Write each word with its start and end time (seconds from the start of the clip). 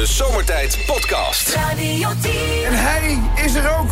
De 0.00 0.06
Zomertijd 0.06 0.78
Podcast. 0.86 1.54
Radio 1.54 2.08
10. 2.20 2.32
En 2.64 2.72
hij 2.74 3.18
is 3.44 3.54
er 3.54 3.78
ook. 3.78 3.90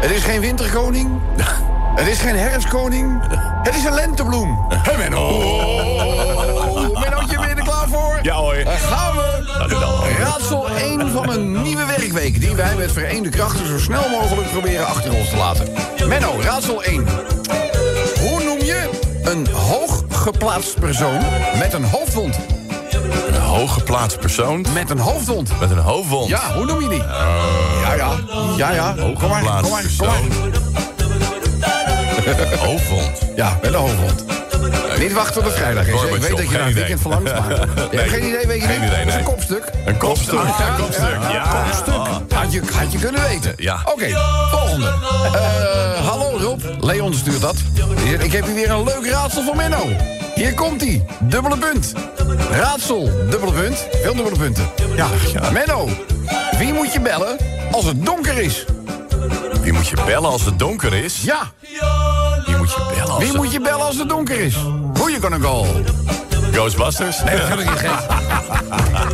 Het 0.00 0.10
is 0.10 0.22
geen 0.24 0.40
winterkoning. 0.40 1.20
Het 2.00 2.06
is 2.06 2.18
geen 2.18 2.36
herfstkoning. 2.36 3.22
Het 3.62 3.74
is 3.74 3.84
een 3.84 3.94
lentebloem. 3.94 4.66
Hey 4.68 4.96
Menno. 4.96 5.28
Oh, 5.28 7.00
Mennootje, 7.00 7.38
ben 7.38 7.48
je 7.48 7.54
er 7.54 7.62
klaar 7.62 7.88
voor? 7.88 8.18
Ja 8.22 8.34
hoor. 8.34 8.64
Daar 8.64 8.78
gaan 8.78 9.16
we. 9.16 10.16
Raadsel 10.18 10.68
1 10.68 11.10
van 11.10 11.30
een 11.30 11.62
nieuwe 11.62 11.84
werkweek... 11.84 12.40
die 12.40 12.54
wij 12.54 12.76
met 12.76 12.92
vereende 12.92 13.28
krachten 13.28 13.66
zo 13.66 13.78
snel 13.78 14.08
mogelijk 14.08 14.50
proberen 14.50 14.86
achter 14.86 15.14
ons 15.14 15.30
te 15.30 15.36
laten. 15.36 15.68
Menno, 16.08 16.40
raadsel 16.40 16.82
1. 16.82 17.06
Hoe 18.20 18.44
noem 18.44 18.58
je 18.58 18.90
een 19.22 19.46
hooggeplaatst 19.46 20.80
persoon 20.80 21.20
met 21.58 21.72
een 21.72 21.84
hoofdwond? 21.84 22.57
Hooggeplaatst 23.58 24.18
persoon 24.18 24.66
Met 24.74 24.90
een 24.90 24.98
hoofdwond. 24.98 25.60
met 25.60 25.70
een 25.70 25.78
hoofdwond. 25.78 26.28
Ja, 26.28 26.54
hoe 26.54 26.64
noem 26.64 26.80
je 26.80 26.88
die? 26.88 27.02
ja, 27.82 27.94
ja. 27.94 28.10
Ja, 28.56 28.70
ja. 28.72 28.94
Kom 28.98 29.12
maar, 29.12 29.18
kom 29.18 29.28
maar, 29.28 29.62
kom 29.62 30.06
maar. 30.06 30.20
Hoofdwond. 32.66 33.18
Ja, 33.36 33.58
met 33.62 33.72
een 33.72 33.80
hoofdwond. 33.80 34.37
Niet 34.98 35.12
wachten 35.12 35.34
tot 35.34 35.44
het 35.44 35.54
vrijdag 35.54 35.86
is. 35.86 36.02
Ik 36.02 36.10
weet 36.10 36.36
dat 36.36 36.38
je 36.38 36.44
naar 36.44 36.46
geen 36.48 36.64
het 36.64 36.74
weekend 36.74 37.04
maar... 37.04 37.22
Ja, 37.30 37.86
Nee. 37.92 38.08
geen 38.08 38.24
idee, 38.28 38.46
weet 38.46 38.60
je 38.62 38.66
Geen 38.68 38.80
niet? 38.80 38.90
idee, 38.90 39.04
Dat 39.04 39.08
is 39.08 39.14
een 39.14 39.22
kopstuk. 39.24 39.70
Een 39.86 39.96
kopstuk. 39.98 40.32
Ja, 40.58 40.68
een 40.68 40.76
kopstuk. 40.82 41.16
Ja. 41.32 41.64
kopstuk. 41.64 42.32
Had 42.38 42.52
je, 42.52 42.60
had 42.72 42.92
je 42.92 42.98
kunnen 42.98 43.22
weten. 43.22 43.52
Ja. 43.56 43.80
Oké, 43.84 44.08
volgende. 44.50 44.86
Eh, 45.32 46.06
hallo 46.08 46.38
Rob, 46.38 46.60
Leon 46.80 47.14
stuurt 47.14 47.40
dat. 47.40 47.54
Ik 48.18 48.32
heb 48.32 48.44
hier 48.44 48.54
weer 48.54 48.70
een 48.70 48.84
leuk 48.84 49.06
raadsel 49.10 49.42
voor 49.42 49.56
Menno. 49.56 49.86
Hier 50.34 50.54
komt 50.54 50.80
hij, 50.80 51.06
dubbele 51.20 51.56
punt. 51.58 51.92
Raadsel, 52.50 53.10
dubbele 53.30 53.52
punt. 53.52 53.86
Veel 54.02 54.14
dubbele 54.14 54.36
punten. 54.36 54.68
Ja, 54.96 55.06
ja. 55.32 55.50
Menno, 55.50 55.88
wie 56.58 56.72
moet 56.72 56.92
je 56.92 57.00
bellen 57.00 57.36
als 57.72 57.84
het 57.84 58.04
donker 58.06 58.38
is? 58.38 58.64
Wie 59.62 59.72
moet 59.72 59.88
je 59.88 59.96
bellen 60.06 60.30
als 60.30 60.44
het 60.44 60.58
donker 60.58 60.92
is? 60.94 61.22
Ja, 61.22 61.38
Wie 62.46 62.56
moet 62.56 62.70
je 62.70 62.80
bellen 62.94 63.08
als 63.10 63.18
wie 63.18 63.28
het... 63.28 63.36
moet 63.36 63.52
je 63.52 63.60
bellen 63.60 63.86
als 63.86 63.98
het 63.98 64.08
donker 64.08 64.40
is? 64.40 64.54
Who 64.98 65.08
you 65.08 65.20
gonna 65.20 65.38
call? 65.38 65.66
Ghostbusters? 66.52 67.22
Nee, 67.22 67.36
dat 67.36 67.48
kan 67.48 67.60
ik 67.60 67.70
niet 67.70 67.78
geven. 67.78 67.96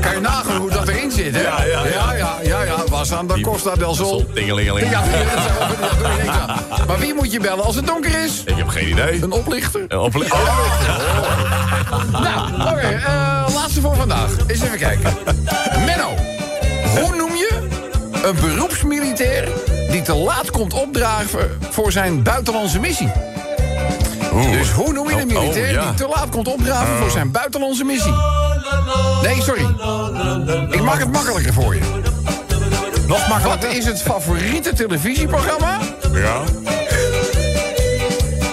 Kan 0.01 0.15
je 0.15 0.21
nagaan 0.21 0.57
hoe 0.57 0.71
dat 0.71 0.89
erin 0.89 1.11
zit, 1.11 1.35
hè? 1.35 1.41
Ja, 1.43 1.65
ja, 1.65 1.87
ja. 1.87 2.37
ja, 2.43 2.63
ja. 2.63 2.75
Was 2.89 3.13
aan 3.13 3.27
de 3.27 3.41
Costa 3.41 3.75
del 3.75 3.95
Sol. 3.95 4.27
Tingelingeling. 4.35 4.91
Ja. 4.91 5.03
Maar 6.87 6.99
wie 6.99 7.15
moet 7.15 7.33
je 7.33 7.41
bellen 7.41 7.65
als 7.65 7.77
het 7.77 7.87
donker 7.87 8.23
is? 8.25 8.43
Ik 8.45 8.57
heb 8.57 8.69
geen 8.69 8.89
idee. 8.89 9.23
Een 9.23 9.33
oplichter? 9.33 9.85
Een 9.89 9.99
ople- 9.99 10.25
Oh, 10.25 10.41
Nou, 12.23 12.53
oké, 12.73 12.81
eh, 13.07 13.47
laatste 13.55 13.81
voor 13.81 13.97
vandaag. 13.97 14.31
Eens 14.47 14.61
even 14.63 14.79
kijken. 14.79 15.13
Menno, 15.87 16.09
hoe 17.01 17.17
noem 17.17 17.31
je 17.37 17.69
een 18.23 18.35
beroepsmilitair 18.41 19.49
die 19.91 20.03
te 20.03 20.15
laat 20.15 20.51
komt 20.51 20.73
opdragen 20.73 21.59
voor 21.71 21.93
zijn 21.93 22.23
buitenlandse 22.23 22.81
missie? 22.81 23.13
Oeh. 24.35 24.51
Dus 24.51 24.71
hoe 24.71 24.93
noem 24.93 25.09
je 25.09 25.15
een 25.21 25.31
Oh, 25.31 25.37
oh, 25.37 25.41
militair 25.43 25.73
ja. 25.73 25.83
die 25.87 25.95
te 25.95 26.09
laat 26.15 26.29
komt 26.31 26.49
opdraven 26.49 26.97
voor 26.97 27.11
zijn 27.11 27.31
buitenlandse 27.31 27.85
missie? 27.85 28.15
Nee, 29.23 29.43
sorry. 29.43 29.67
Ik 30.71 30.83
maak 30.83 30.99
het 30.99 31.13
makkelijker 31.13 31.53
voor 31.53 31.75
je. 31.75 31.81
Nog 33.07 33.43
Wat 33.45 33.65
is 33.65 33.85
het 33.85 34.03
favoriete 34.03 34.73
televisieprogramma 34.73 35.79
Ja. 36.13 36.43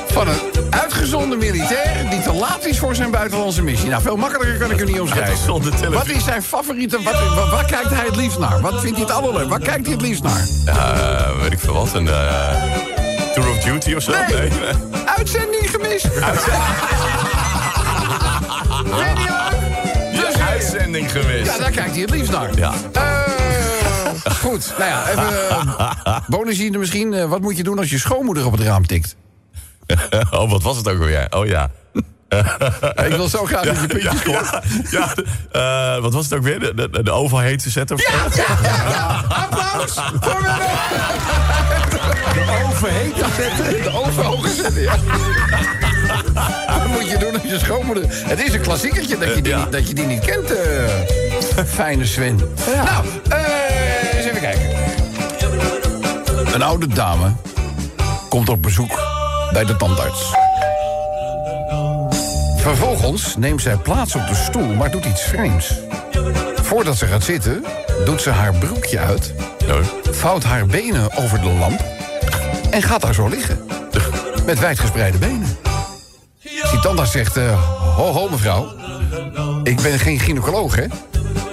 van 0.08 0.28
een 0.28 0.40
uitgezonden 0.70 1.38
militair 1.38 2.09
die 2.09 2.22
te 2.22 2.34
laat 2.34 2.66
is 2.66 2.80
voor 2.80 2.96
zijn 2.96 3.12
buitenlandse 3.12 3.64
missie? 3.64 3.90
Nou, 3.90 4.02
veel 4.02 4.16
makkelijker 4.16 4.58
kan 4.58 4.72
ik 4.72 4.78
hem 4.78 4.88
niet 4.88 5.00
omschrijven. 5.00 5.92
Wat 5.92 6.08
is 6.08 6.24
zijn 6.24 6.44
favoriete... 6.44 7.02
Wat, 7.02 7.14
wat, 7.36 7.50
waar 7.50 7.66
kijkt 7.66 7.90
hij 7.90 8.06
het 8.06 8.16
liefst 8.16 8.40
naar? 8.40 8.62
Wat 8.62 8.82
vindt 8.82 8.98
hij 8.98 9.06
het 9.06 9.16
allerleukst? 9.16 9.50
Waar 9.50 9.59
kijkt 9.59 9.86
hij 9.86 9.94
het 9.94 10.02
liefst 10.02 10.24
naar? 10.24 10.48
Weet 11.42 11.52
ik 11.52 11.59
veel 11.59 11.74
wat. 11.74 11.94
Een 11.94 12.08
eh 12.08 13.11
Tour 13.42 13.53
of 13.53 13.64
Duty 13.64 13.94
of 13.94 14.03
zo? 14.03 14.11
Nee. 14.11 14.50
Uitzending 15.06 15.69
gemist. 15.69 16.03
Weet 16.03 16.24
je? 19.18 19.50
Dus, 20.12 20.34
eh, 20.34 20.47
Uitzending 20.47 21.12
gemist. 21.12 21.52
Ja, 21.52 21.57
daar 21.57 21.72
kijkt 21.72 21.91
hij 21.91 22.02
het 22.02 22.09
liefst 22.09 22.31
naar. 22.31 22.57
Ja. 22.57 22.74
Eh, 22.94 24.31
goed, 24.40 24.74
nou 24.78 24.90
ja, 24.90 25.09
even 25.09 25.24
uh, 26.07 26.19
bonusje 26.28 26.69
misschien. 26.69 27.13
Eh, 27.13 27.25
wat 27.25 27.41
moet 27.41 27.57
je 27.57 27.63
doen 27.63 27.78
als 27.78 27.90
je 27.90 28.00
schoonmoeder 28.00 28.46
op 28.46 28.52
het 28.52 28.62
raam 28.62 28.88
tikt? 28.88 29.16
Oh, 30.31 30.52
wat 30.52 30.62
was 30.62 30.78
het 30.78 30.90
ook 30.90 31.00
alweer? 31.00 31.28
Oh 31.29 31.46
ja. 31.46 31.69
Ik 33.08 33.16
wil 33.16 33.28
zo 33.28 33.46
graag 33.46 33.63
dat 33.63 33.79
je 33.81 33.88
puntjes 33.88 34.23
ja, 34.23 34.62
ja, 34.91 35.13
ja. 35.52 35.96
Eh, 35.96 36.02
wat 36.02 36.13
was 36.13 36.23
het 36.23 36.34
ook 36.34 36.44
weer? 36.44 36.59
De, 36.59 36.73
de, 36.90 37.03
de 37.03 37.12
oval 37.12 37.40
heet 37.40 37.63
te 37.63 37.69
zetten? 37.69 37.96
Of 37.96 38.02
zo? 38.02 38.41
Applaus 39.28 39.94
voor. 40.22 41.91
De 42.34 42.64
oven 42.66 42.90
heet 42.94 43.16
te 43.16 43.25
zetten. 43.38 43.84
De 43.84 43.90
oven 43.90 44.24
hoog 44.24 44.47
zetten, 44.47 44.81
ja. 44.81 44.96
Wat 46.78 46.88
moet 46.88 47.09
je 47.09 47.18
doen 47.18 47.34
als 47.34 47.52
je 47.52 47.59
schoonmoeder... 47.59 48.03
Het 48.09 48.44
is 48.44 48.53
een 48.53 48.62
klassiekertje 48.62 49.18
dat 49.18 49.36
je 49.36 49.42
die, 49.42 49.56
niet, 49.56 49.72
dat 49.72 49.88
je 49.88 49.94
die 49.94 50.06
niet 50.06 50.25
kent, 50.25 50.52
eh, 50.52 51.64
fijne 51.66 52.06
Sven. 52.06 52.36
Nou, 52.86 53.06
eh, 53.30 54.18
eens 54.18 54.25
even 54.25 54.40
kijken. 54.41 54.70
Een 56.53 56.62
oude 56.62 56.88
dame 56.88 57.31
komt 58.30 58.50
op 58.50 58.62
bezoek 58.62 59.00
bij 59.52 59.66
de 59.66 59.75
tandarts. 59.75 60.34
Vervolgens 62.58 63.36
neemt 63.38 63.62
zij 63.62 63.78
plaats 63.78 64.16
op 64.16 64.28
de 64.28 64.36
stoel, 64.36 64.74
maar 64.74 64.91
doet 64.91 65.06
iets 65.06 65.22
vreemds. 65.22 65.74
Voordat 66.62 66.97
ze 66.97 67.06
gaat 67.06 67.24
zitten, 67.24 67.64
doet 68.06 68.22
ze 68.22 68.30
haar 68.30 68.53
broekje 68.53 69.00
uit... 69.00 69.34
Nee. 69.68 69.81
vouwt 70.12 70.44
haar 70.44 70.66
benen 70.66 71.18
over 71.18 71.41
de 71.41 71.50
lamp... 71.50 71.84
en 72.72 72.82
gaat 72.82 73.02
daar 73.02 73.14
zo 73.14 73.28
liggen. 73.28 73.59
Met 74.46 74.59
wijdgespreide 74.59 75.18
benen. 75.18 75.58
Die 76.42 76.80
tandarts 76.82 77.12
zegt... 77.12 77.38
eh, 77.38 77.64
ho, 77.96 78.12
ho, 78.12 78.30
mevrouw. 78.30 78.72
Ik 79.64 79.82
ben 79.82 80.00
geen 80.00 80.20
gynaecoloog, 80.20 80.76
hè? 80.76 80.86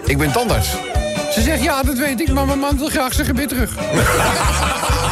Ik 0.04 0.18
ben 0.18 0.32
tandarts. 0.32 0.68
Ze 1.32 1.42
zegt, 1.42 1.62
ja, 1.62 1.82
dat 1.82 1.98
weet 1.98 2.20
ik, 2.20 2.32
maar 2.32 2.46
mijn 2.46 2.58
man 2.58 2.78
wil 2.78 2.88
graag 2.88 3.12
zijn 3.14 3.26
gebit 3.26 3.48
terug. 3.48 3.74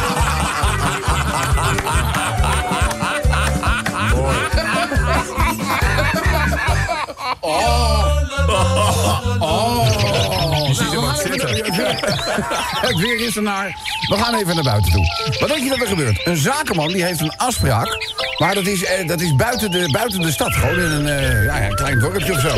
Weer 12.97 13.19
is 13.19 13.35
ernaar. 13.35 13.75
We 14.09 14.17
gaan 14.17 14.35
even 14.35 14.55
naar 14.55 14.63
buiten 14.63 14.91
toe. 14.91 15.05
Wat 15.39 15.49
denk 15.49 15.63
je 15.63 15.69
dat 15.69 15.79
er 15.79 15.87
gebeurt? 15.87 16.25
Een 16.25 16.37
zakenman 16.37 16.87
die 16.87 17.03
heeft 17.03 17.19
een 17.19 17.37
afspraak. 17.37 17.97
Maar 18.37 18.53
dat 18.53 18.65
is, 18.65 18.83
eh, 18.83 19.07
dat 19.07 19.21
is 19.21 19.35
buiten, 19.35 19.71
de, 19.71 19.89
buiten 19.91 20.21
de 20.21 20.31
stad. 20.31 20.53
Gewoon 20.55 20.75
in 20.75 20.91
een, 20.91 21.07
eh, 21.07 21.43
ja, 21.43 21.65
een 21.65 21.75
klein 21.75 21.99
dorpje 21.99 22.33
of 22.33 22.39
zo. 22.39 22.55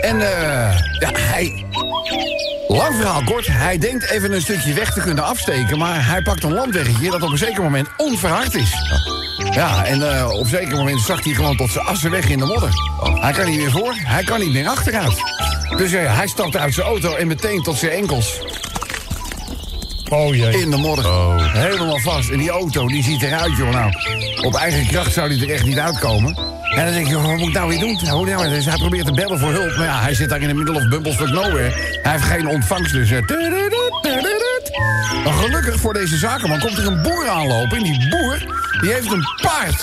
En 0.00 0.20
eh, 0.20 0.78
ja, 0.98 1.10
hij... 1.12 1.64
Lang 2.68 2.96
verhaal 2.96 3.24
kort, 3.24 3.46
hij 3.46 3.78
denkt 3.78 4.10
even 4.10 4.32
een 4.32 4.40
stukje 4.40 4.72
weg 4.72 4.92
te 4.92 5.00
kunnen 5.00 5.24
afsteken... 5.24 5.78
maar 5.78 6.06
hij 6.06 6.22
pakt 6.22 6.42
een 6.42 6.52
landweggetje 6.52 7.10
dat 7.10 7.22
op 7.22 7.30
een 7.30 7.38
zeker 7.38 7.62
moment 7.62 7.88
onverhard 7.96 8.54
is. 8.54 8.70
Ja, 9.50 9.84
en 9.84 10.26
op 10.26 10.40
een 10.40 10.46
zeker 10.46 10.76
moment 10.76 11.00
zakt 11.00 11.24
hij 11.24 11.34
gewoon 11.34 11.56
tot 11.56 11.70
zijn 11.70 11.86
assen 11.86 12.10
weg 12.10 12.28
in 12.28 12.38
de 12.38 12.44
modder. 12.44 12.70
Hij 13.20 13.32
kan 13.32 13.46
niet 13.46 13.58
meer 13.58 13.70
voor, 13.70 13.94
hij 13.96 14.24
kan 14.24 14.40
niet 14.40 14.52
meer 14.52 14.68
achteruit. 14.68 15.14
Dus 15.76 15.90
hij 15.90 16.26
stapt 16.26 16.56
uit 16.56 16.74
zijn 16.74 16.86
auto 16.86 17.14
en 17.14 17.26
meteen 17.26 17.62
tot 17.62 17.76
zijn 17.76 17.92
enkels 17.92 18.40
Oh 20.08 20.34
jee. 20.34 20.60
in 20.60 20.70
de 20.70 20.76
modder. 20.76 21.04
Helemaal 21.52 21.98
vast. 21.98 22.30
En 22.30 22.38
die 22.38 22.50
auto, 22.50 22.88
die 22.88 23.02
ziet 23.02 23.22
eruit, 23.22 23.56
joh. 23.56 23.70
Nou, 23.70 23.92
op 24.46 24.54
eigen 24.54 24.86
kracht 24.86 25.12
zou 25.12 25.28
die 25.28 25.46
er 25.46 25.54
echt 25.54 25.64
niet 25.64 25.78
uitkomen. 25.78 26.36
En 26.70 26.84
dan 26.84 26.94
denk 26.94 27.06
je, 27.06 27.20
wat 27.20 27.36
moet 27.36 27.48
ik 27.48 27.54
nou 27.54 27.68
weer 27.68 27.78
doen? 27.78 28.08
Hoe 28.08 28.26
nou, 28.26 28.48
dus 28.48 28.64
hij 28.64 28.76
probeert 28.76 29.06
te 29.06 29.12
bellen 29.12 29.38
voor 29.38 29.52
hulp. 29.52 29.76
Maar 29.76 29.86
ja, 29.86 30.00
hij 30.00 30.14
zit 30.14 30.28
daar 30.28 30.40
in 30.40 30.48
de 30.48 30.54
middle 30.54 30.74
of 30.74 30.88
Bumblefuck 30.88 31.28
nowhere. 31.28 31.72
Hij 32.02 32.12
heeft 32.12 32.24
geen 32.24 32.48
ontvangst, 32.48 32.92
dus... 32.92 33.10
Maar 35.24 35.32
gelukkig 35.32 35.80
voor 35.80 35.92
deze 35.92 36.16
zakenman 36.16 36.60
komt 36.60 36.78
er 36.78 36.86
een 36.86 37.02
boer 37.02 37.28
aanlopen. 37.28 37.76
En 37.76 37.82
die 37.82 38.08
boer, 38.08 38.38
die 38.80 38.92
heeft 38.92 39.12
een 39.12 39.26
paard. 39.42 39.82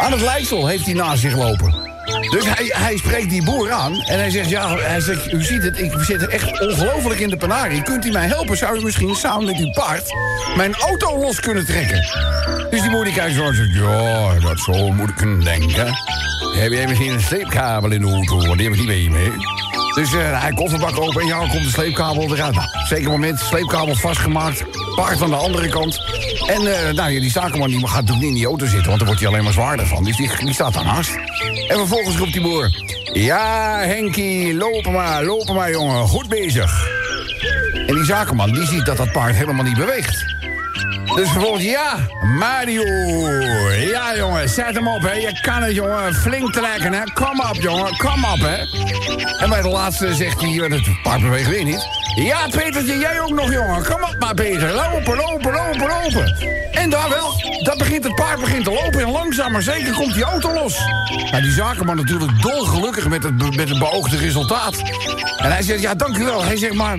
Aan 0.00 0.12
het 0.12 0.20
leidsel 0.20 0.66
heeft 0.66 0.84
hij 0.84 0.94
naast 0.94 1.20
zich 1.20 1.36
lopen. 1.36 1.89
Dus 2.30 2.44
hij, 2.44 2.70
hij 2.72 2.96
spreekt 2.96 3.30
die 3.30 3.42
boer 3.42 3.70
aan 3.70 3.94
en 3.94 4.18
hij 4.18 4.30
zegt, 4.30 4.48
ja, 4.48 4.76
hij 4.76 5.00
zegt, 5.00 5.32
u 5.32 5.42
ziet 5.42 5.62
het, 5.62 5.78
ik 5.78 5.92
zit 6.00 6.26
echt 6.26 6.60
ongelooflijk 6.60 7.20
in 7.20 7.30
de 7.30 7.36
penarie. 7.36 7.82
Kunt 7.82 8.04
u 8.04 8.10
mij 8.10 8.26
helpen? 8.26 8.56
Zou 8.56 8.78
u 8.78 8.82
misschien 8.82 9.14
samen 9.14 9.46
met 9.46 9.56
uw 9.56 9.70
paard 9.70 10.14
mijn 10.56 10.74
auto 10.74 11.18
los 11.18 11.40
kunnen 11.40 11.66
trekken? 11.66 12.00
Dus 12.70 12.80
die 12.80 12.90
boer 12.90 13.04
die 13.04 13.14
kijkt 13.14 13.34
zo 13.34 13.46
en 13.46 13.54
zegt, 13.54 13.74
ja, 13.74 14.38
dat 14.40 14.58
zo 14.58 14.92
moet 14.92 15.08
ik 15.08 15.16
kunnen 15.16 15.40
denken. 15.40 15.86
Heb 16.54 16.72
jij 16.72 16.86
misschien 16.86 17.12
een 17.12 17.20
sleepkabel 17.20 17.90
in 17.90 18.00
de 18.00 18.06
auto? 18.06 18.56
Die 18.56 18.64
heb 18.64 18.72
ik 18.72 18.78
niet 18.78 18.86
mee 18.86 19.10
mee. 19.10 19.32
Dus 19.94 20.12
eh, 20.12 20.40
hij 20.40 20.52
kofferbak 20.52 21.00
open 21.00 21.20
en 21.20 21.26
ja, 21.26 21.38
komt 21.38 21.64
de 21.64 21.70
sleepkabel 21.70 22.34
eruit. 22.34 22.54
Nou, 22.54 22.68
zeker 22.88 23.10
moment, 23.10 23.38
sleepkabel 23.40 23.94
vastgemaakt, 23.94 24.64
paard 24.94 25.22
aan 25.22 25.30
de 25.30 25.36
andere 25.36 25.68
kant. 25.68 26.00
En 26.46 26.86
eh, 26.86 26.94
nou, 26.94 27.20
die 27.20 27.30
zakenman 27.30 27.68
die 27.68 27.78
gaat 27.78 27.90
natuurlijk 27.90 28.18
niet 28.18 28.28
in 28.28 28.34
die 28.34 28.46
auto 28.46 28.66
zitten, 28.66 28.86
want 28.86 28.98
daar 28.98 29.06
wordt 29.06 29.20
hij 29.20 29.30
alleen 29.30 29.44
maar 29.44 29.52
zwaarder 29.52 29.86
van. 29.86 30.04
Dus 30.04 30.16
die, 30.16 30.30
die 30.38 30.54
staat 30.54 30.74
daarnaast. 30.74 31.14
En 31.68 31.76
vervolgens 31.76 32.16
roept 32.16 32.32
die 32.32 32.42
boer... 32.42 32.70
Ja, 33.12 33.78
Henkie, 33.78 34.54
lopen 34.54 34.92
maar, 34.92 35.24
lopen 35.24 35.54
maar, 35.54 35.70
jongen. 35.70 36.08
Goed 36.08 36.28
bezig. 36.28 36.88
En 37.86 37.94
die 37.94 38.04
zakenman 38.04 38.52
die 38.52 38.66
ziet 38.66 38.86
dat 38.86 38.96
dat 38.96 39.12
paard 39.12 39.36
helemaal 39.36 39.64
niet 39.64 39.76
beweegt. 39.76 40.24
Dus 41.14 41.30
vervolgens, 41.30 41.64
ja, 41.64 41.96
Mario. 42.38 42.82
Ja, 43.90 44.16
jongen, 44.16 44.48
zet 44.48 44.74
hem 44.74 44.88
op, 44.88 45.02
hè. 45.02 45.12
Je 45.12 45.40
kan 45.40 45.62
het, 45.62 45.74
jongen. 45.74 46.14
Flink 46.14 46.52
trekken, 46.52 46.92
hè. 46.92 47.02
Kom 47.12 47.40
op, 47.40 47.56
jongen. 47.60 47.96
Kom 47.96 48.24
op, 48.24 48.40
hè. 48.40 48.56
En 49.38 49.48
bij 49.48 49.62
de 49.62 49.68
laatste 49.68 50.14
zegt 50.14 50.40
hij, 50.40 50.50
het 50.50 51.02
paard 51.02 51.20
beweegt 51.20 51.48
weer 51.48 51.64
niet. 51.64 51.88
Ja, 52.14 52.48
Petertje, 52.50 52.98
jij 52.98 53.20
ook 53.20 53.30
nog, 53.30 53.52
jongen. 53.52 53.84
Kom 53.84 54.02
op 54.02 54.16
maar, 54.18 54.34
Peter. 54.34 54.72
Lopen, 54.72 55.16
lopen, 55.16 55.52
lopen, 55.52 55.88
lopen. 55.88 56.36
En 56.72 56.90
daar 56.90 57.08
wel, 57.08 57.32
dat 57.62 57.78
begint 57.78 58.04
het 58.04 58.14
paard 58.14 58.40
begint 58.40 58.64
te 58.64 58.70
lopen. 58.70 59.00
En 59.00 59.10
langzaam 59.10 59.52
maar 59.52 59.62
zeker 59.62 59.92
komt 59.92 60.14
die 60.14 60.24
auto 60.24 60.52
los. 60.52 60.78
Nou, 61.30 61.42
die 61.42 61.52
zakenman 61.52 61.96
natuurlijk 61.96 62.42
dolgelukkig 62.42 63.08
met 63.08 63.22
het, 63.22 63.56
met 63.56 63.68
het 63.68 63.78
beoogde 63.78 64.16
resultaat. 64.16 64.76
En 65.36 65.52
hij 65.52 65.62
zegt, 65.62 65.80
ja, 65.80 65.94
dank 65.94 66.16
wel. 66.16 66.44
Hij 66.44 66.56
zegt, 66.56 66.74
maar... 66.74 66.98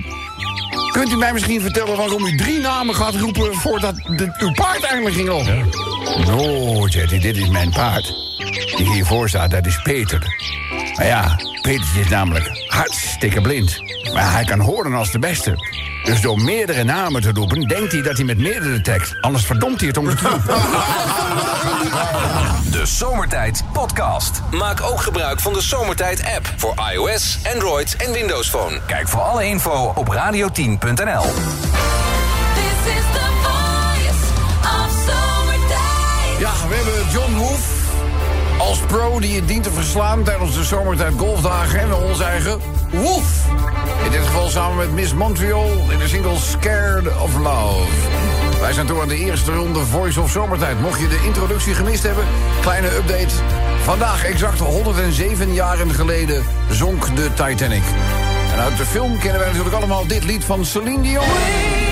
Kunt 0.92 1.12
u 1.12 1.16
mij 1.16 1.34
misschien 1.34 1.62
vertellen 1.62 1.98
waarom 1.98 2.26
u 2.26 2.38
drie 2.38 2.60
namen 2.60 2.96
gaat 2.96 3.16
roepen... 3.16 3.54
voordat 3.54 3.96
de, 3.96 4.36
uw 4.40 4.52
paard 4.52 4.84
eindelijk 4.84 5.16
ging 5.16 5.28
lopen? 5.28 5.70
No, 6.26 6.86
Jetty, 6.88 7.20
dit 7.20 7.38
is 7.38 7.50
mijn 7.50 7.70
paard. 7.70 8.14
Die 8.78 8.92
hiervoor 8.92 9.30
staat, 9.30 9.52
dat 9.52 9.66
is 9.66 9.82
Peter. 9.82 10.36
Maar 10.96 11.06
ja, 11.06 11.36
Peter 11.62 12.00
is 12.00 12.10
namelijk 12.10 12.66
hartstikke 12.68 13.42
blind. 13.42 13.82
Maar 14.14 14.32
hij 14.32 14.44
kan 14.44 14.60
horen 14.60 14.94
als 14.94 15.12
de 15.12 15.20
beste. 15.20 15.56
Dus 16.04 16.22
door 16.22 16.42
meerdere 16.42 16.84
namen 16.84 17.22
te 17.22 17.32
roepen, 17.34 17.62
denkt 17.62 17.92
hij 17.92 18.02
dat 18.02 18.16
hij 18.16 18.26
met 18.26 18.38
meerdere 18.38 18.82
tekst... 18.82 19.16
anders 19.22 19.46
verdomt 19.46 19.80
hij 19.80 19.88
het 19.88 19.98
om 19.98 20.06
de 20.06 20.16
troep. 20.16 20.42
De 22.72 22.86
Zomertijd 22.86 23.64
Podcast. 23.74 24.42
Maak 24.52 24.82
ook 24.82 25.02
gebruik 25.02 25.40
van 25.40 25.54
de 25.54 25.62
Zomertijd 25.62 26.24
app 26.36 26.54
voor 26.58 26.74
iOS, 26.94 27.38
Android 27.54 27.96
en 27.96 28.12
Windows 28.12 28.50
Phone. 28.50 28.80
Kijk 28.88 29.08
voor 29.08 29.22
alle 29.22 29.46
info 29.46 29.92
op 29.96 30.08
radio10.nl. 30.08 31.22
This 31.22 32.94
is 32.94 33.04
the 33.14 33.28
voice 33.42 34.22
of 34.64 34.92
zomertijd. 35.08 36.40
Ja, 36.40 36.52
we 36.68 36.76
hebben 36.76 37.12
John 37.12 37.34
Woef 37.34 37.82
als 38.58 38.80
pro 38.80 39.20
die 39.20 39.36
het 39.36 39.48
dient 39.48 39.64
te 39.64 39.72
verslaan... 39.72 40.24
tijdens 40.24 40.56
de 40.56 40.64
zomertijd 40.64 41.14
golfdagen. 41.18 41.80
En 41.80 41.94
onze 41.94 42.24
eigen 42.24 42.60
Woef. 42.92 43.46
In 44.06 44.12
dit 44.12 44.26
geval 44.26 44.50
samen 44.50 44.78
met 44.78 44.92
Miss 44.92 45.14
Montreal 45.14 45.72
in 45.90 45.98
de 45.98 46.08
single 46.08 46.38
Scared 46.38 47.22
of 47.22 47.38
Love. 47.38 47.88
Wij 48.60 48.74
zijn 48.74 48.86
toe 48.86 49.02
aan 49.02 49.08
de 49.08 49.18
eerste 49.18 49.54
ronde 49.54 49.80
Voice 49.80 50.22
of 50.22 50.32
Zomertijd. 50.32 50.80
Mocht 50.80 51.00
je 51.00 51.08
de 51.08 51.22
introductie 51.26 51.74
gemist 51.74 52.04
hebben, 52.04 52.26
kleine 52.62 52.96
update. 52.96 53.34
Vandaag, 53.84 54.26
exact 54.26 54.60
107 54.60 55.54
jaren 55.54 55.92
geleden, 55.92 56.44
zonk 56.70 57.16
de 57.16 57.30
Titanic. 57.34 57.84
En 58.54 58.60
uit 58.60 58.78
de 58.78 58.86
film 58.86 59.20
kennen 59.20 59.40
wij 59.40 59.48
natuurlijk 59.48 59.76
allemaal 59.76 60.08
dit 60.08 60.24
lied 60.24 60.44
van 60.44 60.66
Celine 60.66 61.02
Dion. 61.02 61.91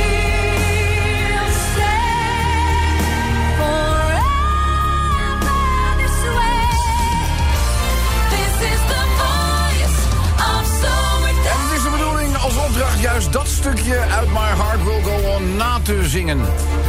Stukje 13.71 13.99
uit 13.99 14.27
My 14.27 14.63
Heart 14.63 14.83
Will 14.83 15.01
Go 15.01 15.35
On 15.35 15.55
na 15.55 15.79
te 15.83 16.07
zingen. 16.07 16.39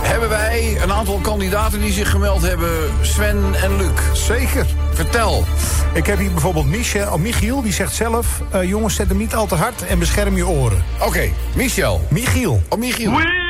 Hebben 0.03 0.29
wij 0.29 0.79
een 0.83 0.93
aantal 0.93 1.19
kandidaten 1.19 1.81
die 1.81 1.93
zich 1.93 2.11
gemeld 2.11 2.43
hebben, 2.43 2.71
Sven 3.01 3.55
en 3.63 3.77
Luc. 3.77 4.01
Zeker. 4.13 4.67
Vertel. 4.93 5.45
Ik 5.95 6.07
heb 6.07 6.19
hier 6.19 6.31
bijvoorbeeld 6.31 6.67
Michel, 6.67 7.13
oh, 7.13 7.21
Michiel, 7.21 7.63
die 7.63 7.73
zegt 7.73 7.95
zelf... 7.95 8.43
eh, 8.51 8.63
jongens, 8.63 8.95
zet 8.95 9.09
hem 9.09 9.17
niet 9.17 9.35
al 9.35 9.47
te 9.47 9.55
hard 9.55 9.87
en 9.87 9.99
bescherm 9.99 10.37
je 10.37 10.47
oren. 10.47 10.85
Oké, 11.01 11.31
Michel. 11.55 12.07
Michiel. 12.11 12.63
Oh, 12.69 12.79
Michiel. 12.79 13.11
We'll 13.11 13.50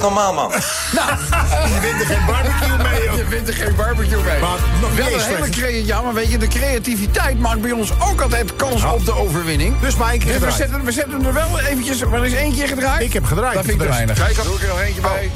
Normaal, 0.00 0.34
man. 0.34 0.50
Je 1.72 1.78
wint 1.80 2.00
er 2.00 2.06
geen 2.06 2.26
barbecue 2.26 2.76
mee, 2.76 3.04
joh. 3.04 3.16
Je 3.16 3.24
vindt 3.28 3.48
er 3.48 3.54
geen 3.54 3.74
barbecue 3.76 4.22
mee. 4.22 4.40
Maar 4.40 4.58
nog 4.80 4.94
Wel 4.94 5.06
een 5.06 5.20
hele 5.20 5.48
creatie. 5.48 5.86
Ja, 5.86 6.02
maar 6.02 6.14
weet 6.14 6.30
je, 6.30 6.38
de 6.38 6.48
creativiteit 6.48 7.40
maakt 7.40 7.60
bij 7.60 7.72
ons 7.72 7.92
ook 8.00 8.20
altijd 8.20 8.56
kans 8.56 8.84
op 8.84 9.04
de 9.04 9.14
overwinning. 9.14 9.74
Dus 9.80 9.96
maar 9.96 10.10
één 10.10 10.18
keer 10.18 10.32
Dus 10.32 10.40
we 10.40 10.50
zetten, 10.50 10.84
we 10.84 10.92
zetten 10.92 11.26
er 11.26 11.32
wel 11.32 11.60
eventjes, 11.60 12.04
maar 12.04 12.18
er 12.18 12.26
is 12.26 12.32
één 12.32 12.52
keer 12.52 12.68
gedraaid. 12.68 13.02
Ik 13.02 13.12
heb 13.12 13.24
gedraaid, 13.24 13.54
Dat 13.54 13.64
vind 13.64 13.76
ik 13.76 13.82
te 13.82 13.88
weinig. 13.92 14.18
Kijk, 14.18 14.42
Doe 14.42 14.54
ik 14.54 14.62
er 14.62 14.68
nog 14.68 14.80
eentje 14.80 15.00
bij. 15.00 15.30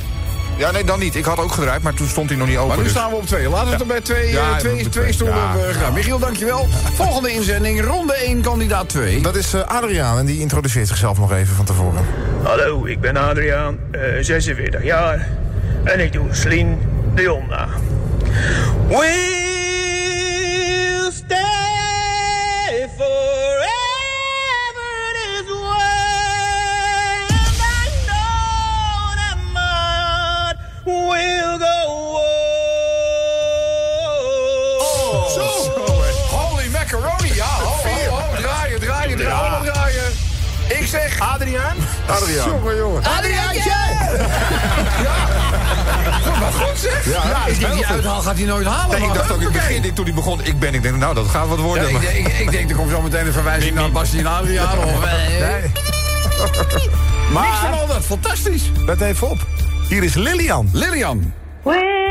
Ja, 0.57 0.71
nee, 0.71 0.85
dan 0.85 0.99
niet. 0.99 1.15
Ik 1.15 1.25
had 1.25 1.39
ook 1.39 1.53
gedraaid, 1.53 1.83
maar 1.83 1.95
toen 1.95 2.09
stond 2.09 2.29
hij 2.29 2.39
nog 2.39 2.49
niet 2.49 2.57
open. 2.57 2.69
Maar 2.69 2.77
nu 2.77 2.83
dus- 2.83 2.93
staan 2.93 3.11
we 3.11 3.17
op 3.17 3.27
twee. 3.27 3.49
Laten 3.49 3.65
we 3.67 3.73
het 3.73 3.81
er 3.81 3.87
bij 3.87 4.01
twee, 4.01 4.31
Ja, 4.31 4.51
eh, 4.51 4.57
twee, 4.57 4.75
twee, 4.77 4.89
twee. 4.89 5.13
stoelen 5.13 5.37
Ja. 5.37 5.51
hebben 5.53 5.75
gedaan. 5.75 5.93
Michiel, 5.93 6.19
dankjewel. 6.19 6.69
Volgende 6.97 7.33
inzending, 7.33 7.85
ronde 7.85 8.15
1, 8.15 8.41
kandidaat 8.43 8.89
2. 8.89 9.23
Dat 9.23 9.37
is 9.37 9.55
eh, 9.55 9.61
Adriaan 9.63 10.19
en 10.19 10.27
die 10.27 10.41
introduceert 10.41 10.89
zichzelf 10.89 11.19
nog 11.19 11.33
even 11.33 11.55
van 11.57 11.65
tevoren. 11.65 12.05
Hallo, 12.43 12.85
ik 12.87 13.01
ben 13.01 13.17
Adriaan, 13.17 13.79
eh, 13.91 14.01
46 14.21 14.83
jaar. 14.83 15.29
En 15.85 16.01
ik 16.01 16.13
doe 16.13 16.27
Sleen 16.31 16.79
Dion 17.15 17.45
na. 17.49 17.69
We'll 18.89 19.54
zeg... 41.01 41.19
Adriaan? 41.21 41.77
Adriaan. 42.09 42.49
Jongen, 42.49 42.77
jongen. 42.77 43.03
Adriaantje! 43.05 43.71
ja. 45.03 45.27
Goed, 46.25 46.39
Wat 46.39 46.55
goed 46.55 46.79
zeg. 46.79 47.05
Ja, 47.13 47.47
ik 47.47 47.61
denk, 47.61 47.73
die 47.75 47.87
uithaal 47.87 48.21
gaat 48.23 48.37
hij 48.37 48.45
nooit 48.45 48.67
halen. 48.67 48.89
Nee, 48.91 48.99
ik 49.01 49.07
maar 49.07 49.17
dacht 49.17 49.31
ook 49.33 49.39
in 49.39 49.45
het 49.45 49.53
begin, 49.53 49.85
ik, 49.85 49.95
toen 49.95 50.05
hij 50.05 50.15
begon, 50.15 50.45
ik 50.45 50.59
ben, 50.59 50.75
ik 50.75 50.83
denk, 50.83 50.97
nou, 50.97 51.15
dat 51.15 51.27
gaat 51.29 51.49
wat 51.49 51.59
Ja, 51.59 51.65
worden. 51.65 51.87
ik, 51.87 51.93
maar- 51.93 52.03
denk- 52.03 52.27
ik, 52.27 52.39
ik 52.39 52.51
denk, 52.51 52.71
er 52.71 52.77
komt 52.77 52.91
zo 52.91 53.03
meteen 53.03 53.27
een 53.27 53.33
verwijzing 53.33 53.75
naar 53.75 53.91
Bastien 53.91 54.21
en 54.21 54.27
Adriaan. 54.27 54.79
Of, 54.79 55.05
eh, 55.05 55.13
Nee. 55.41 55.61
Niks 57.33 57.59
van 57.61 57.71
Maar, 57.71 57.81
al 57.81 57.87
dat, 57.87 58.05
fantastisch. 58.05 58.63
let 58.87 59.01
even 59.01 59.31
op. 59.31 59.47
Hier 59.89 60.03
is 60.03 60.15
Lilian. 60.15 60.69
Lilian. 60.73 61.33
We'll 61.63 62.04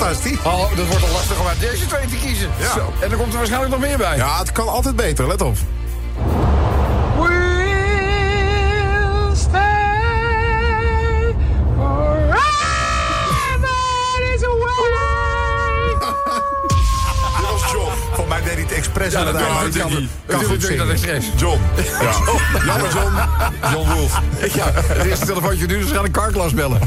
fantastisch? 0.00 0.38
oh, 0.44 0.76
dat 0.76 0.86
wordt 0.86 1.02
al 1.04 1.10
lastig 1.12 1.40
om 1.40 1.46
uit 1.46 1.60
deze 1.60 1.86
twee 1.86 2.06
te 2.06 2.16
kiezen. 2.16 2.48
Ja. 2.58 2.72
Zo. 2.72 2.92
En 3.00 3.10
er 3.10 3.16
komt 3.16 3.30
er 3.32 3.36
waarschijnlijk 3.38 3.72
nog 3.72 3.80
meer 3.80 3.98
bij. 3.98 4.16
Ja, 4.16 4.38
het 4.38 4.52
kan 4.52 4.68
altijd 4.68 4.96
beter, 4.96 5.26
let 5.26 5.40
op. 5.42 5.56
We'll 7.18 9.36
stay 9.36 11.34
forever 11.76 12.38
this 14.32 14.42
way. 14.42 14.50
Dit 17.36 17.50
was 17.50 17.70
John. 17.72 17.92
Volgens 18.12 18.28
mij 18.28 18.40
deed 18.42 18.52
hij 18.52 18.62
het 18.62 18.72
expres. 18.72 19.12
Ja, 19.12 19.20
ik. 19.20 19.24
Hij 19.34 19.34
Kan, 19.34 19.70
kan- 19.90 20.08
kan 20.26 20.38
goed 20.38 20.46
goed 20.46 20.62
zingen. 20.62 20.78
dat 20.86 20.88
expres. 20.88 21.24
John. 21.36 21.60
Ja. 22.00 22.12
Jammer, 22.66 22.90
John. 22.92 23.14
John 23.72 23.92
Wolf. 23.92 24.20
Ja, 24.54 24.70
het 24.74 25.06
eerste 25.06 25.26
telefoontje 25.26 25.66
nu, 25.66 25.78
dus 25.80 25.90
gaan 25.90 26.04
de 26.04 26.10
carklas 26.10 26.54
bellen. 26.54 26.78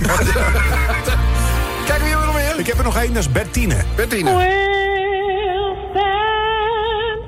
Kijk, 1.86 2.01
wie 2.03 2.15
Ik 2.58 2.68
heb 2.68 2.78
er 2.78 2.84
nog 2.84 2.98
één, 2.98 3.14
dat 3.14 3.24
is 3.24 3.32
Bertine. 3.32 3.76
Bettine. 3.96 4.36
We'll 4.36 5.76
stand. 5.90 7.24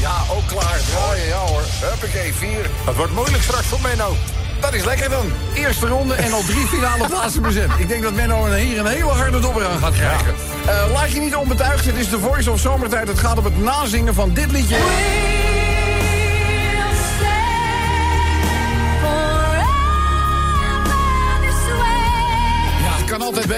Ja, 0.00 0.16
ook 0.34 0.46
klaar. 0.46 0.78
Draaien, 0.90 1.26
ja 1.26 1.38
hoor. 1.38 1.62
Huppakee, 1.80 2.34
vier. 2.34 2.70
Het 2.84 2.96
wordt 2.96 3.12
moeilijk 3.12 3.42
straks 3.42 3.66
voor 3.66 3.80
Menno. 3.82 4.16
Dat 4.60 4.74
is 4.74 4.84
lekker 4.84 5.10
dan. 5.10 5.32
Eerste 5.54 5.86
ronde 5.86 6.14
en 6.14 6.32
al 6.32 6.42
drie 6.42 6.66
finale 6.66 7.06
plaatsen 7.06 7.42
bezet. 7.42 7.70
Ik 7.78 7.88
denk 7.88 8.02
dat 8.02 8.14
Menno 8.14 8.52
hier 8.52 8.78
een 8.78 8.86
hele 8.86 9.10
harde 9.10 9.40
dobber 9.40 9.66
aan 9.66 9.78
gaat 9.78 9.94
krijgen. 9.94 10.34
Eh, 10.66 10.92
laat 10.92 11.10
je 11.12 11.20
niet 11.20 11.34
onbetuigd. 11.34 11.84
Het 11.84 11.96
is 11.96 12.08
de 12.08 12.18
Voice 12.18 12.50
of 12.50 12.60
Zomertijd. 12.60 13.08
Het 13.08 13.18
gaat 13.18 13.38
om 13.38 13.44
het 13.44 13.58
nazingen 13.58 14.14
van 14.14 14.32
dit 14.32 14.52
liedje. 14.52 14.76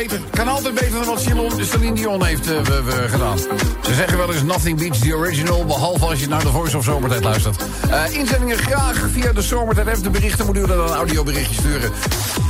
Beter. 0.08 0.20
Kan 0.30 0.48
altijd 0.48 0.74
beter 0.74 0.90
dan 0.92 1.04
wat 1.04 1.20
Celine 1.20 1.64
Celine 1.64 1.94
Dion 1.94 2.24
heeft 2.24 2.50
eh, 2.52 2.60
we- 2.60 2.82
we 2.82 3.06
gedaan. 3.08 3.38
Ze 3.82 3.94
zeggen 3.94 4.18
wel 4.18 4.32
eens 4.32 4.42
nothing 4.42 4.78
beats 4.78 4.98
the 4.98 5.14
original... 5.14 5.64
behalve 5.64 6.04
als 6.06 6.20
je 6.20 6.28
naar 6.28 6.40
de 6.40 6.48
Voice 6.48 6.76
of 6.76 6.84
Zomertijd 6.84 7.24
luistert. 7.24 7.62
Eh, 7.90 8.14
inzendingen 8.18 8.58
graag 8.58 9.04
via 9.12 9.32
de 9.32 9.42
Zomertijd 9.42 9.88
app. 9.88 10.02
De 10.02 10.10
berichten 10.10 10.46
moet 10.46 10.56
u 10.56 10.66
dan 10.66 10.78
een 10.80 10.88
audioberichtje 10.94 11.54
sturen. 11.54 11.90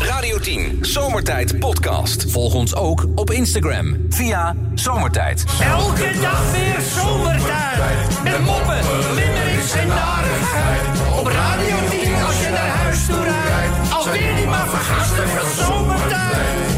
Radio 0.00 0.38
10, 0.38 0.78
Zomertijd 0.80 1.58
Podcast. 1.58 2.24
Volg 2.28 2.54
ons 2.54 2.74
ook 2.74 3.04
op 3.14 3.30
Instagram 3.30 3.96
via 4.08 4.54
Zomertijd. 4.74 5.44
Elke 5.62 6.10
dag 6.20 6.50
weer 6.52 6.80
zomertijd. 7.02 8.22
Met 8.22 8.40
moppen, 8.44 8.78
limmerings 9.14 9.72
en 9.74 9.88
narigheid. 9.88 10.86
Op 11.18 11.26
Radio 11.26 11.76
10 11.90 12.14
als 12.26 12.40
je 12.40 12.48
naar 12.50 12.68
huis 12.82 13.06
toe 13.06 13.22
rijdt. 13.22 13.92
Alweer 13.92 14.34
die 14.36 14.46
maar 14.46 14.68
vergasten 14.68 15.28
van 15.28 15.64
zomertijd. 15.66 16.69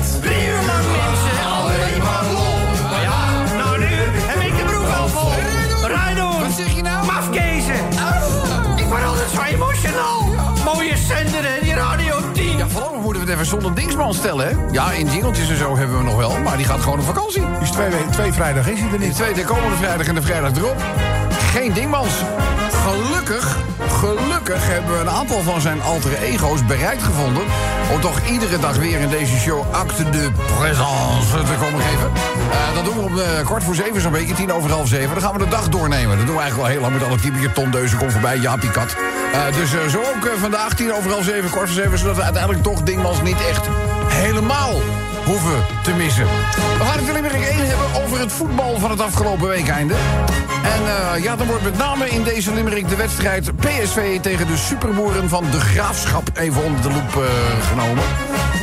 Even 13.32 13.46
zonder 13.46 13.74
dingsman 13.74 14.14
stellen, 14.14 14.46
hè? 14.48 14.54
Ja, 14.72 14.92
in 14.92 15.06
jingeltjes 15.08 15.48
en 15.48 15.56
zo 15.56 15.76
hebben 15.76 15.98
we 15.98 16.04
nog 16.04 16.16
wel, 16.16 16.38
maar 16.44 16.56
die 16.56 16.66
gaat 16.66 16.80
gewoon 16.80 16.98
op 16.98 17.04
vakantie. 17.04 17.42
Dus 17.60 17.70
twee, 17.70 17.88
we- 17.88 18.04
twee 18.10 18.32
vrijdag 18.32 18.68
is 18.68 18.78
hij 18.80 18.90
er 18.92 18.98
De 18.98 19.04
niet. 19.06 19.14
tweede 19.14 19.44
komende 19.44 19.76
vrijdag 19.76 20.06
en 20.06 20.14
de 20.14 20.22
vrijdag 20.22 20.56
erop. 20.56 20.76
Geen 21.52 21.72
dingmans. 21.72 22.12
Gelukkig, 22.82 23.56
gelukkig 23.88 24.68
hebben 24.68 24.92
we 24.92 25.00
een 25.00 25.10
aantal 25.10 25.40
van 25.42 25.60
zijn 25.60 25.82
alter 25.82 26.22
ego's 26.22 26.66
bereikt 26.66 27.02
gevonden... 27.02 27.42
om 27.92 28.00
toch 28.00 28.26
iedere 28.30 28.58
dag 28.58 28.76
weer 28.76 29.00
in 29.00 29.08
deze 29.08 29.36
show 29.36 29.64
acte 29.70 30.10
de 30.10 30.30
présence 30.58 31.44
te 31.44 31.54
komen 31.60 31.80
geven. 31.80 32.10
Eh, 32.50 32.74
dat 32.74 32.84
doen 32.84 32.94
we 32.94 33.00
om 33.00 33.18
eh, 33.18 33.44
kwart 33.44 33.64
voor 33.64 33.74
zeven 33.74 34.00
zo'n 34.00 34.12
beetje, 34.12 34.34
tien 34.34 34.52
over 34.52 34.70
half 34.70 34.88
zeven. 34.88 35.10
Dan 35.10 35.22
gaan 35.22 35.32
we 35.32 35.44
de 35.44 35.50
dag 35.50 35.68
doornemen. 35.68 36.16
Dat 36.16 36.26
doen 36.26 36.34
we 36.34 36.40
eigenlijk 36.40 36.70
al 36.70 36.74
heel 36.74 36.80
lang 36.80 36.92
met 36.92 37.08
alle 37.08 37.20
typische 37.20 37.70
Deuzen 37.70 37.98
komt 37.98 38.12
voorbij, 38.12 38.38
Jaapie 38.38 38.70
Kat. 38.70 38.96
Eh, 39.32 39.56
dus 39.56 39.70
zo 39.90 39.98
ook 39.98 40.30
vandaag, 40.38 40.74
tien 40.74 40.94
over 40.94 41.10
half 41.10 41.24
zeven, 41.24 41.50
kwart 41.50 41.66
voor 41.66 41.82
zeven... 41.82 41.98
zodat 41.98 42.16
we 42.16 42.22
uiteindelijk 42.22 42.62
toch 42.62 42.82
dingmans 42.82 43.22
niet 43.22 43.46
echt 43.48 43.66
helemaal 44.06 44.80
hoeven 45.24 45.64
te 45.82 45.92
missen. 45.92 46.24
We 46.78 46.84
gaan 46.84 46.98
het 46.98 47.08
in 47.08 47.14
Limerick 47.14 47.42
1 47.42 47.66
hebben 47.66 48.02
over 48.04 48.20
het 48.20 48.32
voetbal 48.32 48.78
van 48.78 48.90
het 48.90 49.00
afgelopen 49.00 49.48
weekeinde. 49.48 49.94
En 50.62 50.86
eh, 50.86 51.22
ja, 51.22 51.36
dan 51.36 51.46
wordt 51.46 51.62
met 51.62 51.76
name 51.76 52.08
in 52.08 52.22
deze 52.22 52.54
Limerick 52.54 52.88
de 52.88 52.96
wedstrijd 52.96 53.56
PSV 53.56 54.20
tegen 54.20 54.46
de 54.46 54.56
superboeren 54.56 55.28
van 55.28 55.44
de 55.50 55.60
Graafschap 55.60 56.30
even 56.34 56.64
onder 56.64 56.82
de 56.82 56.90
loep 56.90 57.16
eh, 57.16 57.66
genomen. 57.68 58.04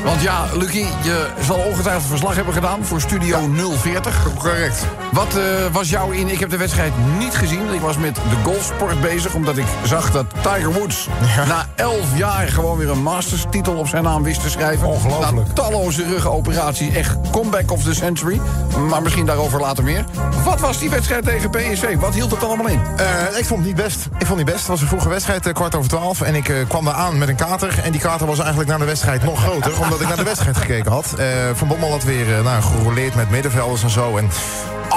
Want 0.03 0.21
ja, 0.21 0.45
Lucky, 0.53 0.85
je 1.03 1.27
zal 1.45 1.57
ongetwijfeld 1.57 2.05
verslag 2.05 2.35
hebben 2.35 2.53
gedaan 2.53 2.85
voor 2.85 3.01
Studio 3.01 3.49
040. 3.81 4.27
Correct. 4.37 4.85
Wat 5.11 5.37
eh, 5.37 5.43
was 5.71 5.89
jouw 5.89 6.09
in? 6.11 6.29
Ik 6.29 6.39
heb 6.39 6.49
de 6.49 6.57
wedstrijd 6.57 6.93
niet 7.17 7.35
gezien. 7.35 7.73
Ik 7.73 7.81
was 7.81 7.97
met 7.97 8.15
de 8.15 8.21
golfsport 8.43 9.01
bezig, 9.01 9.33
omdat 9.33 9.57
ik 9.57 9.65
zag 9.83 10.11
dat 10.11 10.25
Tiger 10.41 10.73
Woods 10.73 11.07
na 11.47 11.65
11 11.75 11.95
jaar 12.15 12.47
gewoon 12.47 12.77
weer 12.77 12.89
een 12.89 13.03
Masters-titel 13.03 13.73
op 13.73 13.87
zijn 13.87 14.03
naam 14.03 14.23
wist 14.23 14.41
te 14.41 14.49
schrijven. 14.49 14.87
Ongelooflijk. 14.87 15.47
Na 15.47 15.53
talloze 15.53 16.03
ruggenoperaties, 16.03 16.93
echt 16.93 17.17
comeback 17.31 17.71
of 17.71 17.83
the 17.83 17.93
century. 17.93 18.41
Maar 18.89 19.01
misschien 19.01 19.25
daarover 19.25 19.59
later 19.59 19.83
meer. 19.83 20.05
Wat 20.43 20.59
was 20.59 20.77
die 20.79 20.89
wedstrijd 20.89 21.23
tegen 21.25 21.49
PSV? 21.49 21.95
Wat 21.97 22.13
hield 22.13 22.31
het 22.31 22.43
allemaal 22.43 22.67
in? 22.67 22.81
Eh, 22.95 23.37
ik 23.37 23.45
vond 23.45 23.59
het 23.59 23.67
niet 23.67 23.83
best. 23.83 24.05
Ik 24.05 24.25
vond 24.25 24.27
het 24.27 24.37
niet 24.37 24.45
best. 24.45 24.59
Het 24.59 24.67
was 24.67 24.81
een 24.81 24.87
vroege 24.87 25.09
wedstrijd, 25.09 25.45
eh, 25.45 25.53
kwart 25.53 25.75
over 25.75 25.89
twaalf. 25.89 26.21
En 26.21 26.35
ik 26.35 26.53
kwam 26.67 26.85
daar 26.85 26.93
aan 26.93 27.17
met 27.17 27.27
een 27.27 27.35
kater. 27.35 27.79
En 27.83 27.91
die 27.91 28.01
kater 28.01 28.27
was 28.27 28.39
eigenlijk 28.39 28.69
na 28.69 28.77
de 28.77 28.85
wedstrijd 28.85 29.23
nog 29.23 29.41
groter. 29.41 29.71
omdat 29.89 30.01
ik 30.01 30.07
naar 30.07 30.23
de 30.23 30.29
wedstrijd 30.29 30.57
gekeken 30.57 30.91
had. 30.91 31.13
Eh, 31.17 31.27
van 31.53 31.67
Bommel 31.67 31.91
had 31.91 32.03
weer 32.03 32.37
eh, 32.37 32.43
nou, 32.43 32.61
gerouleerd 32.61 33.15
met 33.15 33.29
middenvelders 33.29 33.83
en 33.83 33.89
zo. 33.89 34.17
En 34.17 34.29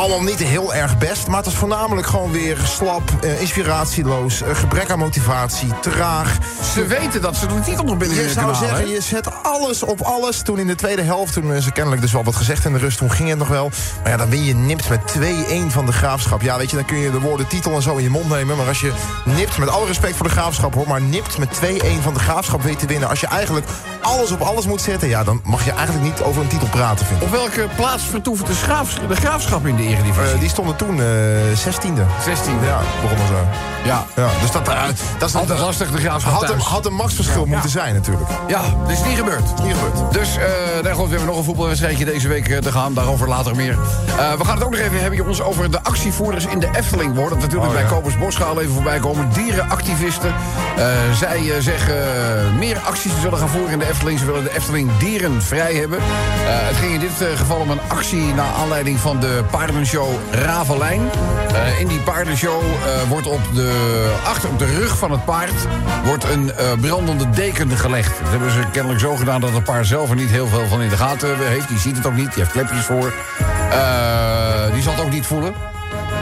allemaal 0.02 0.22
niet 0.22 0.38
heel 0.38 0.74
erg 0.74 0.98
best. 0.98 1.26
Maar 1.26 1.36
het 1.36 1.44
was 1.44 1.54
voornamelijk 1.54 2.06
gewoon 2.06 2.30
weer 2.30 2.58
slap, 2.64 3.02
eh, 3.20 3.40
inspiratieloos. 3.40 4.42
eh, 4.42 4.54
gebrek 4.54 4.90
aan 4.90 4.98
motivatie, 4.98 5.68
traag. 5.80 6.38
Ze 6.74 6.86
weten 6.86 7.20
dat 7.22 7.36
ze 7.36 7.46
de 7.46 7.60
titel 7.60 7.84
nog 7.84 7.96
binnen 7.96 8.22
Je 8.22 8.30
zou 8.30 8.54
zeggen, 8.54 8.88
je 8.88 9.00
zet 9.00 9.42
alles 9.42 9.82
op 9.82 10.00
alles. 10.00 10.42
Toen 10.42 10.58
in 10.58 10.66
de 10.66 10.74
tweede 10.74 11.02
helft, 11.02 11.32
toen 11.32 11.52
is 11.54 11.66
er 11.66 11.72
kennelijk 11.72 12.02
dus 12.02 12.12
wel 12.12 12.24
wat 12.24 12.36
gezegd 12.36 12.64
in 12.64 12.72
de 12.72 12.78
rust. 12.78 12.98
Toen 12.98 13.10
ging 13.10 13.28
het 13.28 13.38
nog 13.38 13.48
wel. 13.48 13.70
Maar 14.02 14.10
ja, 14.10 14.16
dan 14.16 14.30
win 14.30 14.44
je 14.44 14.54
nipt 14.54 14.88
met 14.88 15.00
2-1 15.06 15.70
van 15.70 15.86
de 15.86 15.92
Graafschap. 15.92 16.42
Ja, 16.42 16.56
weet 16.56 16.70
je, 16.70 16.76
dan 16.76 16.84
kun 16.84 16.98
je 16.98 17.10
de 17.10 17.20
woorden 17.20 17.46
titel 17.46 17.74
en 17.74 17.82
zo 17.82 17.96
in 17.96 18.02
je 18.02 18.10
mond 18.10 18.28
nemen. 18.28 18.56
Maar 18.56 18.66
als 18.68 18.80
je 18.80 18.92
nipt, 19.24 19.58
met 19.58 19.68
alle 19.68 19.86
respect 19.86 20.16
voor 20.16 20.26
de 20.26 20.32
Graafschap 20.32 20.74
hoor... 20.74 20.88
maar 20.88 21.02
nipt 21.02 21.38
met 21.38 21.60
2-1 21.60 22.02
van 22.02 22.14
de 22.14 22.20
Graafschap 22.20 22.62
weet 22.62 22.78
te 22.78 22.86
winnen... 22.86 23.08
als 23.08 23.20
je 23.20 23.26
eigenlijk 23.26 23.66
alles 24.00 24.30
op 24.30 24.40
alles 24.40 24.66
moet 24.66 24.80
zetten... 24.80 25.08
ja, 25.08 25.24
dan 25.24 25.40
mag 25.44 25.64
je 25.64 25.72
eigenlijk 25.72 26.04
niet 26.04 26.22
over 26.22 26.42
een 26.42 26.48
titel 26.48 26.68
praten, 26.68 27.06
vind 27.06 27.20
ik. 27.20 27.26
Op 27.26 27.32
welke 27.32 27.68
plaats 27.76 28.02
vertoeft 28.02 28.48
Graafs- 28.48 28.98
de 29.08 29.16
Graafschap 29.16 29.66
in 29.66 29.76
de 29.76 29.82
Eredivisie? 29.92 30.32
Eh, 30.32 30.40
die 30.40 30.48
stonden 30.48 30.76
toen 30.76 31.00
eh 31.00 31.06
16e. 31.54 32.04
16e. 32.24 32.66
Ja, 32.66 32.80
begonnen 33.02 33.26
zo. 33.26 33.34
Ja. 33.84 34.04
Ja, 34.16 34.28
dus 34.40 34.50
dat, 34.50 34.68
eh, 34.68 34.82
dat 35.18 35.28
is 35.28 35.34
Altijd 35.34 35.58
lastig, 35.58 35.90
de 35.90 35.98
Graafschap 35.98 36.32
had, 36.32 36.50
een, 36.50 36.58
had 36.58 36.86
een 36.86 36.94
maxverschil 36.94 37.46
moeten 37.46 37.70
zijn 37.70 37.94
natuurlijk. 37.94 38.30
Ja, 38.46 38.60
dat 38.82 38.90
is 38.90 39.04
niet 39.04 39.16
gebeurd. 39.16 39.62
Niet 39.62 39.74
gebeurd. 39.74 40.12
Dus 40.12 40.36
eh 40.36 40.44
nou 40.82 40.94
goed, 40.94 41.04
we 41.04 41.10
hebben 41.10 41.28
nog 41.28 41.36
een 41.36 41.44
voetbalwedstrijdje 41.44 42.04
deze 42.04 42.28
week 42.28 42.60
te 42.60 42.72
gaan. 42.72 42.94
Daarover 42.94 43.28
later 43.28 43.56
meer. 43.56 43.78
Eh, 44.18 44.32
we 44.32 44.44
gaan 44.44 44.54
het 44.54 44.64
ook 44.64 44.70
nog 44.70 44.80
even 44.80 45.00
hebben 45.00 45.18
jongens, 45.18 45.42
over 45.42 45.70
de 45.70 45.82
actievoerders 45.82 46.46
in 46.46 46.58
de 46.58 46.68
Efteling. 46.72 47.14
Wordt 47.14 47.30
het 47.30 47.40
natuurlijk 47.40 47.70
Oh, 47.70 47.76
bij. 47.76 47.84
Kobus 47.84 48.18
Boschaal 48.18 48.60
even 48.60 48.72
voorbij 48.72 48.98
komen. 48.98 49.28
Dierenactivisten. 49.32 50.34
Eh, 50.76 50.86
zij 51.14 51.52
zeggen 51.60 51.94
meer 52.58 52.78
acties 52.78 53.12
te 53.12 53.20
zullen 53.20 53.38
gaan 53.38 53.48
voeren 53.48 53.72
in 53.72 53.78
de 53.78 53.88
Efteling. 53.88 54.18
Ze 54.18 54.24
willen 54.24 54.44
de 54.44 54.54
Efteling 54.54 54.90
dieren 54.98 55.42
vrij 55.42 55.74
hebben. 55.74 55.98
Eh, 55.98 56.04
het 56.46 56.76
ging 56.76 56.92
in 56.92 57.00
dit 57.00 57.28
geval 57.36 57.56
om 57.60 57.70
een 57.70 57.80
actie 57.88 58.34
naar 58.34 58.52
aanleiding 58.60 58.98
van 58.98 59.20
de 59.20 59.44
paardenshow 59.72 60.08
Ravelijn. 60.30 61.10
Eh, 61.54 61.80
in 61.80 61.86
die 61.86 62.00
paardenshow 62.00 62.62
eh, 62.62 63.08
wordt 63.08 63.26
op 63.26 63.40
de, 63.54 64.12
achter 64.24 64.48
op 64.48 64.58
de 64.58 64.64
rug 64.64 64.98
van 64.98 65.10
het 65.10 65.24
paard 65.24 65.66
wordt 66.04 66.24
een 66.24 66.52
eh, 66.52 66.72
brandende 66.80 67.30
deken 67.30 67.70
gelegd. 67.70 68.18
Dat 68.22 68.30
hebben 68.30 68.50
ze 68.50 68.64
kennelijk 68.72 69.00
zo 69.00 69.16
gedaan 69.16 69.40
dat 69.40 69.52
het 69.52 69.64
paard 69.64 69.86
zelf 69.86 70.10
er 70.10 70.16
niet 70.16 70.30
heel 70.30 70.46
veel 70.46 70.66
van 70.66 70.82
in 70.82 70.88
de 70.88 70.96
gaten 70.96 71.48
heeft. 71.48 71.68
Die 71.68 71.78
ziet 71.78 71.96
het 71.96 72.06
ook 72.06 72.14
niet, 72.14 72.34
die 72.34 72.42
heeft 72.42 72.50
klepjes 72.50 72.84
voor. 72.84 73.12
Die 74.72 74.82
zal 74.82 74.92
het 74.92 75.02
ook 75.04 75.10
niet 75.10 75.26
voelen. 75.26 75.54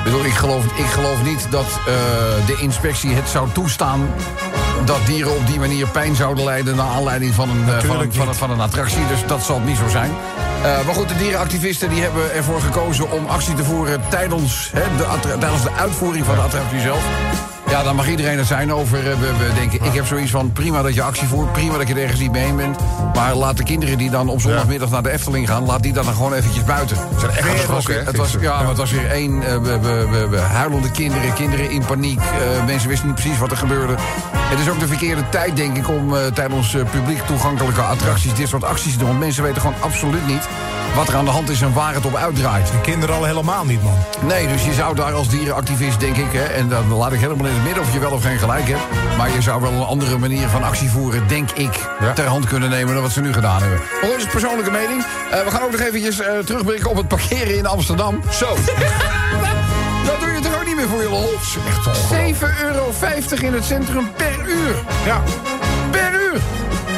Ik 0.00 0.06
bedoel, 0.06 0.24
ik 0.24 0.34
geloof, 0.34 0.64
ik 0.64 0.86
geloof 0.86 1.24
niet 1.24 1.46
dat 1.50 1.66
eh, 1.66 2.46
de 2.46 2.56
inspectie 2.60 3.10
het 3.10 3.28
zou 3.28 3.48
toestaan... 3.52 4.08
dat 4.84 5.06
dieren 5.06 5.36
op 5.36 5.46
die 5.46 5.58
manier 5.58 5.86
pijn 5.86 6.14
zouden 6.14 6.44
lijden... 6.44 6.76
naar 6.76 6.86
aanleiding 6.86 7.34
van 7.34 7.50
een, 7.50 7.68
eh, 7.68 7.78
van 7.78 8.00
een, 8.00 8.12
van 8.12 8.28
een, 8.28 8.34
van 8.34 8.50
een 8.50 8.60
attractie. 8.60 9.06
Dus 9.06 9.26
dat 9.26 9.42
zal 9.42 9.56
het 9.56 9.64
niet 9.64 9.76
zo 9.76 9.88
zijn. 9.88 10.10
Eh, 10.62 10.84
maar 10.84 10.94
goed, 10.94 11.08
de 11.08 11.16
dierenactivisten 11.16 11.88
die 11.88 12.02
hebben 12.02 12.34
ervoor 12.34 12.60
gekozen 12.60 13.10
om 13.10 13.26
actie 13.26 13.54
te 13.54 13.64
voeren... 13.64 14.00
tijdens, 14.08 14.70
hè, 14.74 14.82
de, 14.96 15.38
tijdens 15.38 15.62
de 15.62 15.72
uitvoering 15.72 16.26
van 16.26 16.34
de 16.34 16.40
attractie 16.40 16.80
zelf. 16.80 17.02
Ja, 17.70 17.82
daar 17.82 17.94
mag 17.94 18.08
iedereen 18.08 18.38
het 18.38 18.46
zijn 18.46 18.72
over. 18.72 18.98
eh, 18.98 19.18
We, 19.18 19.26
we 19.38 19.52
denken, 19.54 19.84
ik 19.84 19.92
heb 19.94 20.06
zoiets 20.06 20.30
van 20.30 20.52
prima 20.52 20.82
dat 20.82 20.94
je 20.94 21.02
actie 21.02 21.28
voert... 21.28 21.52
prima 21.52 21.78
dat 21.78 21.88
je 21.88 21.94
er 21.94 22.00
ergens 22.02 22.20
niet 22.20 22.32
mee 22.32 22.52
bent. 22.52 22.78
Maar 23.14 23.34
laat 23.34 23.56
de 23.56 23.62
kinderen 23.62 23.98
die 23.98 24.10
dan 24.10 24.28
op 24.28 24.40
zondagmiddag 24.40 24.90
naar 24.90 25.02
de 25.02 25.10
Efteling 25.10 25.48
gaan... 25.48 25.64
laat 25.66 25.82
die 25.82 25.92
dan, 25.92 26.04
dan 26.04 26.14
gewoon 26.14 26.32
eventjes 26.32 26.64
buiten. 26.64 26.96
Het, 26.96 27.20
zijn 27.20 27.32
echt 27.32 27.42
Weer 27.42 27.56
het 27.58 27.66
was, 27.66 27.76
ook, 27.84 27.88
hè, 27.88 27.94
weer- 27.94 28.06
het 28.06 28.16
was, 28.16 28.36
ja, 28.40 28.58
maar 28.58 28.68
het 28.68 28.76
was 28.78 28.90
weer 28.90 29.10
één... 29.10 29.42
eh, 29.42 29.56
we, 29.58 30.26
we 30.30 30.38
huilende 30.38 30.90
kinderen, 30.90 31.32
kinderen 31.34 31.70
in 31.70 31.84
paniek. 31.84 32.18
eh, 32.20 32.64
mensen 32.66 32.88
wisten 32.88 33.06
niet 33.06 33.16
precies 33.16 33.38
wat 33.38 33.50
er 33.50 33.56
gebeurde. 33.56 33.94
Het 34.50 34.58
is 34.58 34.68
ook 34.68 34.80
de 34.80 34.86
verkeerde 34.86 35.28
tijd, 35.28 35.56
denk 35.56 35.76
ik... 35.76 35.88
om 35.88 36.16
eh, 36.16 36.26
tijdens 36.26 36.74
eh, 36.74 36.84
publiek 36.90 37.20
toegankelijke 37.26 37.80
attracties... 37.80 38.34
dit 38.34 38.48
soort 38.48 38.64
acties 38.64 38.92
te 38.92 38.98
doen. 38.98 39.08
Want 39.08 39.20
mensen 39.20 39.42
weten 39.42 39.60
gewoon 39.60 39.80
absoluut 39.80 40.26
niet... 40.26 40.48
wat 40.94 41.08
er 41.08 41.14
aan 41.14 41.24
de 41.24 41.30
hand 41.30 41.50
is 41.50 41.60
en 41.62 41.72
waar 41.72 41.94
het 41.94 42.06
op 42.06 42.14
uitdraait. 42.14 42.66
De 42.66 42.80
kinderen 42.80 43.14
al 43.14 43.24
helemaal 43.24 43.64
niet, 43.64 43.82
man. 43.82 43.98
Nee, 44.20 44.46
dus 44.46 44.64
je 44.64 44.72
zou 44.72 44.94
daar 44.94 45.12
als 45.12 45.28
dierenactivist, 45.28 46.00
denk 46.00 46.16
ik... 46.16 46.32
Hè, 46.32 46.44
en 46.44 46.68
dan 46.68 46.92
laat 46.92 47.12
ik 47.12 47.20
helemaal 47.20 47.46
in 47.46 47.54
het 47.54 47.64
midden 47.64 47.82
of 47.82 47.92
je 47.92 47.98
wel 47.98 48.10
of 48.10 48.22
geen 48.22 48.38
gelijk 48.38 48.68
hebt... 48.68 49.16
maar 49.16 49.30
je 49.30 49.42
zou 49.42 49.60
wel 49.60 49.72
een 49.72 49.82
andere 49.82 50.18
manier 50.18 50.48
van 50.48 50.62
actie 50.62 50.90
voeren, 50.90 51.28
denk 51.28 51.50
ik... 51.50 51.88
ter 52.14 52.26
hand 52.26 52.46
kunnen 52.46 52.70
nemen 52.70 52.94
dan 52.94 53.02
wat 53.02 53.12
ze 53.12 53.20
nu 53.20 53.32
gedaan 53.32 53.60
hebben. 53.60 53.80
Maar 54.00 54.16
is 54.16 54.26
persoonlijke 54.26 54.70
mening. 54.70 55.04
Eh, 55.30 55.44
we 55.44 55.50
gaan 55.50 55.62
ook 55.62 55.70
nog 55.70 55.80
eventjes 55.80 56.16
terugblikken 56.44 56.90
op 56.90 56.96
het 56.96 57.08
parkeren 57.08 57.56
in 57.56 57.66
Amsterdam. 57.66 58.20
Zo. 58.30 58.56
dat 61.10 61.20
doe 61.20 61.64
je 61.64 61.80
toch 61.84 62.10
ook 62.10 62.22
niet 62.22 62.24
meer 62.24 62.36
voor 62.36 62.48
je 62.48 62.74
lol? 62.74 62.88
Echt 63.02 63.30
7,50 63.30 63.38
euro 63.38 63.46
in 63.46 63.52
het 63.52 63.64
centrum 63.64 64.12
per 64.16 64.48
uur. 64.48 64.74
Ja. 65.04 65.22
Per 65.90 66.12
uur. 66.12 66.40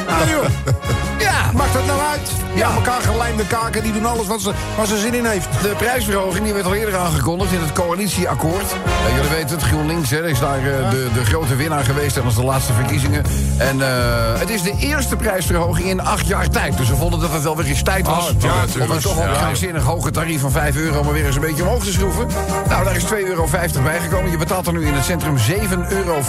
Ah, 0.07 0.29
joh. 0.29 0.45
Maakt 1.55 1.73
dat 1.73 1.85
nou 1.85 1.99
uit? 1.99 2.31
Ja, 2.53 2.67
Ja. 2.69 2.75
elkaar 2.75 3.01
gelijmde 3.01 3.47
kaken, 3.47 3.83
die 3.83 3.93
doen 3.93 4.05
alles 4.05 4.27
wat 4.27 4.41
ze, 4.41 4.51
waar 4.77 4.85
ze 4.85 4.97
zin 4.97 5.13
in 5.13 5.25
heeft. 5.25 5.47
De 5.61 5.73
prijsverhoging 5.77 6.43
die 6.43 6.53
werd 6.53 6.65
al 6.65 6.73
eerder 6.73 6.95
aangekondigd 6.95 7.51
in 7.51 7.59
het 7.59 7.73
coalitieakkoord. 7.73 8.75
Jullie 9.15 9.29
weten 9.29 9.55
het, 9.55 9.65
GroenLinks 9.65 10.09
hè, 10.09 10.29
is 10.29 10.39
daar 10.39 10.57
eh, 10.57 10.89
de, 10.89 11.07
de 11.13 11.25
grote 11.25 11.55
winnaar 11.55 11.83
geweest 11.83 12.13
tijdens 12.13 12.35
de 12.35 12.43
laatste 12.43 12.73
verkiezingen. 12.73 13.23
En 13.57 13.81
eh, 13.81 14.39
het 14.39 14.49
is 14.49 14.61
de 14.61 14.73
eerste 14.79 15.15
prijsverhoging 15.15 15.87
in 15.87 16.01
acht 16.01 16.27
jaar 16.27 16.49
tijd. 16.49 16.77
Dus 16.77 16.89
we 16.89 16.95
vonden 16.95 17.19
dat 17.19 17.31
het 17.31 17.43
wel 17.43 17.55
weer 17.57 17.65
eens 17.65 17.83
tijd 17.83 18.05
was. 18.05 18.29
Oh, 18.29 18.41
ja, 18.41 18.83
om 18.83 18.91
het 18.91 19.01
toch 19.01 19.17
een 19.61 19.77
hoge 19.77 20.11
tarief 20.11 20.41
van 20.41 20.51
5 20.51 20.75
euro 20.75 21.03
maar 21.03 21.13
weer 21.13 21.25
eens 21.25 21.35
een 21.35 21.41
beetje 21.41 21.63
omhoog 21.63 21.83
te 21.83 21.91
schroeven. 21.91 22.27
Nou, 22.69 22.83
daar 22.83 22.95
is 22.95 23.03
2,50 23.03 23.09
euro 23.09 23.47
bijgekomen. 23.83 24.31
Je 24.31 24.37
betaalt 24.37 24.67
er 24.67 24.73
nu 24.73 24.85
in 24.85 24.93
het 24.93 25.05
centrum 25.05 25.37
7,50 25.37 25.43
euro 25.89 26.19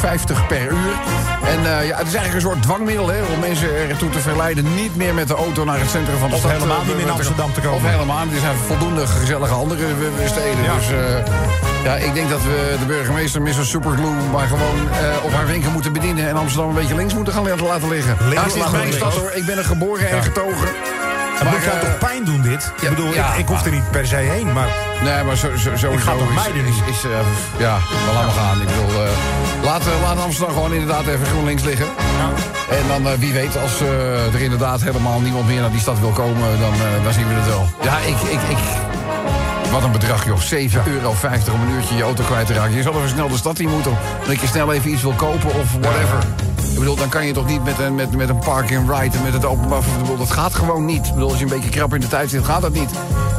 per 0.48 0.70
uur. 0.70 0.94
En 1.46 1.58
eh, 1.58 1.88
ja, 1.88 1.96
het 1.96 2.06
is 2.06 2.14
eigenlijk 2.14 2.34
een 2.34 2.40
soort 2.40 2.62
dwangmiddel 2.62 3.08
hè, 3.08 3.22
om 3.34 3.40
mensen 3.40 3.88
ertoe 3.88 4.10
te 4.10 4.18
verleiden 4.18 4.74
niet 4.74 4.96
meer 4.96 5.13
meer 5.14 5.26
met 5.26 5.37
de 5.37 5.42
auto 5.44 5.64
naar 5.64 5.78
het 5.80 5.90
centrum 5.90 6.18
van 6.18 6.28
de 6.28 6.35
Of 6.35 6.40
stad. 6.40 6.50
helemaal 6.52 6.80
eh, 6.80 6.87
niet 6.87 6.92
meer 6.97 7.00
in 7.00 7.06
te- 7.06 7.12
Amsterdam 7.12 7.52
te 7.52 7.61
komen. 7.61 7.76
Of 7.76 7.90
helemaal 7.90 8.25
niet. 8.25 8.35
Er 8.35 8.40
zijn 8.40 8.56
voldoende 8.66 9.06
gezellige 9.06 9.54
andere 9.54 9.85
steden. 10.26 10.62
Ja. 10.62 10.75
Dus 10.75 10.88
eh, 10.90 11.85
ja, 11.85 11.94
ik 11.97 12.14
denk 12.14 12.30
dat 12.30 12.42
we 12.42 12.76
de 12.78 12.85
burgemeester, 12.87 13.42
Mr. 13.42 13.64
Superglue... 13.75 14.14
maar 14.33 14.47
gewoon 14.47 14.78
eh, 14.90 15.25
op 15.25 15.33
haar 15.33 15.47
winkel 15.47 15.71
moeten 15.71 15.92
bedienen... 15.92 16.28
en 16.28 16.37
Amsterdam 16.37 16.68
een 16.68 16.75
beetje 16.75 16.94
links 16.94 17.14
moeten 17.14 17.33
gaan 17.33 17.42
laten- 17.62 17.88
liggen. 17.88 18.16
Links 18.21 18.35
Ja, 18.35 18.42
het 18.42 18.54
is 18.64 18.71
mijn 18.71 18.92
stad 18.92 19.12
hoor. 19.14 19.30
Ik 19.35 19.47
ben 19.47 19.59
er 19.59 19.64
geboren 19.64 20.09
en 20.11 20.23
getogen. 20.23 20.68
Het 21.38 21.50
moet 21.50 21.62
jou 21.64 21.75
eh, 21.76 21.80
toch 21.80 21.99
pijn 21.99 22.25
doen, 22.25 22.42
dit? 22.42 22.73
ja, 22.80 22.88
ik 22.88 22.94
bedoel, 22.97 23.12
ja, 23.14 23.33
ik, 23.33 23.38
ik 23.38 23.49
hoef 23.49 23.64
er 23.64 23.71
niet 23.71 23.90
per 23.90 24.06
se 24.06 24.16
heen, 24.16 24.52
maar... 24.52 24.68
Nee, 25.02 25.23
maar 25.25 25.37
zo, 25.37 25.49
zo, 25.49 25.59
sowieso 25.59 25.90
Ik 25.92 26.00
ga 26.00 26.12
toch 26.12 26.47
is, 26.47 26.47
is, 26.54 26.97
is, 26.97 27.04
eh, 27.04 27.11
ja, 27.59 27.78
wel 28.06 28.14
allemaal 28.14 28.35
gaan. 28.35 28.61
Ik 28.61 28.66
bedoel, 28.66 29.02
laat, 29.64 29.83
laat 30.02 30.18
Amsterdam 30.18 30.54
gewoon 30.54 30.73
inderdaad 30.73 31.06
even 31.06 31.26
GroenLinks 31.26 31.62
liggen. 31.62 31.87
En 32.71 32.88
dan, 32.88 33.12
eh, 33.12 33.18
wie 33.18 33.33
weet, 33.33 33.59
als 33.62 33.80
eh, 33.80 34.35
er 34.35 34.40
inderdaad 34.40 34.83
helemaal 34.83 35.21
niemand 35.21 35.47
meer 35.47 35.61
naar 35.61 35.71
die 35.71 35.80
stad 35.80 36.00
wil 36.00 36.11
komen... 36.11 36.61
dan, 36.61 36.73
eh, 36.73 37.04
dan 37.04 37.12
zien 37.12 37.28
we 37.28 37.35
het 37.35 37.47
wel. 37.47 37.66
Ja, 37.83 37.99
ik... 37.99 38.16
ik, 38.30 38.40
ik 38.49 38.59
wat 39.71 39.83
een 39.83 39.92
bedrag, 39.92 40.25
joh. 40.25 40.38
7,50 40.38 40.87
euro 40.87 41.14
om 41.52 41.61
een 41.61 41.75
uurtje 41.75 41.97
je 41.97 42.02
auto 42.02 42.25
kwijt 42.25 42.47
te 42.47 42.52
raken. 42.52 42.76
Je 42.76 42.83
zal 42.83 42.94
even 42.94 43.09
snel 43.09 43.28
de 43.28 43.37
stad 43.37 43.59
in 43.59 43.68
moeten. 43.68 43.92
Dat 44.26 44.40
je 44.40 44.47
snel 44.47 44.73
even 44.73 44.90
iets 44.90 45.02
wil 45.02 45.12
kopen 45.12 45.54
of 45.54 45.73
whatever. 45.80 46.18
Ik 46.73 46.78
bedoel, 46.78 46.97
dan 46.97 47.09
kan 47.09 47.26
je 47.26 47.33
toch 47.33 47.47
niet 47.47 47.64
met 47.64 47.78
een, 47.78 47.94
met, 47.94 48.16
met 48.16 48.28
een 48.28 48.38
park-and-ride... 48.38 49.16
en 49.16 49.23
met 49.23 49.33
het 49.33 49.44
openbaar... 49.44 49.80
Bedoel, 50.00 50.16
dat 50.16 50.30
gaat 50.30 50.54
gewoon 50.54 50.85
niet. 50.85 51.06
Ik 51.06 51.14
bedoel, 51.14 51.28
als 51.28 51.38
je 51.38 51.44
een 51.44 51.50
beetje 51.50 51.71
krap 51.71 51.94
in 51.94 52.00
de 52.00 52.09
tijd 52.09 52.30
zit, 52.30 52.44
gaat 52.44 52.62
dat 52.62 52.73
niet. 52.73 52.90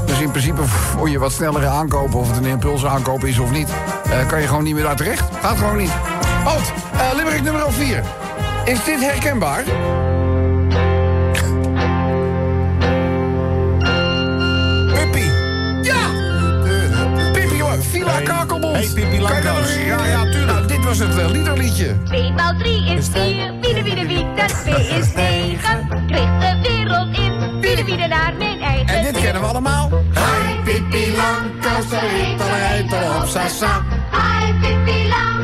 Dus 0.05 0.19
in 0.19 0.31
principe, 0.31 0.63
voor 0.63 1.09
je 1.09 1.19
wat 1.19 1.31
snellere 1.31 1.67
aankopen... 1.67 2.19
of 2.19 2.27
het 2.27 2.37
een 2.37 2.45
impuls 2.45 2.85
aankoop 2.85 3.23
is 3.23 3.39
of 3.39 3.51
niet... 3.51 3.69
kan 4.27 4.41
je 4.41 4.47
gewoon 4.47 4.63
niet 4.63 4.73
meer 4.73 4.83
daar 4.83 4.95
terecht. 4.95 5.23
Gaat 5.41 5.57
gewoon 5.57 5.77
niet. 5.77 5.91
Oud, 6.45 6.71
uh, 6.93 7.13
Limerick 7.15 7.41
nummer 7.43 7.71
4. 7.73 8.03
Is 8.65 8.83
dit 8.83 8.99
herkenbaar? 8.99 9.63
Puppy! 14.93 15.25
Ja! 15.81 16.01
Pippi, 17.33 17.61
hoor. 17.61 17.77
Villa 17.81 18.11
Hey. 18.11 18.23
Kakelbond. 18.23 18.75
Hey, 18.75 18.87
Pippi 18.93 19.19
dat 19.19 19.29
Langkous. 19.29 19.75
Ja, 19.75 20.05
ja, 20.05 20.21
tuurlijk. 20.23 20.45
Nou, 20.45 20.67
dit 20.67 20.83
was 20.83 20.97
het 20.99 21.15
uh, 21.17 21.29
liederliedje. 21.29 21.97
2 22.03 22.31
maal 22.33 22.57
3 22.57 22.85
is 22.85 23.07
4. 23.11 23.53
Wiede, 23.61 23.83
wiede, 23.83 24.05
wiede. 24.05 24.45
2 24.63 24.73
is 24.87 25.13
9. 25.15 25.87
Kreeg 26.07 26.29
de 26.39 26.59
wereld 26.61 27.17
in. 27.17 27.59
Wiede, 27.61 27.83
wiede 27.83 28.07
naar 28.07 28.33
mijn 28.37 28.61
eigen 28.61 28.87
En 28.87 29.03
dit 29.03 29.21
kennen 29.21 29.41
we 29.41 29.47
allemaal. 29.47 29.89
Hi, 30.13 30.55
Pippi 30.63 31.13
Langkous, 31.15 31.91
al, 31.91 32.99
al 32.99 33.21
op 33.21 33.27
Sasa. 33.27 33.83
Hi, 34.11 34.53
Pippi 34.61 35.07
Langkous, 35.07 35.34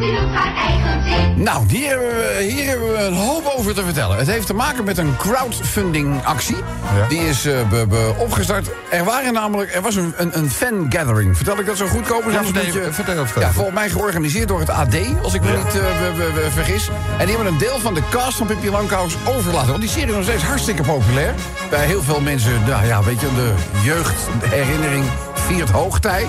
die 0.00 0.10
doet 0.10 0.34
haar 0.34 0.54
eigen 0.56 1.02
zin. 1.04 1.42
Nou, 1.42 1.64
hier 1.68 1.88
hebben, 1.88 2.08
we, 2.08 2.42
hier 2.50 2.66
hebben 2.66 2.92
we 2.92 2.98
een 2.98 3.14
hoop 3.14 3.52
over 3.56 3.74
te 3.74 3.84
vertellen. 3.84 4.16
Het 4.18 4.26
heeft 4.26 4.46
te 4.46 4.54
maken 4.54 4.84
met 4.84 4.98
een 4.98 5.16
crowdfunding 5.16 6.24
actie. 6.24 6.56
Ja. 6.56 7.06
Die 7.08 7.20
is 7.28 7.46
eh, 7.46 7.68
be- 7.68 7.86
be- 7.86 8.14
opgestart. 8.18 8.70
Er 8.90 9.04
waren 9.04 9.32
namelijk, 9.32 9.74
er 9.74 9.82
was 9.82 9.94
een, 9.96 10.14
een, 10.16 10.38
een 10.38 10.50
fan 10.50 10.86
gathering. 10.88 11.36
Vertel 11.36 11.58
ik 11.58 11.66
dat 11.66 11.76
zo 11.76 11.86
goed, 11.86 12.06
Kopen? 12.06 12.32
Ja, 12.32 12.44
vertel- 12.44 12.92
vertel, 12.92 13.24
vertel. 13.24 13.42
Ja, 13.42 13.52
volgens 13.52 13.74
mij 13.74 13.88
georganiseerd 13.90 14.48
door 14.48 14.60
het 14.60 14.70
AD, 14.70 14.94
als 15.22 15.34
ik 15.34 15.42
me 15.42 15.50
niet 15.56 15.74
eh, 15.74 16.52
vergis. 16.52 16.88
En 17.18 17.26
die 17.26 17.34
hebben 17.36 17.52
een 17.52 17.58
deel 17.58 17.78
van 17.80 17.94
de 17.94 18.02
cast 18.10 18.36
van 18.36 18.46
Pippi 18.46 18.70
Langkous 18.70 19.16
overlaten. 19.24 19.68
Want 19.68 19.80
die 19.80 19.90
serie 19.90 20.08
is 20.08 20.14
nog 20.14 20.24
steeds 20.24 20.42
hartstikke 20.42 20.82
populair. 20.82 21.34
Bij 21.70 21.86
heel 21.86 22.02
veel 22.02 22.20
mensen, 22.20 22.52
nou 22.66 22.86
ja, 22.86 23.02
weet 23.02 23.20
je, 23.20 23.26
de 23.34 23.52
jeugdherinnering 23.82 25.04
viert 25.34 25.70
hoogtij. 25.70 26.26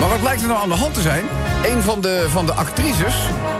Maar 0.00 0.08
wat 0.08 0.20
blijkt 0.20 0.42
er 0.42 0.48
nou 0.48 0.62
aan 0.62 0.68
de 0.68 0.74
hand 0.74 0.94
te 0.94 1.00
zijn? 1.00 1.24
Een 1.64 1.82
van 1.82 2.00
de, 2.00 2.26
van 2.30 2.46
de 2.46 2.52
actrices, 2.52 3.05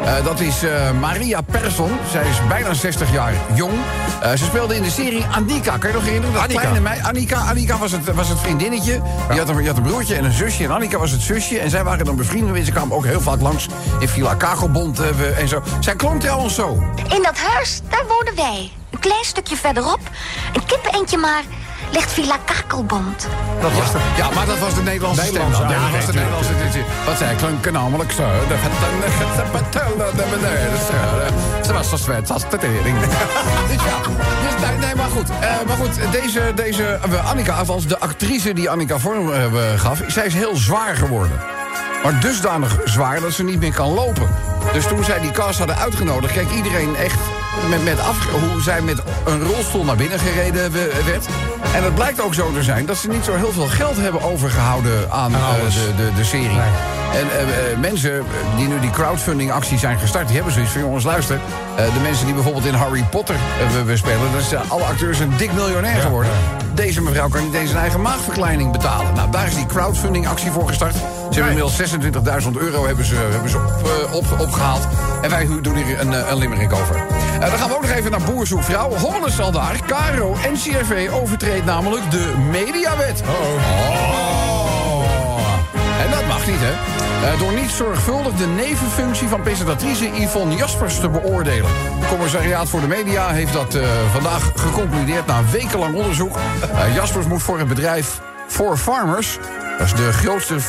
eh, 0.04 0.24
dat 0.24 0.40
is 0.40 0.62
eh, 0.62 0.90
Maria 1.00 1.40
Persson. 1.40 1.90
Zij 2.10 2.28
is 2.28 2.46
bijna 2.48 2.74
60 2.74 3.12
jaar 3.12 3.32
jong. 3.54 3.72
Eh, 4.20 4.30
ze 4.30 4.44
speelde 4.44 4.76
in 4.76 4.82
de 4.82 4.90
serie 4.90 5.24
Annika. 5.34 5.76
Kan 5.78 5.90
je 5.90 5.94
nog 5.94 6.04
herinneren? 6.04 6.34
Dat 6.34 6.42
Annika. 6.42 6.60
kleine 6.60 6.80
meid. 6.80 7.04
Annika, 7.04 7.36
Annika 7.36 7.78
was, 7.78 7.92
het, 7.92 8.14
was 8.14 8.28
het 8.28 8.38
vriendinnetje. 8.38 9.02
Die 9.30 9.38
had, 9.38 9.48
een, 9.48 9.56
die 9.56 9.66
had 9.66 9.76
een 9.76 9.82
broertje 9.82 10.14
en 10.14 10.24
een 10.24 10.32
zusje. 10.32 10.64
En 10.64 10.70
Annika 10.70 10.98
was 10.98 11.10
het 11.10 11.20
zusje. 11.20 11.58
En 11.58 11.70
zij 11.70 11.84
waren 11.84 12.04
dan 12.04 12.16
bevriend. 12.16 12.64
Ze 12.66 12.72
kwamen 12.72 12.96
ook 12.96 13.04
heel 13.04 13.20
vaak 13.20 13.40
langs 13.40 13.66
in 13.98 14.08
Villa 14.08 14.34
Kagelbond 14.34 15.00
en 15.38 15.48
zo. 15.48 15.62
Zij 15.80 15.96
klonk 15.96 16.20
trouwens 16.20 16.54
zo. 16.54 16.82
In 17.08 17.22
dat 17.22 17.38
huis, 17.38 17.80
daar 17.88 18.04
wonen 18.08 18.36
wij. 18.36 18.70
Een 18.90 18.98
klein 18.98 19.24
stukje 19.24 19.56
verderop, 19.56 20.00
een 20.52 20.64
kippeneentje 20.66 21.16
maar, 21.16 21.42
ligt 21.96 22.12
Villa 22.12 22.38
Kakelbond. 22.44 23.28
Dat 23.60 23.72
was 23.72 23.92
het. 23.92 24.02
Ja, 24.16 24.30
maar 24.34 24.46
dat 24.46 24.58
was 24.58 24.74
de 24.74 24.82
Nederlandse 24.82 25.24
stem. 25.24 25.50
Ja, 25.50 25.58
dat 25.58 25.90
was 25.90 26.06
de 26.06 26.12
Nederlandse 26.12 26.52
Wat 27.06 27.18
zij 27.18 27.34
klonken 27.34 27.72
namelijk 27.72 28.12
zo. 28.12 28.24
De 28.48 28.56
Ze 31.64 31.72
was 31.72 31.88
zo 31.88 31.96
zwet 31.96 32.30
als 32.30 32.50
de 32.50 32.58
tering. 32.58 32.98
Dus 33.00 33.08
ja, 33.90 33.98
dus 34.44 34.84
nee, 34.86 34.94
maar 34.94 35.10
goed. 35.10 35.28
Eh, 35.40 35.66
maar 35.66 35.76
goed, 35.76 36.12
deze, 36.12 36.52
deze 36.54 36.84
eh, 36.84 37.30
Annika, 37.30 37.52
althans 37.52 37.86
de 37.86 37.98
actrice 37.98 38.52
die 38.52 38.70
Annika 38.70 38.98
vorm 38.98 39.32
eh, 39.32 39.42
gaf... 39.76 40.02
zij 40.06 40.26
is 40.26 40.34
heel 40.34 40.56
zwaar 40.56 40.96
geworden. 40.96 41.40
Maar 42.02 42.20
dusdanig 42.20 42.78
zwaar 42.84 43.20
dat 43.20 43.32
ze 43.32 43.44
niet 43.44 43.60
meer 43.60 43.74
kan 43.74 43.94
lopen. 43.94 44.28
Dus 44.72 44.86
toen 44.86 45.04
zij 45.04 45.20
die 45.20 45.30
cast 45.30 45.58
hadden 45.58 45.76
uitgenodigd... 45.76 46.32
keek 46.32 46.50
iedereen 46.50 46.96
echt 46.96 47.18
met, 47.68 47.84
met 47.84 48.00
af, 48.00 48.26
hoe 48.30 48.62
zij 48.62 48.80
met 48.82 48.98
een 49.26 49.42
rolstoel 49.42 49.84
naar 49.84 49.96
binnen 49.96 50.18
gereden 50.18 50.72
we- 50.72 51.02
werd. 51.06 51.26
En 51.74 51.84
het 51.84 51.94
blijkt 51.94 52.20
ook 52.20 52.34
zo 52.34 52.52
te 52.52 52.62
zijn 52.62 52.86
dat 52.86 52.96
ze 52.96 53.08
niet 53.08 53.24
zo 53.24 53.34
heel 53.34 53.52
veel 53.52 53.66
geld 53.66 53.96
hebben 53.96 54.22
overgehouden 54.22 55.10
aan 55.10 55.34
eh, 55.34 55.40
de, 55.74 55.94
de, 55.96 56.10
de 56.16 56.24
serie. 56.24 56.58
En 57.16 57.30
eh, 57.30 57.72
eh, 57.72 57.78
mensen 57.78 58.24
die 58.56 58.68
nu 58.68 58.80
die 58.80 58.90
crowdfunding 58.90 59.52
actie 59.52 59.78
zijn 59.78 59.98
gestart... 59.98 60.26
die 60.26 60.36
hebben 60.36 60.52
zoiets 60.52 60.72
van, 60.72 60.80
jongens, 60.80 61.04
luister. 61.04 61.40
eh, 61.76 61.84
de 61.94 62.00
mensen 62.00 62.24
die 62.24 62.34
bijvoorbeeld 62.34 62.64
in 62.64 62.74
Harry 62.74 63.04
Potter 63.10 63.36
we, 63.72 63.84
we 63.84 63.96
spelen... 63.96 64.32
dat 64.32 64.42
zijn 64.42 64.62
alle 64.68 64.82
acteurs 64.84 65.18
een 65.18 65.36
dik 65.36 65.52
miljonair 65.52 66.00
geworden. 66.00 66.32
Deze 66.74 67.02
mevrouw 67.02 67.28
kan 67.28 67.44
niet 67.44 67.54
eens 67.54 67.70
een 67.70 67.76
eigen 67.76 68.00
maagverkleining 68.00 68.72
betalen. 68.72 69.14
Nou, 69.14 69.30
daar 69.30 69.46
is 69.46 69.54
die 69.54 69.66
crowdfunding 69.66 70.28
actie 70.28 70.50
voor 70.50 70.68
gestart. 70.68 70.94
Ze 70.94 71.42
hebben 71.42 71.50
inmiddels 71.50 72.44
26.000 72.44 72.50
euro 72.58 72.86
hebben 72.86 73.04
ze, 73.04 73.14
hebben 73.30 73.50
ze 73.50 73.58
op, 73.58 74.08
op, 74.12 74.40
opgehaald. 74.40 74.88
En 75.22 75.30
wij 75.30 75.48
doen 75.62 75.76
hier 75.76 76.00
een, 76.00 76.30
een 76.30 76.38
limerick 76.38 76.72
over. 76.72 77.02
Dan 77.40 77.50
gaan 77.50 77.68
we 77.68 77.74
ook 77.74 77.82
nog 77.82 77.90
even 77.90 78.10
naar 78.10 78.22
Boer 78.22 78.46
Zoekt 78.46 78.64
Vrouw. 78.64 78.90
Hollen 78.90 79.26
is 79.26 79.40
al 79.40 79.50
daar. 79.50 79.80
Caro 79.86 80.36
en 80.44 80.52
CRV 80.52 81.08
overtreedt 81.12 81.64
namelijk 81.64 82.10
de 82.10 82.34
mediawet. 82.50 83.22
Oh. 83.26 84.16
En 86.04 86.10
dat 86.10 86.26
mag 86.26 86.46
niet, 86.46 86.60
hè? 86.60 86.95
Eh, 87.22 87.38
door 87.38 87.52
niet 87.52 87.70
zorgvuldig 87.70 88.32
de 88.34 88.46
nevenfunctie 88.46 89.28
van 89.28 89.42
presentatrice 89.42 90.10
Yvonne 90.20 90.56
Jaspers 90.56 91.00
te 91.00 91.08
beoordelen. 91.08 91.70
Het 91.98 92.08
Commissariaat 92.08 92.68
voor 92.68 92.80
de 92.80 92.86
Media 92.86 93.28
heeft 93.28 93.52
dat 93.52 93.74
eh, 93.74 93.88
vandaag 94.12 94.52
geconcludeerd 94.54 95.26
na 95.26 95.40
wekenlang 95.50 95.94
onderzoek. 95.94 96.36
Eh, 96.36 96.94
Jaspers 96.94 97.26
moet 97.26 97.42
voor 97.42 97.58
het 97.58 97.68
bedrijf 97.68 98.20
For 98.46 98.76
Farmers... 98.76 99.38
Dat 99.78 99.86
is 99.86 99.94
de 99.94 100.12
grootste 100.12 100.60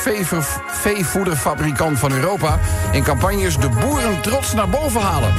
veevoederfabrikant 0.67 1.99
van 1.99 2.11
Europa... 2.11 2.59
in 2.91 3.03
campagnes 3.03 3.57
de 3.57 3.69
boeren 3.69 4.21
trots 4.21 4.53
naar 4.53 4.69
boven 4.69 5.01
halen. 5.01 5.33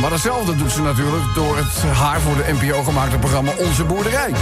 Maar 0.00 0.10
datzelfde 0.10 0.56
doet 0.56 0.72
ze 0.72 0.82
natuurlijk 0.82 1.34
door 1.34 1.56
het 1.56 1.82
haar 1.92 2.20
voor 2.20 2.36
de 2.36 2.52
NPO 2.52 2.82
gemaakte 2.82 3.18
programma 3.18 3.52
Onze 3.58 3.84
Boerderij. 3.84 4.32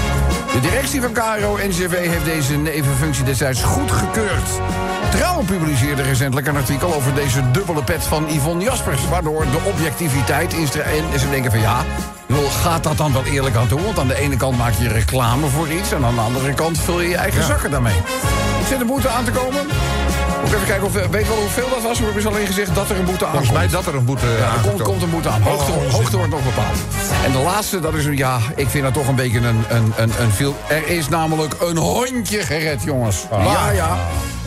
De 0.53 0.61
directie 0.61 1.01
van 1.01 1.13
KRO 1.13 1.57
NCV 1.57 2.09
heeft 2.09 2.25
deze 2.25 2.57
nevenfunctie 2.57 3.25
destijds 3.25 3.63
goedgekeurd. 3.63 4.49
Trouw 5.13 5.43
publiceerde 5.43 6.03
recentelijk 6.03 6.47
een 6.47 6.57
artikel 6.57 6.95
over 6.95 7.15
deze 7.15 7.51
dubbele 7.51 7.83
pet 7.83 8.03
van 8.05 8.27
Yvonne 8.29 8.63
Jaspers... 8.65 9.09
waardoor 9.09 9.45
de 9.45 9.59
objectiviteit 9.65 10.53
in 10.53 10.69
en 11.13 11.21
ze 11.21 11.31
denken 11.31 11.51
van 11.51 11.61
ja... 11.61 11.81
ik 12.29 12.37
Gaat 12.63 12.83
dat 12.83 12.97
dan 12.97 13.13
wel 13.13 13.25
eerlijk 13.25 13.57
aan 13.57 13.69
toe? 13.69 13.83
Want 13.83 13.99
aan 13.99 14.07
de 14.07 14.15
ene 14.15 14.37
kant 14.37 14.59
maak 14.59 14.73
je 14.79 14.89
reclame 14.89 15.47
voor 15.47 15.69
iets... 15.69 15.93
en 15.93 16.05
aan 16.05 16.15
de 16.15 16.21
andere 16.21 16.55
kant 16.55 16.79
vul 16.79 17.01
je 17.01 17.09
je 17.09 17.17
eigen 17.17 17.45
zakken 17.45 17.71
daarmee. 17.71 17.95
Zit 18.69 18.81
een 18.81 18.87
boete 18.87 19.09
aan 19.09 19.25
te 19.25 19.31
komen? 19.31 19.67
Moet 20.41 20.51
ik 20.51 20.55
even 20.55 20.67
kijken, 20.67 20.83
hoeveel, 20.83 21.09
weet 21.11 21.23
je 21.23 21.29
wel 21.29 21.39
hoeveel 21.41 21.69
dat 21.69 21.83
was? 21.83 21.99
We 21.99 22.05
hebben 22.05 22.27
alleen 22.27 22.47
gezegd 22.47 22.75
dat 22.75 22.91
er 22.91 22.99
een 22.99 23.05
boete 23.05 23.27
aankomt. 23.27 23.47
Volgens 23.47 23.59
mij 23.59 23.69
dat 23.69 23.87
er 23.87 23.95
een 23.95 24.05
boete 24.05 24.27
Ja, 24.27 24.33
er 24.33 24.45
aankomt. 24.45 24.65
komt, 24.75 24.83
komt 24.83 25.03
een 25.03 25.11
boete 25.11 25.29
aan. 25.29 25.43
Hoogte, 25.43 25.73
Oh, 25.73 25.93
hoogte 25.93 26.17
wordt 26.17 26.33
nog 26.33 26.45
bepaald. 26.45 26.77
En 27.25 27.33
de 27.33 27.39
laatste, 27.39 27.81
dat 27.81 27.95
is 27.95 28.05
een, 28.05 28.17
ja, 28.17 28.39
ik 28.57 28.69
vind 28.69 28.85
dat 28.85 28.95
toch 28.95 29.09
een 29.09 29.15
beetje 29.15 29.39
een, 29.39 29.65
een, 29.69 29.93
een, 29.97 30.13
een 30.21 30.31
veel... 30.31 30.57
Er 30.69 30.89
is 30.89 31.09
namelijk 31.09 31.55
een 31.61 31.77
hondje 31.77 32.41
gered, 32.43 32.83
jongens. 32.83 33.27
Ja, 33.31 33.71
ja. 33.71 33.99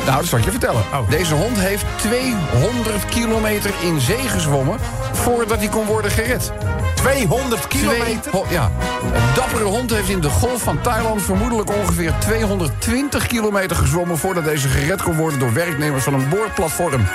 Nou, 0.06 0.18
dat 0.18 0.26
zal 0.26 0.40
ik 0.40 0.46
je 0.46 0.52
vertellen. 0.52 0.84
Oh. 0.94 1.10
Deze 1.10 1.34
hond 1.34 1.58
heeft 1.58 1.86
200 1.96 3.06
kilometer 3.06 3.72
in 3.82 4.00
zee 4.00 4.28
gezwommen... 4.28 4.80
voordat 5.12 5.58
hij 5.58 5.68
kon 5.68 5.86
worden 5.86 6.12
gered. 6.12 6.52
200 6.96 7.62
Twee 7.62 7.82
kilometer? 7.82 8.32
ja. 8.50 8.72
Een 9.14 9.34
dappere 9.36 9.64
hond 9.64 9.92
heeft 9.92 10.10
in 10.10 10.20
de 10.20 10.30
golf 10.30 10.62
van 10.62 10.82
Thailand... 10.82 11.22
vermoedelijk 11.22 11.70
ongeveer 11.76 12.14
220 12.20 13.28
kilometer 13.28 13.76
gezwommen... 13.76 14.18
voordat 14.18 14.44
deze 14.44 14.68
gered 14.68 15.02
kon 15.02 15.16
worden 15.16 15.40
door 15.40 15.54
werknemers 15.54 16.04
van 16.04 16.14
een 16.14 16.30
boorplatform. 16.30 17.06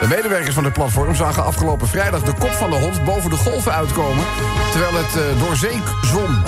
De 0.00 0.06
medewerkers 0.08 0.54
van 0.54 0.64
het 0.64 0.72
platform 0.72 1.14
zagen 1.14 1.44
afgelopen 1.44 1.88
vrijdag... 1.88 2.22
de 2.22 2.32
kop 2.32 2.52
van 2.52 2.70
de 2.70 2.76
hond 2.76 3.04
boven 3.04 3.30
de 3.30 3.36
golven 3.36 3.72
uitkomen... 3.72 4.24
terwijl 4.70 4.94
het 4.94 5.16
eh, 5.16 5.46
door 5.46 5.56
zee 5.56 5.80
zwom. 6.02 6.42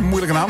Moeilijke 0.00 0.34
naam. 0.34 0.48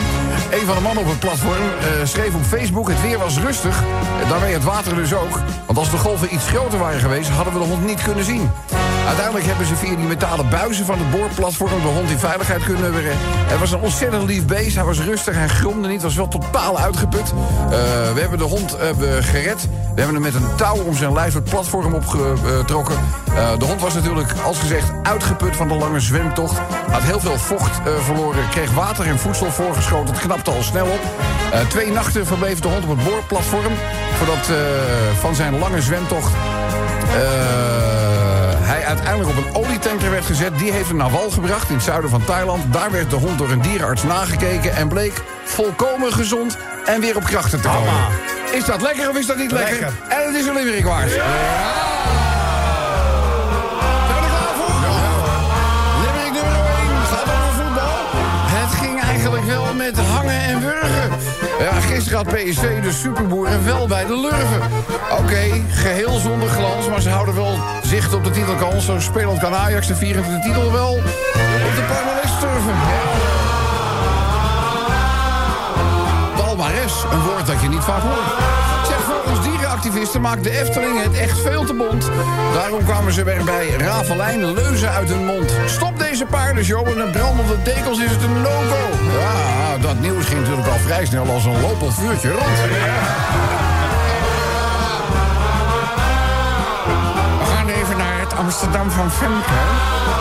Een 0.51 0.67
van 0.67 0.75
de 0.75 0.81
mannen 0.83 1.03
op 1.03 1.09
het 1.11 1.19
platform 1.19 1.63
eh, 1.81 2.07
schreef 2.07 2.35
op 2.35 2.43
Facebook... 2.43 2.89
het 2.89 3.03
weer 3.03 3.19
was 3.19 3.39
rustig, 3.39 3.83
daarmee 4.29 4.53
het 4.53 4.65
water 4.65 4.95
dus 4.95 5.15
ook. 5.15 5.39
Want 5.67 5.79
als 5.79 5.91
de 5.91 5.97
golven 5.97 6.35
iets 6.35 6.47
groter 6.49 6.79
waren 6.79 7.01
geweest... 7.01 7.29
hadden 7.29 7.53
we 7.53 7.59
de 7.59 7.65
hond 7.65 7.87
niet 7.87 8.03
kunnen 8.03 8.25
zien. 8.25 8.51
Uiteindelijk 9.07 9.47
hebben 9.47 9.67
ze 9.67 9.77
via 9.77 9.97
die 9.97 10.07
metalen 10.07 10.49
buizen 10.49 10.87
van 10.87 10.99
het 10.99 11.11
boorplatform... 11.11 11.83
de 11.83 11.89
hond 11.89 12.11
in 12.11 12.19
veiligheid 12.19 12.65
kunnen 12.65 12.91
brengen. 12.91 13.17
Het 13.21 13.59
was 13.59 13.73
een 13.73 13.81
ontzettend 13.81 14.23
lief 14.23 14.47
beest. 14.47 14.75
Hij 14.75 14.85
was 14.85 15.01
rustig, 15.01 15.35
hij 15.35 15.49
gromde 15.49 15.89
niet, 15.89 16.03
was 16.03 16.15
wel 16.15 16.29
totaal 16.29 16.79
uitgeput. 16.79 17.33
Eh, 17.71 17.71
we 18.15 18.21
hebben 18.21 18.39
de 18.39 18.45
hond 18.45 18.77
eh, 18.77 18.89
gered. 19.21 19.69
We 19.95 20.01
hebben 20.01 20.15
hem 20.15 20.33
met 20.33 20.35
een 20.35 20.57
touw 20.57 20.77
om 20.77 20.95
zijn 20.95 21.13
lijf 21.13 21.35
het 21.35 21.45
platform 21.45 21.95
opgetrokken. 21.95 22.97
Eh, 23.35 23.59
de 23.59 23.65
hond 23.65 23.81
was 23.81 23.95
natuurlijk, 23.95 24.33
als 24.45 24.59
gezegd, 24.59 24.93
uitgeput 25.03 25.57
van 25.57 25.69
de 25.69 25.75
lange 25.75 26.01
zwemtocht. 26.01 26.59
Had 26.91 27.03
heel 27.03 27.21
veel 27.21 27.39
vocht 27.39 27.81
verloren, 28.01 28.49
kreeg 28.51 28.73
water 28.73 29.07
en 29.07 29.19
voedsel 29.19 29.51
voorgeschoten. 29.51 30.15
Het 30.15 30.23
knapte 30.23 30.51
al 30.51 30.63
snel 30.63 30.87
op. 30.87 31.01
Twee 31.69 31.93
nachten 31.93 32.27
verbleef 32.27 32.61
de 32.61 32.69
hond 32.69 32.85
op 32.85 32.97
het 32.97 33.05
boorplatform... 33.05 33.73
voordat 34.17 34.51
van 35.21 35.35
zijn 35.35 35.59
lange 35.59 35.83
zwemtocht... 35.83 36.33
uiteindelijk 38.91 39.39
op 39.39 39.45
een 39.45 39.55
olietanker 39.55 40.11
werd 40.11 40.25
gezet. 40.25 40.59
Die 40.59 40.73
heeft 40.73 40.89
hem 40.89 40.97
naar 40.97 41.11
wal 41.11 41.31
gebracht 41.31 41.69
in 41.69 41.75
het 41.75 41.85
zuiden 41.85 42.11
van 42.11 42.25
Thailand. 42.25 42.73
Daar 42.73 42.91
werd 42.91 43.11
de 43.11 43.17
hond 43.17 43.39
door 43.39 43.51
een 43.51 43.63
dierenarts 43.63 44.03
nagekeken... 44.03 44.75
en 44.75 44.89
bleek 44.89 45.23
volkomen 45.45 46.13
gezond 46.13 46.57
en 46.85 47.01
weer 47.01 47.17
op 47.17 47.25
krachten 47.25 47.61
te 47.61 47.69
komen. 47.69 47.93
Is 48.53 48.65
dat 48.65 48.83
lekker 48.83 49.09
of 49.09 49.17
is 49.17 49.27
dat 49.27 49.37
niet 49.37 49.53
lekker? 49.53 49.81
Lekker. 49.81 49.93
En 50.09 50.27
het 50.27 50.35
is 50.35 50.47
een 50.47 50.55
limerick 50.55 50.85
waard. 50.85 51.11
Met 59.87 59.99
hangen 59.99 60.41
en 60.41 60.61
wurgen. 60.61 61.11
Ja, 61.59 61.81
gisteren 61.81 62.19
had 62.19 62.27
PSV 62.27 62.83
de 62.83 62.93
superboeren 62.93 63.65
wel 63.65 63.87
bij 63.87 64.07
de 64.07 64.21
lurven. 64.21 64.63
Oké, 65.19 65.45
geheel 65.71 66.19
zonder 66.19 66.49
glans, 66.49 66.89
maar 66.89 67.01
ze 67.01 67.09
houden 67.09 67.35
wel 67.35 67.59
zicht 67.83 68.15
op 68.15 68.25
de 68.25 68.31
titelkans. 68.31 68.85
Zo 68.85 69.01
spelend 69.01 69.39
kan 69.39 69.55
Ajax 69.55 69.87
de 69.87 69.95
vierende 69.95 70.39
titel 70.41 70.73
wel 70.73 70.93
op 71.67 71.73
de 71.77 71.85
palmarès 71.89 72.33
turven. 72.41 72.79
Palmares, 76.37 76.95
een 77.13 77.23
woord 77.23 77.47
dat 77.47 77.61
je 77.61 77.69
niet 77.69 77.85
vaak 77.85 78.03
hoort. 78.03 78.31
Zeg, 78.87 79.01
volgens 79.01 79.47
dierenactivisten 79.71 80.21
maakt 80.21 80.45
de 80.45 80.51
Efteling 80.51 81.03
het 81.03 81.19
echt 81.19 81.39
veel 81.39 81.65
te 81.65 81.75
bond. 81.75 82.11
Daarom 82.55 82.85
kwamen 82.85 83.13
ze 83.13 83.25
weer 83.25 83.45
bij 83.45 83.69
Ravelijn 83.69 84.53
leuzen 84.53 84.91
uit 84.91 85.09
hun 85.09 85.25
mond. 85.25 85.53
Stop 85.67 85.99
deze 85.99 86.27
paardenshow 86.27 86.89
en 86.89 86.99
een 86.99 87.11
brandende 87.11 87.63
dekels 87.63 87.99
is 87.99 88.11
het 88.11 88.23
een 88.23 88.43
no-go. 88.43 88.89
Ja, 89.21 89.79
dat 89.79 90.01
nieuws 90.01 90.25
ging 90.25 90.41
natuurlijk 90.41 90.69
al 90.69 90.79
vrij 90.79 91.07
snel 91.07 91.27
als 91.27 91.45
een 91.45 91.61
lopend 91.61 91.95
vuurtje 91.95 92.31
rond. 92.31 93.60
Amsterdam 98.41 98.91
van 98.91 99.11
Femke. 99.11 99.53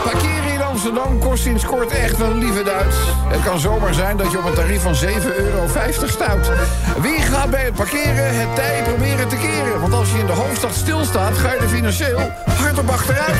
Parkeren 0.03 0.53
in 0.53 0.61
Amsterdam 0.61 1.19
kost 1.19 1.43
sinds 1.43 1.65
kort 1.65 1.91
echt 1.91 2.19
een 2.19 2.37
lieve 2.37 2.63
Duits. 2.63 2.95
Het 3.27 3.43
kan 3.43 3.59
zomaar 3.59 3.93
zijn 3.93 4.17
dat 4.17 4.31
je 4.31 4.37
op 4.37 4.45
een 4.45 4.53
tarief 4.53 4.81
van 4.81 4.95
7,50 4.95 5.01
euro 5.35 5.67
stuit. 6.05 6.51
Wie 7.01 7.21
gaat 7.21 7.49
bij 7.49 7.63
het 7.63 7.73
parkeren 7.73 8.39
het 8.39 8.55
tij 8.55 8.83
proberen 8.83 9.27
te 9.27 9.35
keren? 9.35 9.81
Want 9.81 9.93
als 9.93 10.11
je 10.11 10.17
in 10.17 10.25
de 10.25 10.31
hoofdstad 10.31 10.73
stilstaat, 10.73 11.37
ga 11.37 11.53
je 11.53 11.59
er 11.59 11.67
financieel 11.67 12.31
hard 12.45 12.79
op 12.79 12.89
achteruit. 12.89 13.37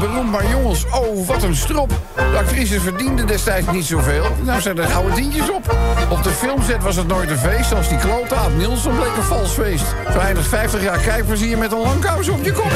Wereldberoemd, 0.00 0.30
maar 0.30 0.50
jongens, 0.50 0.86
oh, 0.90 1.26
wat 1.26 1.42
een 1.42 1.56
strop. 1.56 1.88
De 2.14 2.38
actrice 2.38 2.80
verdiende 2.80 3.24
destijds 3.24 3.66
niet 3.72 3.84
zoveel. 3.84 4.24
Nou 4.42 4.60
zijn 4.60 4.78
er 4.78 4.88
gouden 4.88 5.14
tientjes 5.14 5.50
op. 5.50 5.74
Op 6.10 6.22
de 6.22 6.30
filmset 6.30 6.82
was 6.82 6.96
het 6.96 7.06
nooit 7.06 7.30
een 7.30 7.38
feest. 7.38 7.74
Als 7.74 7.88
die 7.88 7.98
klote 7.98 8.34
Aad 8.34 8.56
Nielsen 8.56 8.96
bleek 8.96 9.16
een 9.16 9.22
vals 9.22 9.50
feest. 9.50 9.84
Zo 10.12 10.18
eindigt 10.18 10.48
50 10.48 10.82
jaar 10.82 10.98
kijkplezier 10.98 11.58
met 11.58 11.72
een 11.72 11.78
Langkous 11.78 12.28
op 12.28 12.44
je 12.44 12.52
kop. 12.52 12.72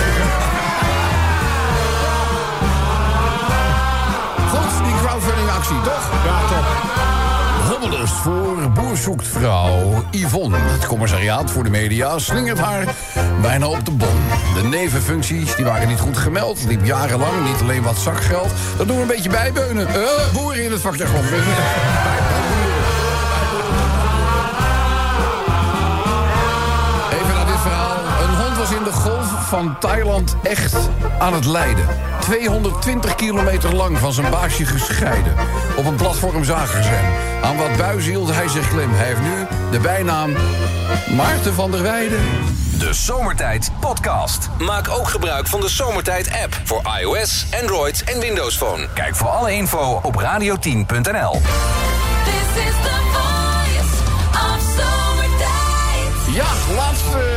Goed, 4.49 4.85
die 4.85 4.95
crowdfunding 5.03 5.51
actie, 5.51 5.81
toch? 5.81 6.11
Ja, 6.25 6.49
top. 6.49 7.14
Rommelust 7.85 8.15
voor 8.15 8.71
boer 8.75 8.97
zoekt 8.97 9.29
vrouw 9.29 10.05
Yvonne. 10.11 10.57
Het 10.57 10.87
commissariaat 10.87 11.51
voor 11.51 11.65
de 11.65 11.71
media 11.71 12.19
slingert 12.19 12.59
haar 12.59 12.95
bijna 13.43 13.67
op 13.67 13.85
de 13.85 13.91
bon. 13.91 14.17
De 14.55 14.69
nevenfuncties 14.69 15.57
die 15.57 15.65
waren 15.65 15.89
niet 15.89 16.01
goed 16.01 16.17
gemeld. 16.17 16.65
Liep 16.67 16.85
jarenlang 16.85 17.45
niet 17.45 17.61
alleen 17.61 17.83
wat 17.83 17.99
zakgeld. 17.99 18.51
Dat 18.77 18.87
doen 18.87 18.97
we 18.97 19.03
een 19.03 19.09
beetje 19.09 19.31
bijbeunen. 19.31 19.89
Eh, 19.89 20.33
boeren 20.33 20.65
in 20.65 20.73
het 20.73 20.81
vakjargon. 20.81 21.25
Van 29.45 29.77
Thailand 29.79 30.37
echt 30.43 30.77
aan 31.19 31.33
het 31.33 31.45
lijden. 31.45 31.87
220 32.21 33.15
kilometer 33.15 33.75
lang 33.75 33.99
van 33.99 34.13
zijn 34.13 34.31
baasje 34.31 34.67
gescheiden. 34.67 35.35
Op 35.77 35.87
een 35.87 35.95
platform 35.95 36.45
zagen 36.45 36.83
ze 36.83 36.89
hem. 36.89 37.43
Aan 37.43 37.57
wat 37.57 37.77
buis 37.77 38.07
hield 38.07 38.35
hij 38.35 38.49
zich 38.49 38.69
klem. 38.69 38.91
Hij 38.93 39.07
heeft 39.07 39.21
nu 39.21 39.47
de 39.71 39.79
bijnaam 39.79 40.33
Maarten 41.17 41.55
van 41.55 41.71
der 41.71 41.83
Weijden. 41.83 42.21
De 42.79 42.93
Zomertijd 42.93 43.71
Podcast. 43.81 44.49
Maak 44.59 44.89
ook 44.89 45.09
gebruik 45.09 45.47
van 45.47 45.61
de 45.61 45.69
Zomertijd 45.69 46.31
app 46.43 46.61
voor 46.65 46.83
iOS, 47.01 47.47
Android 47.61 48.05
en 48.05 48.21
Windows 48.21 48.57
Phone. 48.57 48.89
Kijk 48.95 49.17
voor 49.17 49.29
alle 49.29 49.53
info 49.53 50.01
op 50.03 50.21
radio10.nl. 50.21 51.33
This 52.25 52.65
is 52.65 52.75
the 52.83 53.01
voice 53.13 53.95
of 54.33 54.61
zomertijd. 54.77 56.35
Ja, 56.35 56.47
laatste 56.77 57.34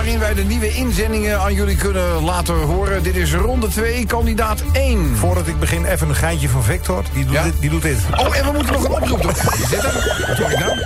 waarin 0.00 0.18
wij 0.18 0.34
de 0.34 0.44
nieuwe 0.44 0.74
inzendingen 0.74 1.40
aan 1.40 1.54
jullie 1.54 1.76
kunnen 1.76 2.22
laten 2.24 2.54
horen. 2.54 3.02
Dit 3.02 3.16
is 3.16 3.34
ronde 3.34 3.68
2, 3.68 4.06
kandidaat 4.06 4.62
1. 4.72 5.16
Voordat 5.16 5.46
ik 5.46 5.58
begin, 5.58 5.84
even 5.84 6.08
een 6.08 6.14
geintje 6.14 6.48
van 6.48 6.62
Victor. 6.64 7.04
Die 7.12 7.24
doet, 7.24 7.34
Ja? 7.34 7.42
dit, 7.42 7.60
die 7.60 7.70
doet 7.70 7.82
dit. 7.82 7.98
Oh, 8.18 8.36
en 8.36 8.44
we 8.44 8.52
moeten 8.52 8.72
nog 8.72 8.84
een 8.84 8.90
oproep 8.90 9.22
doen. 9.22 9.30
Is 9.30 9.68
dit 9.68 9.82
hem? 9.82 10.26
Wat 10.26 10.38
hoor 10.38 10.50
ik 10.50 10.58
nou? 10.58 10.80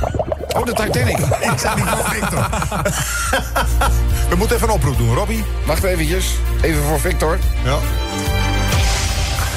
Oh, 0.56 0.64
de 0.64 0.72
Titanic. 0.72 1.18
Ik 1.52 1.58
zei 1.58 1.74
niet 1.74 1.84
van 1.84 2.12
Victor. 2.12 2.46
We 4.30 4.36
moeten 4.36 4.56
even 4.56 4.68
een 4.68 4.74
oproep 4.74 4.98
doen, 4.98 5.14
Robbie. 5.14 5.44
Wacht 5.66 5.82
eventjes. 5.82 6.34
Even 6.60 6.82
voor 6.82 7.00
Victor. 7.00 7.38
Ja. 7.64 7.78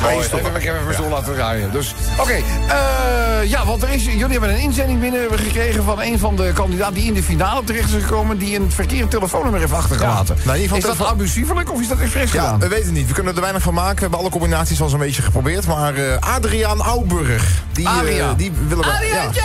Even, 0.06 0.38
ik 0.38 0.64
heb 0.64 0.74
even 0.74 0.84
mijn 0.84 0.94
stoel 0.94 1.10
laten 1.10 1.34
draaien. 1.34 1.72
Dus, 1.72 1.96
oké. 2.20 2.32
eh, 2.32 3.50
ja, 3.50 3.66
want 3.66 3.84
er 3.84 3.90
is, 3.90 4.06
jullie 4.06 4.28
hebben 4.32 4.50
een 4.50 4.60
inzending 4.60 5.00
binnen 5.00 5.40
gekregen 5.40 5.84
van 5.84 6.02
een 6.02 6.20
van 6.20 6.36
de 6.36 6.52
kandidaten 6.54 6.94
die 6.94 7.04
in 7.06 7.14
de 7.14 7.24
finale 7.24 7.64
terecht 7.64 7.94
is 7.94 8.04
gekomen, 8.04 8.38
die 8.38 8.60
een 8.60 8.72
verkeerde 8.72 9.08
telefoonnummer 9.08 9.60
heeft 9.60 9.74
achtergelaten. 9.74 10.36
Ja, 10.36 10.46
nou, 10.46 10.60
is 10.60 10.84
dat 10.84 11.06
abusiefelijk 11.06 11.72
of 11.74 11.82
is 11.82 11.88
dat 11.88 12.00
expres 12.00 12.32
Ja, 12.32 12.42
gedaan? 12.42 12.60
we 12.60 12.68
weten 12.68 12.86
het 12.86 12.94
niet. 12.94 13.08
We 13.08 13.14
kunnen 13.14 13.36
er 13.36 13.42
weinig 13.42 13.62
van 13.62 13.74
maken. 13.74 13.96
We 13.96 14.02
hebben 14.02 14.20
alle 14.20 14.30
combinaties 14.30 14.82
al 14.82 14.90
zo'n 14.90 15.00
beetje 15.00 15.22
geprobeerd. 15.22 15.68
Maar 15.68 15.96
eh, 15.96 16.18
Adriaan 16.20 16.82
Auburg, 16.82 17.64
die, 17.72 17.88
eh, 17.88 18.28
die 18.38 18.52
willen 18.68 18.84
we... 18.84 18.92
Adriaantje! 18.92 19.42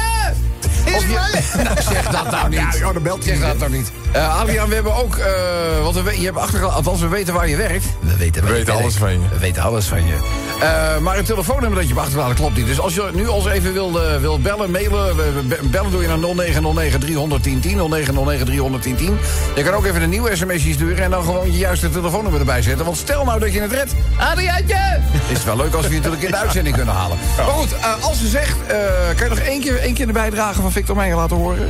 Je, 1.00 1.50
nou, 1.64 1.82
zeg 1.82 2.08
dat 2.10 2.30
nou 2.30 2.48
niet. 2.48 2.58
Ja, 2.78 2.92
dan 2.92 3.02
belt 3.02 3.24
zeg 3.24 3.40
dat 3.40 3.58
nou 3.58 3.70
niet. 3.70 3.92
Eh 4.12 4.40
Adriaan, 4.40 4.68
we 4.68 4.74
hebben 4.74 4.94
ook, 4.94 5.16
eh 5.16 5.82
want 5.82 6.02
we, 6.02 6.18
je 6.20 6.24
hebt 6.24 6.36
achtergehaald, 6.38 6.74
althans 6.74 7.00
we 7.00 7.08
weten 7.08 7.34
waar 7.34 7.48
je 7.48 7.56
werkt. 7.56 7.84
We 8.00 8.16
weten, 8.16 8.44
We 8.44 8.52
weten 8.52 8.72
alles 8.72 8.98
werkt. 8.98 8.98
van 8.98 9.12
je. 9.12 9.28
We 9.32 9.38
weten 9.38 9.62
alles 9.62 9.86
van 9.86 10.06
je. 10.06 10.14
Eh, 10.62 10.98
maar 10.98 11.16
het 11.16 11.26
telefoonnummer 11.26 11.78
dat 11.78 11.88
je 11.88 11.94
hebt 11.94 12.00
achtergelaten 12.00 12.36
klopt 12.36 12.56
niet. 12.56 12.66
Dus 12.66 12.80
als 12.80 12.94
je 12.94 13.10
nu 13.14 13.26
ons 13.26 13.46
even 13.46 13.72
wil, 13.72 14.00
eh, 14.00 14.16
wil 14.16 14.40
bellen, 14.40 14.70
mailen, 14.70 15.16
bellen 15.70 15.90
doe 15.90 16.02
je 16.02 16.08
naar 16.08 16.18
0909 16.18 17.00
310 17.00 17.60
0909 17.60 18.46
310 18.46 19.18
Je 19.54 19.62
kan 19.62 19.74
ook 19.74 19.84
even 19.84 20.02
een 20.02 20.10
nieuw 20.10 20.28
sms'je 20.34 20.72
sturen 20.72 21.04
en 21.04 21.10
dan 21.10 21.24
gewoon 21.24 21.52
je 21.52 21.58
juiste 21.58 21.90
telefoonnummer 21.90 22.40
erbij 22.40 22.62
zetten. 22.62 22.84
Want 22.84 22.96
stel 22.96 23.24
nou 23.24 23.38
dat 23.38 23.52
je 23.52 23.60
het 23.60 23.72
redt. 23.72 23.94
Adriaantje! 24.18 25.00
Is 25.28 25.36
het 25.36 25.44
wel 25.44 25.56
leuk 25.56 25.74
als 25.74 25.86
we 25.86 25.92
je 25.92 25.96
natuurlijk 25.96 26.22
in 26.22 26.30
de 26.30 26.36
uitzending 26.36 26.76
kunnen 26.76 26.94
halen. 26.94 27.18
Maar 27.36 27.46
goed, 27.46 27.74
eh, 27.74 28.04
als 28.04 28.18
ze 28.18 28.28
zegt, 28.28 28.56
eh, 28.66 28.76
kan 29.16 29.28
je 29.28 29.34
nog 29.34 29.38
één 29.38 29.60
keer, 29.60 29.78
één 29.78 29.94
keer 29.94 30.06
de 30.06 30.12
bijdrage 30.12 30.60
van 30.60 30.72
Victor 30.72 30.96
Meijer 30.96 31.16
laten 31.16 31.36
horen? 31.36 31.68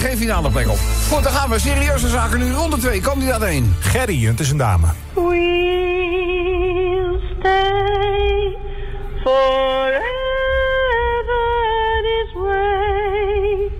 Geen 0.00 0.16
finale 0.16 0.50
plek 0.50 0.68
op. 0.68 0.78
Goed, 1.10 1.22
dan 1.22 1.32
gaan 1.32 1.50
we. 1.50 1.58
Serieuze 1.58 2.08
zaken 2.08 2.38
nu. 2.38 2.52
Ronde 2.52 2.78
2, 2.78 3.00
kandidaat 3.00 3.42
1. 3.42 3.76
Gerry, 3.80 4.24
het 4.24 4.40
is 4.40 4.50
een 4.50 4.56
dame. 4.56 4.86
We'll 5.14 7.20
stay 7.38 8.56
forever 9.22 10.00
this 12.02 12.32
way. 12.34 13.70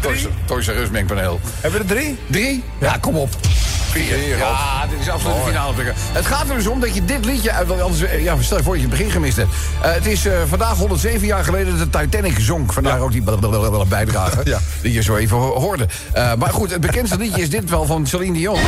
Toys 0.46 0.66
R 0.66 0.80
Us 0.80 0.90
mengpaneel. 0.90 1.40
Hebben 1.60 1.86
we 1.86 1.94
er 1.94 1.94
drie? 1.94 2.16
Drie? 2.26 2.64
Ja, 2.80 2.96
kom 3.00 3.16
op. 3.16 3.30
Ja, 4.04 4.86
dit 4.90 5.00
is 5.00 5.08
absoluut 5.08 5.36
de 5.36 5.42
finale. 5.46 5.72
Het 6.12 6.26
gaat 6.26 6.48
er 6.48 6.54
dus 6.54 6.66
om 6.66 6.80
dat 6.80 6.94
je 6.94 7.04
dit 7.04 7.24
liedje... 7.24 7.52
Anders, 7.54 8.00
eh, 8.02 8.22
ja, 8.22 8.36
stel 8.40 8.56
je 8.56 8.62
voor 8.62 8.72
dat 8.72 8.82
je 8.82 8.88
het 8.88 8.96
begin 8.98 9.10
gemist 9.12 9.36
hebt. 9.36 9.48
Eh, 9.82 9.92
het 9.92 10.06
is 10.06 10.26
eh, 10.26 10.32
vandaag 10.48 10.76
107 10.76 11.26
jaar 11.26 11.44
geleden 11.44 11.78
dat 11.78 11.92
de 11.92 11.98
Titanic 11.98 12.38
zonk. 12.38 12.72
Vandaar 12.72 13.00
ook 13.00 13.12
die 13.12 13.22
blablabla 13.22 13.84
bijdrage 13.84 14.40
Ja. 14.50 14.58
die 14.82 14.92
je 14.92 15.02
zo 15.02 15.16
even 15.16 15.36
ho- 15.36 15.60
hoorde. 15.60 15.86
Eh, 16.12 16.34
maar 16.34 16.50
goed, 16.50 16.70
het 16.70 16.80
bekendste 16.80 17.18
liedje 17.18 17.42
is 17.42 17.50
dit 17.50 17.70
wel 17.70 17.84
van 17.86 18.06
Celine 18.06 18.38
Dion. 18.38 18.56
Uit 18.56 18.66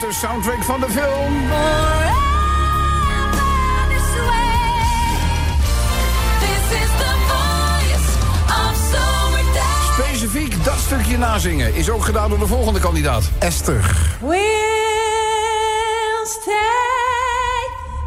de 0.00 0.12
soundtrack 0.20 0.62
van 0.62 0.80
de 0.80 0.86
film. 0.90 1.34
Specifiek 10.20 10.64
dat 10.64 10.74
stukje 10.86 11.18
nazingen 11.18 11.74
is 11.74 11.90
ook 11.90 12.04
gedaan 12.04 12.28
door 12.28 12.38
de 12.38 12.46
volgende 12.46 12.80
kandidaat. 12.80 13.22
Esther. 13.38 13.96
We'll 14.20 14.38
stay 16.24 16.52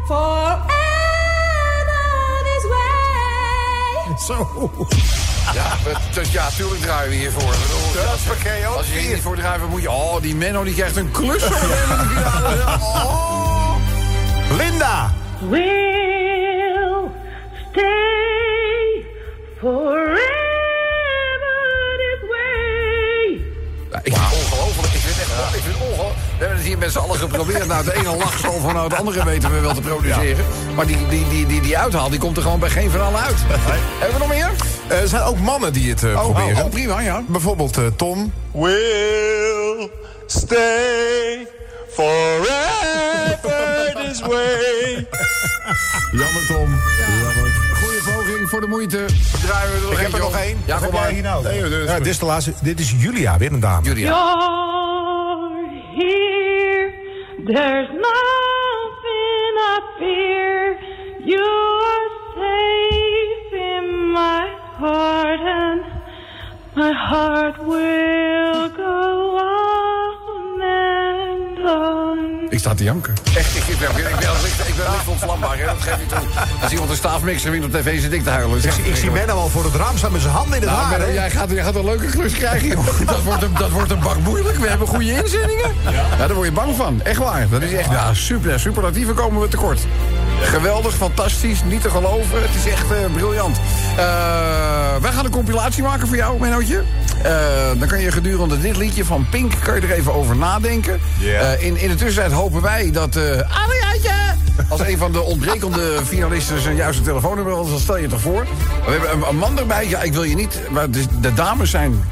forever 0.06 0.64
this 2.44 2.68
way. 2.68 4.16
Zo. 4.26 4.70
Ja, 5.54 5.76
dus 6.14 6.32
ja, 6.32 6.48
tuurlijk 6.56 6.80
draaien 6.82 7.10
we 7.10 7.16
hiervoor. 7.16 7.54
Dat 7.94 8.18
vergeet 8.18 8.60
je 8.60 8.66
ook 8.66 8.76
Als 8.76 8.86
je 8.86 8.98
hier 8.98 9.14
niet. 9.14 9.22
voor 9.22 9.36
drijven 9.36 9.68
moet 9.68 9.82
je... 9.82 9.90
Oh, 9.90 10.22
die 10.22 10.34
Menno 10.34 10.64
die 10.64 10.74
krijgt 10.74 10.96
een 10.96 11.10
klus 11.10 11.42
finale. 11.52 12.78
Oh. 12.80 13.74
Linda. 14.56 15.14
We'll 15.48 15.93
We 26.74 26.74
hebben 26.74 26.74
het 26.74 26.74
hier 26.74 26.78
met 26.78 26.92
z'n 26.92 26.98
allen 26.98 27.18
geprobeerd. 27.18 27.66
Nou, 27.66 27.84
de 27.84 27.94
ene 27.94 28.16
lacht 28.16 28.40
zo 28.40 28.58
van 28.58 28.74
nou, 28.74 28.88
het 28.88 28.98
andere 28.98 29.24
weten 29.24 29.52
we 29.52 29.60
wel 29.60 29.74
te 29.74 29.80
produceren. 29.80 30.44
Maar 30.76 30.86
die, 30.86 30.96
die, 31.08 31.28
die, 31.28 31.46
die, 31.46 31.60
die 31.60 31.78
uithaal 31.78 32.10
die 32.10 32.18
komt 32.18 32.36
er 32.36 32.42
gewoon 32.42 32.60
bij 32.60 32.70
geen 32.70 32.90
van 32.90 33.00
allen 33.00 33.20
uit. 33.20 33.34
Hebben 33.98 34.12
we 34.12 34.18
nog 34.18 34.28
meer? 34.28 34.50
Eh, 34.88 35.00
Er 35.00 35.08
zijn 35.08 35.22
ook 35.22 35.38
mannen 35.38 35.72
die 35.72 35.90
het 35.90 36.02
eh, 36.02 36.10
Oh, 36.10 36.20
proberen. 36.20 36.56
oh, 36.58 36.64
oh, 36.64 36.70
prima, 36.70 37.00
ja. 37.00 37.22
Bijvoorbeeld 37.26 37.76
eh, 37.76 37.84
Tom. 37.96 38.32
We'll 38.52 39.90
stay 40.26 41.46
forever 41.90 43.92
this 44.06 44.20
way. 44.20 45.06
Jammer, 46.20 46.46
Tom. 46.46 46.80
Jammer. 47.22 47.52
Goeie 47.82 48.00
poging 48.14 48.48
voor 48.48 48.60
de 48.60 48.66
moeite. 48.66 49.04
Draaien 49.46 49.70
we 49.72 49.76
er 49.76 49.82
nog 49.82 49.92
Ik 49.92 49.98
heb 49.98 50.12
er 50.12 50.18
nog 50.18 50.36
één. 50.36 50.62
Ja, 50.64 50.78
kom 50.78 50.92
maar. 50.92 51.08
hier 51.08 51.22
nou? 51.22 51.42
Nee, 51.44 51.62
dit 51.62 51.72
is 51.72 51.88
Ja, 51.88 51.98
dit 51.98 52.06
is 52.06 52.18
de 52.18 52.24
laatste. 52.24 52.52
Dit 52.62 52.80
is 52.80 52.94
Julia, 52.98 53.38
weer 53.38 53.52
een 53.52 53.60
dame. 53.60 53.86
Julia. 53.86 54.06
You're 54.06 54.52
here. 55.96 56.33
There's 57.46 57.90
nothing 57.90 59.52
I 59.60 59.80
fear. 59.98 60.78
You 61.26 61.44
are 61.92 62.08
safe 62.40 63.52
in 63.52 64.12
my 64.12 64.48
heart, 64.80 65.40
and 65.40 65.82
my 66.74 66.92
heart 66.92 67.58
will 67.58 68.68
go 68.70 69.36
on 69.36 70.62
and 70.62 71.58
on. 71.66 72.46
Ik 72.50 72.58
sta 72.58 72.74
te 72.74 72.84
janken. 72.84 73.23
Ik, 73.74 73.80
ik, 73.80 73.94
ben, 73.94 74.10
ik, 74.10 74.16
ben, 74.16 74.30
licht, 74.42 74.68
ik 74.68 74.76
ben 74.76 74.90
licht 74.90 75.08
ontvlambaar, 75.08 75.58
hè? 75.58 75.64
dat 75.64 75.76
geef 75.78 75.98
je 76.00 76.06
toe. 76.06 76.18
Als 76.62 76.72
iemand 76.72 76.90
een 76.90 76.96
staafmixer 76.96 77.50
wint 77.50 77.64
op 77.64 77.72
tv 77.72 78.00
zit 78.00 78.12
ik 78.12 78.22
te 78.22 78.30
huilen. 78.30 78.58
Ik, 78.58 78.74
ik 78.74 78.96
zie 78.96 79.10
Menno 79.10 79.34
al 79.34 79.48
voor 79.48 79.64
het 79.64 79.74
raam 79.74 79.98
staan 79.98 80.12
met 80.12 80.20
zijn 80.20 80.32
handen 80.32 80.56
in 80.56 80.62
het 80.62 80.70
Nou, 80.70 80.82
haar. 80.82 81.12
Jij, 81.12 81.30
gaat, 81.30 81.50
jij 81.50 81.62
gaat 81.62 81.74
een 81.74 81.84
leuke 81.84 82.06
klus 82.06 82.32
krijgen, 82.32 82.68
joh. 82.68 82.86
Dat 83.06 83.22
wordt 83.22 83.42
een, 83.42 83.54
dat 83.58 83.70
wordt 83.70 83.90
een 83.90 84.00
bak 84.00 84.18
moeilijk. 84.18 84.56
We 84.58 84.68
hebben 84.68 84.86
goede 84.86 85.12
inzendingen. 85.12 85.74
Ja. 85.90 86.16
daar 86.16 86.34
word 86.34 86.46
je 86.46 86.52
bang 86.52 86.76
van. 86.76 87.02
Echt 87.02 87.18
waar. 87.18 87.48
Dat 87.48 87.62
is 87.62 87.72
echt, 87.72 87.90
ja, 87.90 88.14
super. 88.14 88.60
Superlatieven 88.60 89.14
komen 89.14 89.40
we 89.40 89.48
tekort. 89.48 89.80
Geweldig, 90.40 90.94
fantastisch, 90.94 91.64
niet 91.64 91.82
te 91.82 91.90
geloven. 91.90 92.42
Het 92.42 92.54
is 92.64 92.72
echt 92.72 92.90
eh, 92.90 92.98
briljant. 93.12 93.60
Eh, 93.96 94.04
wij 95.00 95.12
gaan 95.12 95.24
een 95.24 95.30
compilatie 95.30 95.82
maken 95.82 96.06
voor 96.06 96.16
jou, 96.16 96.40
Mennootje. 96.40 96.82
Eh, 97.22 97.32
dan 97.78 97.88
kan 97.88 98.00
je 98.00 98.12
gedurende 98.12 98.60
dit 98.60 98.76
liedje 98.76 99.04
van 99.04 99.26
Pink 99.30 99.52
kan 99.62 99.74
je 99.74 99.80
er 99.80 99.92
even 99.92 100.14
over 100.14 100.36
nadenken. 100.36 101.00
Eh, 101.22 101.62
in, 101.62 101.76
in 101.76 101.88
de 101.88 101.94
tussentijd 101.94 102.32
hopen 102.32 102.62
wij 102.62 102.90
dat... 102.90 103.16
eh 103.16 103.22
Adriaatje! 103.62 104.12
Als 104.68 104.80
een 104.80 104.98
van 104.98 105.12
de 105.12 105.22
ontbrekende 105.22 105.98
finalisten 106.06 106.60
zijn 106.60 106.76
juiste 106.76 107.02
telefoonnummer... 107.02 107.54
want 107.54 107.68
dan 107.68 107.78
stel 107.78 107.96
je 107.96 108.02
het 108.02 108.10
toch 108.10 108.20
voor. 108.20 108.46
We 108.84 108.90
hebben 108.90 109.12
een, 109.12 109.28
een 109.28 109.36
man 109.36 109.58
erbij. 109.58 109.88
Ja, 109.88 110.02
ik 110.02 110.12
wil 110.12 110.22
je 110.22 110.34
niet... 110.34 110.60
Maar 110.70 110.90
de, 110.90 111.02
de 111.20 111.34
dames 111.34 111.70
zijn... 111.70 112.04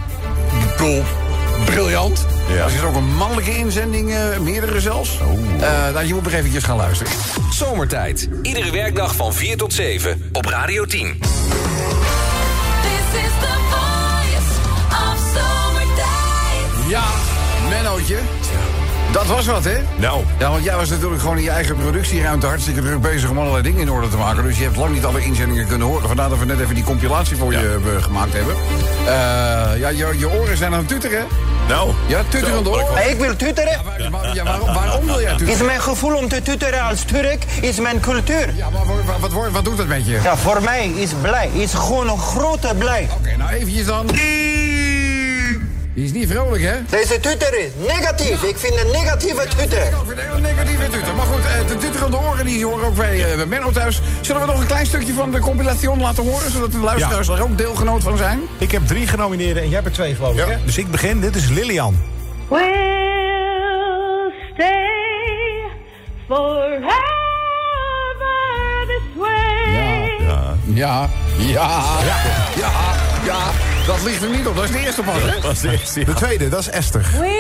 Bro, 0.77 1.03
briljant. 1.65 2.27
Ja. 2.49 2.65
Er 2.65 2.75
is 2.75 2.83
ook 2.83 2.95
een 2.95 3.15
mannelijke 3.15 3.57
inzending, 3.57 4.15
eh, 4.15 4.38
meerdere 4.38 4.81
zelfs. 4.81 5.19
Eh, 5.61 5.93
nou, 5.93 6.07
je 6.07 6.15
moet 6.15 6.23
nog 6.23 6.33
eventjes 6.33 6.65
gaan 6.65 6.77
luisteren. 6.77 7.12
Zomertijd. 7.51 8.29
Iedere 8.43 8.71
werkdag 8.71 9.15
van 9.15 9.35
4 9.35 9.57
tot 9.57 9.73
7 9.73 10.29
op 10.33 10.47
Radio 10.47 10.85
10. 10.85 11.19
This 11.21 11.31
is 13.21 13.31
the 13.41 13.62
Ja, 16.92 17.05
Mennootje. 17.68 18.18
Dat 19.12 19.26
was 19.26 19.46
wat, 19.46 19.64
hè? 19.64 19.76
Nou. 19.96 20.24
Ja, 20.38 20.50
want 20.50 20.64
jij 20.64 20.76
was 20.76 20.88
natuurlijk 20.88 21.20
gewoon 21.20 21.37
in 21.37 21.42
je 21.42 21.50
eigen 21.50 21.76
productieruimte 21.76 22.46
hartstikke 22.46 22.83
druk 22.83 23.00
bezig 23.00 23.31
om 23.31 23.38
allerlei 23.38 23.62
dingen 23.62 23.81
in 23.81 23.90
orde 23.90 24.09
te 24.09 24.16
maken. 24.16 24.42
Dus 24.42 24.59
je 24.59 24.64
hebt 24.64 24.76
lang 24.76 24.94
niet 24.94 25.05
alle 25.05 25.24
inzendingen 25.24 25.66
kunnen 25.66 25.87
horen. 25.87 26.07
Vandaar 26.07 26.28
dat 26.28 26.38
we 26.38 26.44
net 26.44 26.61
even 26.61 26.74
die 26.74 26.85
compilatie 26.85 27.37
voor 27.37 27.52
je 27.52 27.81
eh, 27.96 28.02
gemaakt 28.02 28.33
hebben. 28.33 28.55
Eh, 28.55 29.81
ja, 29.81 29.88
je, 29.88 30.14
je 30.18 30.31
oren 30.31 30.57
zijn 30.57 30.72
aan 30.72 30.78
het 30.78 30.88
tutteren. 30.88 31.26
Nou. 31.68 31.90
Ja, 32.07 32.22
tutterende 32.28 32.70
Zo, 32.70 32.76
oren. 32.76 33.11
Ik 33.11 33.18
wil 33.18 33.37
tutteren. 33.37 33.81
Ja, 34.35 34.44
waarom, 34.44 34.74
waarom 34.74 35.07
wil 35.07 35.20
jij 35.20 35.31
tutteren? 35.31 35.55
Is 35.55 35.62
mijn 35.62 35.81
gevoel 35.81 36.16
om 36.16 36.28
te 36.28 36.42
tutteren 36.42 36.83
als 36.83 37.02
Turk, 37.02 37.44
is 37.61 37.81
mijn 37.81 38.00
cultuur. 38.00 38.55
Ja, 38.57 38.70
maar 38.70 38.87
wat, 38.87 39.18
wat, 39.20 39.33
wat, 39.33 39.50
wat 39.50 39.64
doet 39.64 39.76
dat 39.76 39.87
met 39.87 40.07
je? 40.07 40.20
Ja, 40.22 40.37
voor 40.37 40.62
mij 40.62 40.87
is 40.87 41.11
blij, 41.22 41.50
is 41.52 41.74
gewoon 41.74 42.09
een 42.09 42.18
grote 42.18 42.74
blij. 42.78 43.09
Oké, 43.18 43.37
nou 43.37 43.50
eventjes 43.50 43.87
dan. 43.87 44.07
Die 45.94 46.05
is 46.05 46.12
niet 46.12 46.31
vrolijk, 46.31 46.62
hè? 46.62 46.74
Deze 46.90 47.20
tutter 47.20 47.59
is 47.59 47.70
negatief. 47.87 48.42
Ik 48.42 48.57
vind 48.57 48.81
een 48.81 48.90
negatieve 48.92 49.46
tutter. 49.57 49.87
Ik 49.87 49.94
vind 50.07 50.20
een 50.35 50.42
negatieve 50.42 50.88
tutter. 50.88 51.14
Maar 51.14 51.26
goed, 51.26 51.44
eh, 51.44 51.66
de 51.66 51.76
tutterende 51.76 52.16
oren 52.16 52.44
die 52.44 52.64
horen 52.64 52.87
ook 52.87 52.94
bij, 52.94 53.31
eh, 53.31 53.37
bij 53.37 53.46
Menno 53.46 53.70
thuis. 53.70 54.00
Zullen 54.20 54.40
we 54.40 54.46
nog 54.46 54.61
een 54.61 54.66
klein 54.66 54.87
stukje 54.87 55.12
van 55.12 55.31
de 55.31 55.38
compilation 55.38 56.00
laten 56.00 56.24
horen... 56.24 56.50
zodat 56.50 56.72
de 56.72 56.78
luisteraars 56.78 57.28
er 57.28 57.42
ook 57.42 57.59
deelgenoot 57.59 58.02
van 58.02 58.16
zijn? 58.16 58.40
Ik 58.59 58.70
heb 58.70 58.87
drie 58.87 59.07
genomineerden 59.07 59.62
en 59.62 59.68
jij 59.68 59.78
hebt 59.78 59.87
er 59.88 59.94
twee, 59.94 60.14
geloof 60.14 60.33
ik. 60.33 60.38
Ja. 60.38 60.46
Hè? 60.46 60.64
Dus 60.64 60.78
ik 60.78 60.90
begin. 60.90 61.20
Dit 61.20 61.37
is 61.37 61.48
Lilian. 61.48 62.00
We'll 62.48 62.62
stay 64.55 65.62
forever 66.28 66.83
this 68.87 69.02
way. 69.16 70.26
Ja, 70.26 70.57
ja, 70.66 71.09
ja, 71.37 71.90
ja. 73.24 73.72
Dat 73.87 74.03
ligt 74.03 74.23
er 74.23 74.29
niet 74.29 74.47
op. 74.47 74.55
Dat 74.57 74.64
is 74.64 74.71
de 74.71 74.79
eerste 74.79 75.03
pas, 75.03 75.23
hè? 75.23 75.31
Dat 75.31 75.42
was 75.42 75.61
de 75.61 75.71
eerste. 75.71 76.05
De 76.05 76.14
tweede, 76.14 76.49
dat 76.49 76.61
is 76.61 76.68
Esther. 76.68 77.07
We'll 77.12 77.31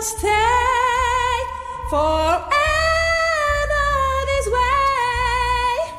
stay 0.00 1.46
forever 1.88 2.46
this 4.26 4.48
way. 4.50 5.92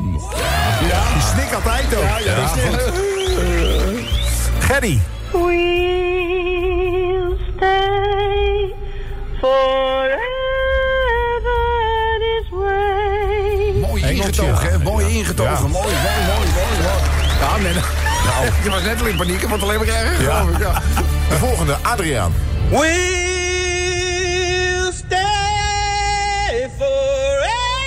Die 1.14 1.22
snik 1.34 1.54
altijd 1.54 1.96
ook. 1.96 2.04
Ja, 2.04 2.18
ja. 2.20 2.48
Gerry. 4.60 5.02
We'll 5.32 7.38
stay 7.56 8.74
forever 9.40 10.20
this 12.20 12.50
way. 12.52 13.74
Mooi 13.82 14.02
ingetogen, 14.04 14.70
hè? 14.72 14.78
Mooi 14.78 15.18
ingetogen. 15.18 15.52
Ja. 15.54 15.60
Mooi, 15.60 15.72
mooi, 15.72 15.94
mooi, 16.26 16.48
mooi, 16.56 16.82
mooi. 16.82 16.94
Ja, 17.40 17.58
nee, 17.58 17.74
nou, 18.42 18.54
je 18.64 18.70
was 18.70 18.82
net 18.82 19.02
al 19.02 19.08
in 19.08 19.18
paniek. 19.18 19.40
Het 19.40 19.50
wordt 19.50 19.64
alleen 19.64 19.78
maar 19.78 19.88
erger. 19.88 20.22
Ja. 20.22 20.44
De 21.30 21.36
volgende, 21.36 21.76
Adriaan. 21.82 22.34
We'll 22.70 22.90
stay 24.92 26.70
forever 26.78 27.84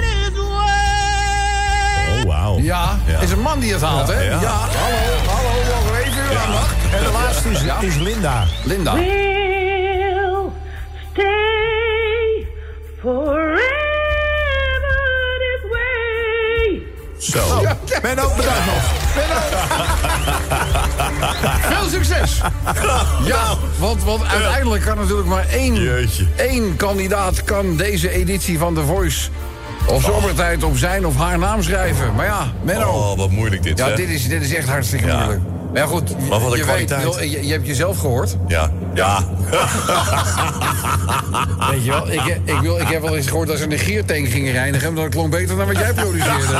this 0.00 0.30
way. 0.38 2.18
Oh, 2.18 2.24
wauw. 2.26 2.58
Ja, 2.58 2.98
is 3.20 3.30
een 3.30 3.40
man 3.40 3.58
die 3.60 3.72
het 3.72 3.82
haalt, 3.82 4.08
hè? 4.08 4.20
Ja. 4.20 4.40
Ja, 4.40 4.48
hallo, 4.48 4.96
hallo, 5.26 5.92
we 5.92 5.98
even 6.04 6.22
uw 6.30 6.38
aandacht? 6.38 6.74
En 6.92 7.02
de 7.04 7.10
laatste 7.12 7.50
is, 7.50 7.60
Ja. 7.62 7.80
is 7.80 7.96
Linda. 7.96 8.44
Linda. 8.64 8.92
Zo. 17.36 17.62
Menno, 18.02 18.28
bedankt 18.36 18.66
nog. 18.66 18.92
Veel 21.72 21.88
succes! 21.90 22.40
Ja, 23.24 23.54
want, 23.78 24.04
want 24.04 24.24
uiteindelijk 24.24 24.84
kan 24.84 24.96
natuurlijk 24.96 25.28
maar 25.28 25.46
één, 25.48 25.74
Jeetje. 25.74 26.26
één 26.36 26.76
kandidaat 26.76 27.44
kan 27.44 27.76
deze 27.76 28.10
editie 28.10 28.58
van 28.58 28.74
The 28.74 28.82
Voice 28.82 29.28
of 29.86 30.02
zomertijd 30.02 30.62
op 30.62 30.76
zijn 30.76 31.06
of 31.06 31.16
haar 31.16 31.38
naam 31.38 31.62
schrijven. 31.62 32.14
Maar 32.14 32.26
ja, 32.26 32.46
Menno. 32.62 32.90
Oh, 32.90 33.16
wat 33.16 33.30
moeilijk 33.30 33.62
dit, 33.62 33.78
ja, 33.78 33.88
hè? 33.88 33.94
dit 33.94 34.08
is, 34.08 34.28
dit 34.28 34.42
is 34.42 34.54
echt 34.54 34.68
hartstikke 34.68 35.06
Ja. 35.06 35.16
moeilijk. 35.16 35.40
Maar 35.72 35.82
ja, 35.82 35.86
goed, 35.88 36.28
Maar 36.28 36.40
wat 36.40 36.52
een 36.52 36.58
je, 36.58 36.64
weet, 36.64 36.84
kwaliteit. 36.86 37.30
je, 37.30 37.46
je 37.46 37.52
hebt 37.52 37.66
jezelf 37.66 37.98
gehoord. 37.98 38.36
Ja. 38.48 38.70
Ja. 38.96 39.24
Weet 41.70 41.84
je 41.84 41.90
wel, 41.90 42.10
ik, 42.12 42.40
ik, 42.44 42.58
wil, 42.60 42.78
ik 42.80 42.88
heb 42.88 43.02
wel 43.02 43.16
eens 43.16 43.26
gehoord 43.26 43.48
dat 43.48 43.56
ze 43.56 43.62
een 43.62 43.68
negeertank 43.68 44.28
gingen 44.28 44.52
reinigen... 44.52 44.92
maar 44.92 45.02
dat 45.02 45.12
klonk 45.12 45.30
beter 45.30 45.56
dan 45.56 45.66
wat 45.66 45.78
jij 45.78 45.92
produceerde. 45.92 46.46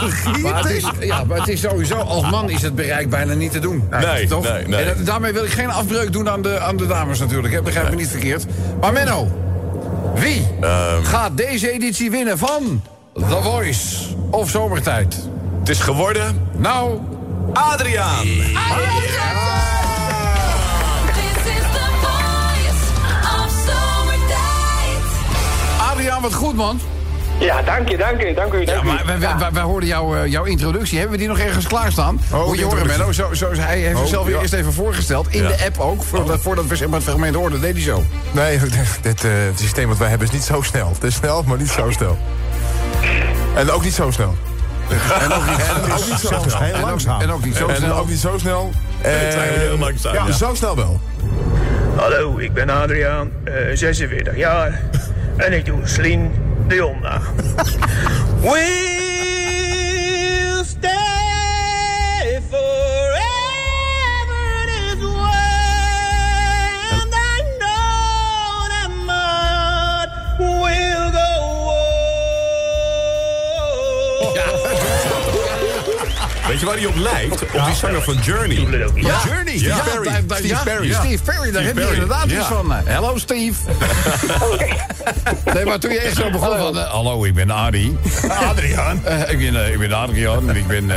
Dus, 0.00 0.24
eh, 0.24 0.36
maar, 0.42 0.62
het 0.62 0.70
is, 0.70 0.84
ja, 1.00 1.24
maar 1.24 1.38
het 1.38 1.48
is 1.48 1.60
sowieso, 1.60 1.96
als 1.96 2.30
man 2.30 2.50
is 2.50 2.62
het 2.62 2.74
bereik 2.74 3.10
bijna 3.10 3.34
niet 3.34 3.52
te 3.52 3.58
doen. 3.58 3.88
Nee, 3.90 4.26
toch? 4.26 4.42
nee, 4.42 4.66
nee. 4.66 4.84
En 4.84 5.04
daarmee 5.04 5.32
wil 5.32 5.44
ik 5.44 5.50
geen 5.50 5.70
afbreuk 5.70 6.12
doen 6.12 6.30
aan 6.30 6.42
de, 6.42 6.60
aan 6.60 6.76
de 6.76 6.86
dames 6.86 7.18
natuurlijk. 7.18 7.54
hè. 7.54 7.62
Begrijp 7.62 7.90
me 7.90 7.96
niet 7.96 8.08
verkeerd. 8.08 8.44
Maar 8.80 8.92
Menno, 8.92 9.28
wie 10.14 10.46
Ehm. 10.60 11.02
gaat 11.02 11.36
deze 11.36 11.70
editie 11.72 12.10
winnen 12.10 12.38
van 12.38 12.82
The 13.14 13.38
Voice 13.42 13.96
of 14.30 14.50
Zomertijd? 14.50 15.16
Het 15.58 15.68
is 15.68 15.80
geworden 15.80 16.48
Nou, 16.56 16.98
Adriaan. 17.52 18.22
This 18.26 18.56
Adriaan, 26.02 26.22
wat 26.22 26.34
goed 26.34 26.56
man. 26.56 26.80
Ja, 27.38 27.62
dank 27.62 27.88
je, 27.88 27.96
dank 27.96 28.22
u, 28.22 28.34
dank 28.34 28.52
u. 28.52 28.58
Ja, 28.60 28.64
Dank 28.66 28.82
u. 28.82 28.86
maar 28.86 29.02
wij, 29.06 29.18
wij, 29.18 29.36
wij- 29.38 29.52
wij 29.52 29.62
hoorden 29.62 29.88
jou, 29.88 30.18
eh, 30.18 30.26
jouw 30.30 30.44
introductie. 30.44 30.98
Hebben 30.98 31.16
we 31.18 31.22
die 31.24 31.32
nog 31.32 31.38
ergens 31.46 31.66
klaarstaan? 31.66 32.20
Oh, 32.32 32.46
Moet 32.46 32.58
je 32.58 32.64
horen. 32.64 32.86
Menno. 32.86 33.12
Zo, 33.12 33.34
zo, 33.34 33.50
hij 33.52 33.78
heeft 33.78 33.94
Oh, 33.94 34.00
zichzelf 34.00 34.28
ja. 34.28 34.40
eerst 34.40 34.52
even 34.52 34.72
voorgesteld. 34.72 35.26
In 35.30 35.42
Ja. 35.42 35.48
de 35.48 35.64
app 35.64 35.78
ook. 35.80 36.02
Voordat, 36.02 36.40
voordat 36.40 36.66
we 36.66 36.76
het 36.94 37.02
fragment 37.02 37.34
hoorden, 37.34 37.60
deed 37.60 37.72
hij 37.72 37.82
zo. 37.82 38.02
Nee, 38.32 38.58
dit, 39.02 39.24
eh, 39.24 39.30
het 39.32 39.58
systeem 39.60 39.88
wat 39.88 39.98
wij 39.98 40.08
hebben 40.08 40.26
is 40.26 40.32
niet 40.32 40.42
zo 40.44 40.62
snel. 40.62 40.88
Het 40.94 41.04
is 41.04 41.14
snel, 41.14 41.42
maar 41.46 41.58
niet 41.58 41.70
zo 41.70 41.90
snel. 41.90 42.18
En 43.54 43.70
ook 43.70 43.82
niet 43.84 43.94
zo 43.94 44.10
snel. 44.10 44.34
En 45.20 45.32
ook 45.32 45.46
niet, 45.48 45.58
En 45.68 45.92
ook 45.92 46.06
niet 46.08 46.18
zo 46.18 46.26
snel. 46.26 46.62
Heel 46.62 46.74
en 46.74 46.80
ook, 46.80 46.86
langzaam. 46.88 47.20
en 47.20 47.30
ook 47.30 47.44
niet 47.44 47.56
zo 47.56 47.66
en 47.66 47.76
snel. 47.76 47.96
ook 47.96 48.08
niet 48.08 48.18
zo 48.18 48.34
snel. 48.38 48.70
Eh, 49.00 49.12
heel 49.14 49.78
langzaam, 49.78 50.14
Ja, 50.14 50.24
ja. 50.26 50.32
zo 50.32 50.54
snel 50.54 50.76
wel. 50.76 51.00
Hallo, 51.96 52.38
ik 52.38 52.52
ben 52.54 52.70
Adriaan, 52.70 53.30
eh 53.44 53.52
46 53.74 54.36
jaar. 54.36 54.80
En 55.36 55.52
ik 55.52 55.64
doe 55.64 55.80
Sleen 55.84 56.30
Dion 56.68 56.96
na. 57.02 57.20
We'll 58.42 59.01
Weet 76.52 76.60
je 76.60 76.66
waar 76.66 76.76
hij 76.76 76.86
op 76.86 76.96
lijkt? 76.96 77.42
Op 77.42 77.64
die 77.64 77.74
zanger 77.74 78.02
van 78.02 78.16
Journey. 78.22 78.56
Ja, 78.94 79.20
Journey, 79.26 79.58
Ja, 79.58 79.76
Steve 79.76 79.90
Perry. 79.90 80.22
Steve 80.28 80.46
ja, 80.46 80.60
Perry. 80.64 80.92
Steve 80.92 81.22
Perry, 81.22 81.50
daar 81.52 81.62
Steve 81.62 81.80
heb 81.80 81.88
je 81.88 81.92
inderdaad 81.94 82.30
ja. 82.30 82.38
iets 82.38 82.46
van. 82.46 82.72
eh, 82.72 82.78
Hello, 82.84 83.18
Steve. 83.18 83.60
nee, 85.54 85.64
maar 85.64 85.78
toen 85.78 85.92
je 85.92 86.00
echt 86.00 86.16
zo 86.16 86.30
begon 86.30 86.56
van... 86.58 86.78
eh, 86.78 86.90
hallo, 86.90 87.24
ik 87.24 87.34
ben 87.34 87.52
Adi. 87.52 87.96
Adriaan. 88.50 89.00
Eh, 89.04 89.30
ik, 89.30 89.38
ben, 89.38 89.64
eh, 89.64 89.72
ik 89.72 89.78
ben 89.78 89.92
Adriaan 89.92 90.48
en 90.48 90.56
ik 90.56 90.66
ben... 90.66 90.90
eh 90.90 90.96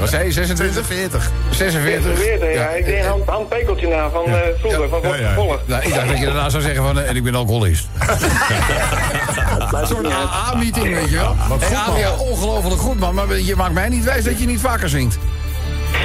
wat 0.00 0.08
zei 0.08 0.24
je, 0.24 0.32
26? 0.32 0.86
46. 0.86 1.30
46. 1.50 2.54
ja. 2.54 2.68
Ik 2.68 2.84
deed 2.84 2.98
een 2.98 3.08
hand, 3.08 3.28
handpekeltje 3.28 3.88
na 3.88 4.10
van 4.10 4.24
eh, 4.26 4.38
vroeger, 4.58 4.88
van. 4.88 5.00
Volle. 5.34 5.58
Nou, 5.64 5.82
ik 5.82 5.94
dacht 5.94 6.08
dat 6.08 6.18
je 6.18 6.24
daarna 6.24 6.48
zou 6.48 6.62
zeggen 6.62 6.82
van... 6.82 7.00
eh, 7.00 7.08
en 7.08 7.16
ik 7.16 7.22
ben 7.24 7.34
alcoholist. 7.34 7.86
Een 9.80 9.86
soort 9.86 10.06
AA-meeting, 10.06 10.94
weet 10.94 11.10
je 11.10 11.16
wel. 11.16 11.34
Hey, 11.58 11.76
Adriaan, 11.76 12.18
ongelooflijk 12.18 12.80
goed, 12.80 12.98
man. 12.98 13.14
Maar 13.14 13.38
je 13.38 13.56
maakt 13.56 13.74
mij 13.74 13.88
niet 13.88 14.04
wijs 14.04 14.24
dat 14.24 14.40
je 14.40 14.46
niet 14.46 14.60
vaker 14.60 14.88
zingt. 14.88 15.18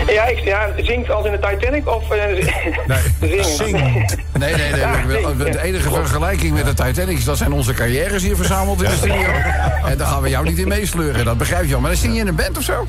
Ja, 0.07 0.25
ik, 0.25 0.39
ja, 0.39 0.69
zingt 0.77 1.09
als 1.09 1.25
in 1.25 1.31
de 1.31 1.39
Titanic 1.39 1.89
of 1.89 2.11
eh, 2.11 2.21
zingen? 3.21 3.45
Zingen. 3.45 3.81
Nee, 4.39 4.55
nee, 4.55 4.71
nee. 4.71 4.79
Ja, 4.79 5.05
nee. 5.05 5.51
de 5.51 5.61
enige 5.61 5.89
vergelijking 5.89 6.53
met 6.53 6.65
de 6.65 6.83
Titanic 6.83 7.17
is 7.17 7.23
dat 7.23 7.37
zijn 7.37 7.51
onze 7.51 7.73
carrières 7.73 8.23
hier 8.23 8.35
verzameld 8.35 8.83
in 8.83 8.89
de 8.89 8.95
studio. 8.95 9.29
En 9.85 9.97
daar 9.97 10.07
gaan 10.07 10.21
we 10.21 10.29
jou 10.29 10.45
niet 10.45 10.57
in 10.57 10.67
meesleuren, 10.67 11.25
dat 11.25 11.37
begrijp 11.37 11.63
je 11.63 11.69
wel. 11.69 11.79
Maar 11.79 11.89
dan 11.89 11.99
zing 11.99 12.13
je 12.13 12.19
in 12.19 12.27
een 12.27 12.35
band 12.35 12.57
of 12.57 12.63
zo? 12.63 12.87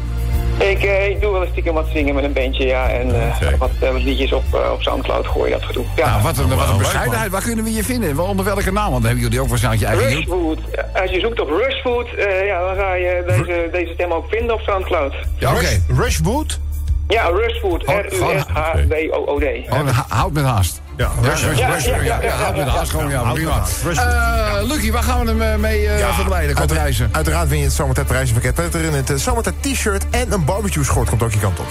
Ik, 0.58 0.82
eh, 0.82 1.08
ik 1.08 1.20
doe 1.20 1.32
wel 1.32 1.40
eens 1.40 1.50
stiekem 1.50 1.74
wat 1.74 1.86
zingen 1.92 2.14
met 2.14 2.24
een 2.24 2.32
bandje, 2.32 2.66
ja. 2.66 2.88
En 2.88 3.14
eh, 3.14 3.58
wat, 3.58 3.70
eh, 3.80 3.92
wat 3.92 4.02
liedjes 4.02 4.32
op, 4.32 4.44
op 4.72 4.82
Soundcloud 4.82 5.26
gooien, 5.26 5.52
dat 5.52 5.62
gedoe. 5.64 5.84
Ja. 5.96 6.06
Nou, 6.10 6.22
wat 6.22 6.38
een, 6.38 6.48
wat 6.48 6.58
een 6.64 6.68
leuk, 6.68 6.78
bescheidenheid. 6.78 7.30
Waar 7.30 7.42
kunnen 7.42 7.64
we 7.64 7.72
je 7.72 7.84
vinden? 7.84 8.16
Wel, 8.16 8.24
Onder 8.24 8.44
welke 8.44 8.72
naam? 8.72 8.90
Want 8.90 9.02
dan 9.02 9.04
hebben 9.04 9.22
jullie 9.22 9.40
ook 9.40 9.48
waarschijnlijk 9.48 9.82
je 9.82 9.88
eigen... 9.88 10.16
Rushfood. 10.16 10.58
Als 11.02 11.10
je 11.10 11.20
zoekt 11.20 11.40
op 11.40 11.48
Rushfood, 11.48 12.14
eh, 12.14 12.46
ja, 12.46 12.60
dan 12.60 12.76
ga 12.76 12.94
je 12.94 13.24
deze, 13.26 13.68
deze 13.72 13.92
stem 13.94 14.12
ook 14.12 14.26
vinden 14.28 14.54
op 14.54 14.60
Soundcloud. 14.60 15.14
Ja, 15.38 15.52
oké. 15.52 15.82
Rushwood. 15.88 16.60
Ja, 17.08 17.26
Rushfood. 17.28 17.86
Oh, 17.86 17.94
R-U-S-H-W-O-O-D. 17.98 19.44
Oh, 19.70 19.98
houd 20.08 20.32
met 20.32 20.44
haast. 20.44 20.81
Ja, 21.02 21.10
Ja, 21.22 21.28
Rush- 21.28 21.44
Rush- 21.44 21.86
Rush- 21.86 22.56
met 22.56 22.68
haast. 22.68 22.90
Gewoon, 22.90 23.10
ja, 23.10 23.32
prima. 23.32 23.62
Eh, 23.94 24.68
Lucky, 24.68 24.92
waar 24.92 25.02
gaan 25.02 25.20
we 25.20 25.26
hem 25.26 25.42
eh, 25.42 25.56
mee 25.56 25.88
eh 25.88 26.14
verblijden? 26.14 26.54
Komt 26.54 26.72
reizen. 26.72 27.08
Uiteraard 27.12 27.48
win 27.48 27.58
je 27.58 27.64
het 27.64 27.72
zomertijd 27.74 28.06
prijzenpakket. 28.06 28.74
Erin 28.74 28.92
het 28.92 29.12
zomertijd 29.20 29.54
t-shirt 29.60 30.04
en 30.10 30.32
een 30.32 30.44
barbecue 30.44 30.84
schort 30.84 31.08
komt 31.08 31.22
ook 31.22 31.32
je 31.32 31.38
kant 31.38 31.58
op. 31.58 31.66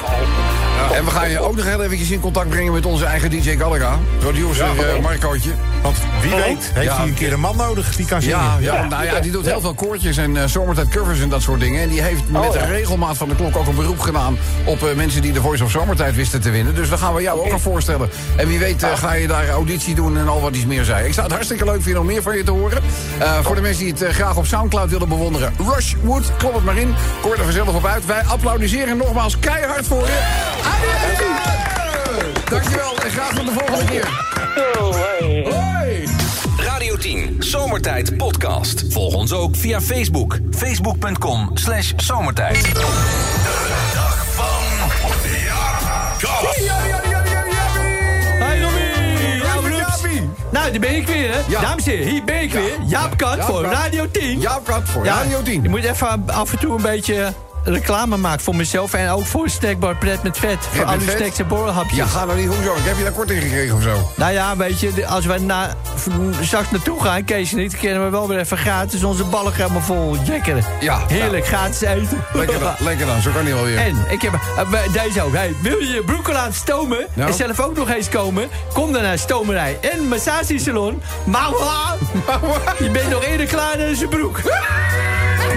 En 0.93 1.05
we 1.05 1.11
gaan 1.11 1.29
je 1.29 1.39
ook 1.39 1.55
nog 1.55 1.65
heel 1.65 1.83
eventjes 1.83 2.09
in 2.11 2.19
contact 2.19 2.49
brengen 2.49 2.73
met 2.73 2.85
onze 2.85 3.05
eigen 3.05 3.29
DJ 3.29 3.57
Gallagher. 3.57 3.97
Producer 4.19 4.65
eh 4.65 5.01
Marcootje. 5.01 5.51
Want 5.81 5.97
wie 6.21 6.35
weet 6.35 6.71
heeft 6.73 6.97
hij 6.97 7.07
een 7.07 7.13
keer 7.13 7.33
een 7.33 7.39
man 7.39 7.55
nodig 7.57 7.95
die 7.95 8.05
kan 8.05 8.21
zingen. 8.21 8.37
Ja, 8.37 8.57
ja, 8.59 8.87
nou 8.87 9.05
ja, 9.05 9.19
die 9.19 9.31
doet 9.31 9.45
heel 9.45 9.61
veel 9.61 9.73
koortjes 9.73 10.17
en 10.17 10.49
zomertijd 10.49 10.87
covers 10.89 11.21
en 11.21 11.29
dat 11.29 11.41
soort 11.41 11.59
dingen. 11.59 11.81
En 11.81 11.89
die 11.89 12.01
heeft 12.01 12.29
met 12.29 12.51
de 12.51 12.65
regelmaat 12.65 13.17
van 13.17 13.29
de 13.29 13.35
klok 13.35 13.55
ook 13.57 13.67
een 13.67 13.75
beroep 13.75 13.99
gedaan... 13.99 14.37
op 14.65 14.95
mensen 14.95 15.21
die 15.21 15.31
de 15.31 15.41
Voice 15.41 15.63
of 15.63 15.71
Zomertijd 15.71 16.15
wisten 16.15 16.41
te 16.41 16.49
winnen. 16.49 16.75
Dus 16.75 16.89
dan 16.89 16.97
gaan 16.97 17.13
we 17.13 17.21
jou 17.21 17.39
ook 17.39 17.51
nog 17.51 17.61
voorstellen. 17.61 18.09
En 18.35 18.47
wie 18.47 18.59
weet 18.59 18.83
eh, 18.83 18.97
ga 18.97 19.13
je 19.13 19.20
daar 19.27 19.49
auditie 19.49 19.95
doen 19.95 20.17
en 20.17 20.27
al 20.27 20.41
wat 20.41 20.55
iets 20.55 20.65
meer 20.65 20.83
zei. 20.83 21.07
Ik 21.07 21.13
zou 21.13 21.25
het 21.25 21.35
hartstikke 21.35 21.65
leuk 21.65 21.81
vinden 21.81 22.01
om 22.01 22.07
meer 22.07 22.21
van 22.21 22.37
je 22.37 22.43
te 22.43 22.51
horen. 22.51 22.81
Eh, 23.19 23.39
voor 23.43 23.55
de 23.55 23.61
mensen 23.61 23.83
die 23.83 23.93
het 23.93 24.01
eh, 24.01 24.13
graag 24.13 24.37
op 24.37 24.45
Soundcloud 24.45 24.89
willen 24.89 25.09
bewonderen. 25.09 25.53
Rushwood, 25.57 26.31
klop 26.37 26.53
het 26.53 26.63
maar 26.63 26.77
in. 26.77 26.95
Koor 27.21 27.37
er 27.37 27.43
vanzelf 27.43 27.75
op 27.75 27.85
uit. 27.85 28.05
Wij 28.05 28.23
applaudisseren 28.23 28.97
nogmaals 28.97 29.39
keihard 29.39 29.87
voor 29.87 30.05
je. 30.05 30.19
Adieu! 30.63 31.51
Dankjewel 32.49 32.97
en 32.97 33.11
graag 33.11 33.33
tot 33.33 33.45
de 33.45 33.53
volgende 33.53 33.85
keer. 33.85 34.29
Hoi! 35.53 36.07
Radio 36.57 36.95
10, 36.95 37.35
Zomertijd 37.39 38.17
Podcast. 38.17 38.83
Volg 38.89 39.13
ons 39.13 39.33
ook 39.33 39.55
via 39.55 39.81
Facebook. 39.81 40.39
Facebook.com 40.51 41.51
slash 41.53 41.93
zomertijd. 41.95 42.71
Nou, 50.51 50.71
daar 50.71 50.79
ben 50.79 50.95
ik 50.95 51.07
weer, 51.07 51.33
hè? 51.33 51.39
Ja. 51.47 51.61
Dames 51.61 51.85
en 51.85 51.91
heren, 51.91 52.07
hier 52.07 52.23
ben 52.23 52.41
ik 52.41 52.53
weer. 52.53 52.77
Jaap 52.85 53.17
Jaap 53.17 53.41
voor. 53.41 53.63
Radio 53.63 54.11
10. 54.11 54.39
Jaap 54.39 54.65
Kat 54.65 54.81
voor 54.83 55.05
Radio 55.05 55.41
10. 55.41 55.63
Je 55.63 55.69
moet 55.69 55.83
even 55.83 56.23
af 56.27 56.51
en 56.51 56.59
toe 56.59 56.75
een 56.75 56.81
beetje 56.81 57.33
reclame 57.63 58.17
maken 58.17 58.43
voor 58.43 58.55
mezelf... 58.55 58.93
en 58.93 59.09
ook 59.09 59.25
voor 59.25 59.49
Snackbar 59.49 59.95
Pret 59.95 60.23
met 60.23 60.37
Vet. 60.37 60.57
Voor 60.65 60.77
met 60.77 60.87
al 60.87 60.97
die 60.97 61.07
vet? 61.07 61.17
snacks 61.17 61.39
en 61.39 61.47
borrelhapjes. 61.47 61.97
Ja, 61.97 62.05
ga 62.05 62.25
nou 62.25 62.37
niet 62.39 62.47
hoezo. 62.47 62.75
Ik 62.75 62.83
heb 62.83 62.97
je 62.97 63.03
daar 63.03 63.11
korting 63.11 63.41
gekregen 63.41 63.75
of 63.75 63.83
zo. 63.83 64.11
Nou 64.15 64.33
ja, 64.33 64.57
weet 64.57 64.79
je, 64.79 65.07
als 65.07 65.25
we 65.25 65.39
na, 65.39 65.73
straks 66.41 66.71
naartoe 66.71 67.01
gaan, 67.03 67.23
Kees 67.23 67.53
en 67.53 67.59
ik... 67.59 67.71
dan 67.71 67.79
kunnen 67.79 68.03
we 68.03 68.09
wel 68.09 68.27
weer 68.27 68.39
even 68.39 68.57
gratis 68.57 69.03
onze 69.03 69.23
ballen 69.23 69.53
helemaal 69.53 69.81
vol 69.81 70.15
jekkeren. 70.23 70.63
Ja. 70.79 70.99
Heerlijk, 71.07 71.45
gratis 71.45 71.81
eten. 71.81 72.23
Lekker 72.33 72.59
dan, 72.59 72.73
lekker 72.87 73.05
dan. 73.05 73.21
Zo 73.21 73.31
kan 73.31 73.43
hij 73.43 73.53
wel 73.53 73.63
weer. 73.63 73.77
En 73.77 74.05
ik 74.09 74.21
heb 74.21 74.33
eh, 74.33 75.03
deze 75.03 75.21
ook. 75.23 75.33
Hey, 75.33 75.55
wil 75.61 75.77
je 75.77 75.87
je 75.87 76.03
broeken 76.03 76.33
laten 76.33 76.53
stomen 76.53 77.05
Nou? 77.13 77.29
en 77.29 77.35
zelf 77.35 77.59
ook 77.59 77.75
nog 77.75 77.89
eens 77.89 78.09
komen? 78.09 78.49
Kom 78.73 78.93
dan 78.93 79.01
naar 79.01 79.17
Stomerij 79.17 79.77
en 79.81 80.07
Massagesalon. 80.07 81.01
Mawa! 81.23 81.97
Je 82.79 82.89
bent 82.89 83.09
nog 83.09 83.23
eerder 83.23 83.45
klaar 83.45 83.77
dan 83.77 83.95
zijn 83.95 84.09
broek. 84.09 84.39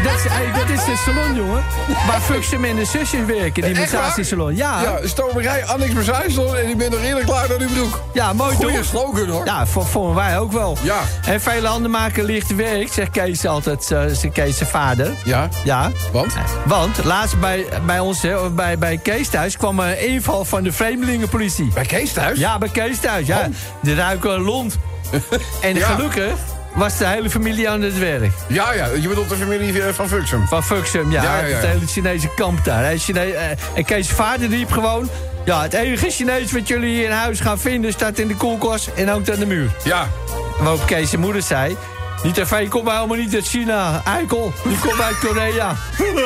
Dat 0.03 0.15
is, 0.15 0.23
hey, 0.29 0.53
dat 0.53 0.69
is 0.69 0.85
de 0.85 0.97
salon, 1.05 1.35
jongen. 1.35 1.63
Waar 2.07 2.21
Fuxem 2.21 2.65
en 2.65 2.77
de 2.77 2.85
zusjes 2.85 3.25
werken, 3.27 3.63
die 3.63 3.79
massagesalon. 3.79 4.57
Ja, 4.57 4.83
ja, 4.83 4.99
Ja, 5.01 5.07
stomerij, 5.09 5.65
Annex 5.65 5.93
en 6.55 6.69
ik 6.69 6.77
ben 6.79 6.91
nog 6.91 7.01
eerder 7.01 7.25
klaar 7.25 7.49
dan 7.49 7.61
uw 7.61 7.69
broek. 7.69 8.01
mooi 8.33 8.55
Goeie 8.55 8.77
toch? 8.77 8.85
slogan 8.85 9.29
hoor. 9.29 9.45
Ja, 9.47 9.67
voor, 9.67 9.87
voor 9.87 10.15
wij 10.15 10.39
ook 10.39 10.53
wel. 10.53 10.77
Ja. 10.83 11.01
En 11.27 11.41
vele 11.41 11.67
handen 11.69 11.91
maken 11.91 12.25
licht 12.25 12.55
werk, 12.55 12.93
zegt 12.93 13.11
Kees 13.11 13.47
altijd, 13.47 13.91
eh, 13.91 14.03
zijn 14.13 14.33
Kees 14.33 14.57
zijn 14.57 14.69
vader. 14.69 15.11
Ja, 15.25 15.49
Ja. 15.65 15.91
want? 16.13 16.33
Want 16.67 17.05
laatst 17.05 17.41
bij, 17.41 17.67
bij 17.87 17.99
ons, 17.99 18.23
hè, 18.23 18.37
of 18.39 18.51
bij, 18.53 18.79
bij 18.79 18.97
Kees 19.03 19.29
thuis, 19.29 19.57
kwam 19.57 19.79
een 19.79 20.07
inval 20.09 20.45
van 20.45 20.63
de 20.63 20.73
vreemdelingenpolitie. 20.73 21.71
Bij 21.75 21.85
Kees 21.87 22.13
thuis? 22.13 22.39
Ja, 22.39 22.59
bij 22.59 22.69
Kees 22.69 22.99
thuis, 22.99 23.27
ja. 23.27 23.39
Oh. 23.39 23.45
De 23.83 23.95
ruiken 23.95 24.41
lont. 24.41 24.77
En 25.61 25.75
Ja. 25.75 25.87
gelukkig 25.89 26.33
was 26.75 26.97
de 26.99 27.07
hele 27.07 27.31
familie 27.31 27.69
aan 27.69 27.83
het 27.83 27.99
werk. 27.99 28.33
Ja, 28.49 28.73
ja, 28.73 28.87
je 29.01 29.09
bedoelt 29.09 29.29
de 29.29 29.37
familie 29.37 29.83
eh, 29.83 29.93
van 29.93 30.09
Fuxum. 30.09 30.47
Van 30.49 30.65
Fuxum, 30.65 31.11
ja. 31.11 31.23
Ja, 31.23 31.39
ja, 31.39 31.47
ja. 31.47 31.57
Het 31.57 31.67
hele 31.67 31.87
Chinese 31.87 32.29
kamp 32.35 32.65
daar. 32.65 32.85
hè. 32.85 32.99
Chine 32.99 33.21
eh, 33.21 33.51
en 33.75 33.85
Kees' 33.85 34.09
vader 34.11 34.49
riep 34.49 34.71
gewoon... 34.71 35.09
Ja, 35.45 35.63
het 35.63 35.73
enige 35.73 36.11
Chinees 36.11 36.53
wat 36.53 36.69
jullie 36.69 36.95
hier 36.95 37.05
in 37.05 37.11
huis 37.11 37.41
gaan 37.41 37.59
vinden... 37.59 37.93
staat 37.93 38.19
in 38.19 38.29
de 38.29 38.35
koelkast 38.37 38.91
en 38.97 39.09
hangt 39.09 39.31
aan 39.33 39.39
de 39.39 39.47
muur. 39.47 39.71
Ja, 39.85 40.09
Waarop 40.61 40.87
Kees' 40.87 41.17
moeder 41.17 41.43
zei... 41.43 41.77
Die 42.25 42.33
tv 42.33 42.69
komt 42.69 42.91
helemaal 42.91 43.17
niet 43.17 43.35
uit 43.35 43.47
China. 43.47 44.03
Eikel, 44.05 44.53
die 44.69 44.79
komt 44.79 45.01
uit 45.01 45.19
Korea. 45.19 45.75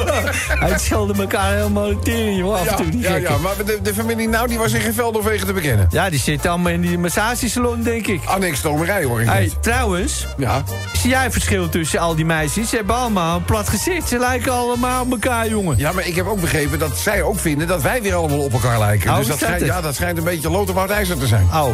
Hij 0.65 0.79
schelden 0.79 1.17
elkaar 1.21 1.53
helemaal 1.55 1.87
de 1.89 1.99
tering, 1.99 2.39
joh, 2.39 2.53
af 2.53 2.59
en 2.61 2.65
Ja, 2.65 2.75
toe. 2.77 2.89
die 2.89 3.01
ja, 3.01 3.15
ja, 3.17 3.37
maar 3.37 3.53
de, 3.65 3.79
de 3.83 3.95
familie 3.95 4.29
nou, 4.29 4.49
die 4.49 4.59
was 4.59 4.73
in 4.73 4.81
geen 4.81 4.95
veld 4.95 5.17
of 5.17 5.25
wegen 5.25 5.47
te 5.47 5.53
bekennen. 5.53 5.87
Ja, 5.91 6.11
die 6.11 6.19
zitten 6.19 6.51
allemaal 6.51 6.73
in 6.73 6.81
die 6.81 6.99
massagesalon, 6.99 7.83
denk 7.83 8.07
ik. 8.07 8.21
Annex 8.25 8.59
stomerij 8.59 9.05
hoor 9.05 9.21
ik 9.21 9.27
Hey, 9.29 9.51
trouwens, 9.61 10.27
Ja. 10.37 10.63
zie 10.93 11.11
jij 11.11 11.31
verschil 11.31 11.69
tussen 11.69 11.99
al 12.01 12.15
die 12.15 12.25
meisjes? 12.25 12.69
Ze 12.69 12.77
hebben 12.77 12.97
allemaal 12.97 13.37
een 13.37 13.45
plat 13.45 13.69
gezicht. 13.69 14.09
Ze 14.09 14.19
lijken 14.19 14.53
allemaal 14.53 15.03
op 15.03 15.11
elkaar, 15.11 15.49
jongen. 15.49 15.79
ja, 15.79 15.93
maar 15.93 16.07
ik 16.07 16.15
heb 16.17 16.27
ook 16.27 16.41
begrepen 16.41 16.79
dat 16.79 16.97
zij 16.99 17.23
ook 17.23 17.39
vinden 17.39 17.67
dat 17.67 17.83
wij 17.83 18.03
weer 18.03 18.15
allemaal 18.15 18.39
op 18.45 18.53
elkaar 18.53 18.79
lijken. 18.79 19.11
Oh, 19.11 19.17
dus 19.17 19.27
dat 19.27 19.39
dat 19.39 19.49
schijnt, 19.49 19.65
ja, 19.67 19.81
dat 19.81 19.95
schijnt 19.95 20.19
een 20.19 20.25
beetje 20.25 20.51
loterwoud 20.51 20.91
ijzer 20.91 21.19
te 21.19 21.27
zijn. 21.27 21.45
Oh. 21.55 21.69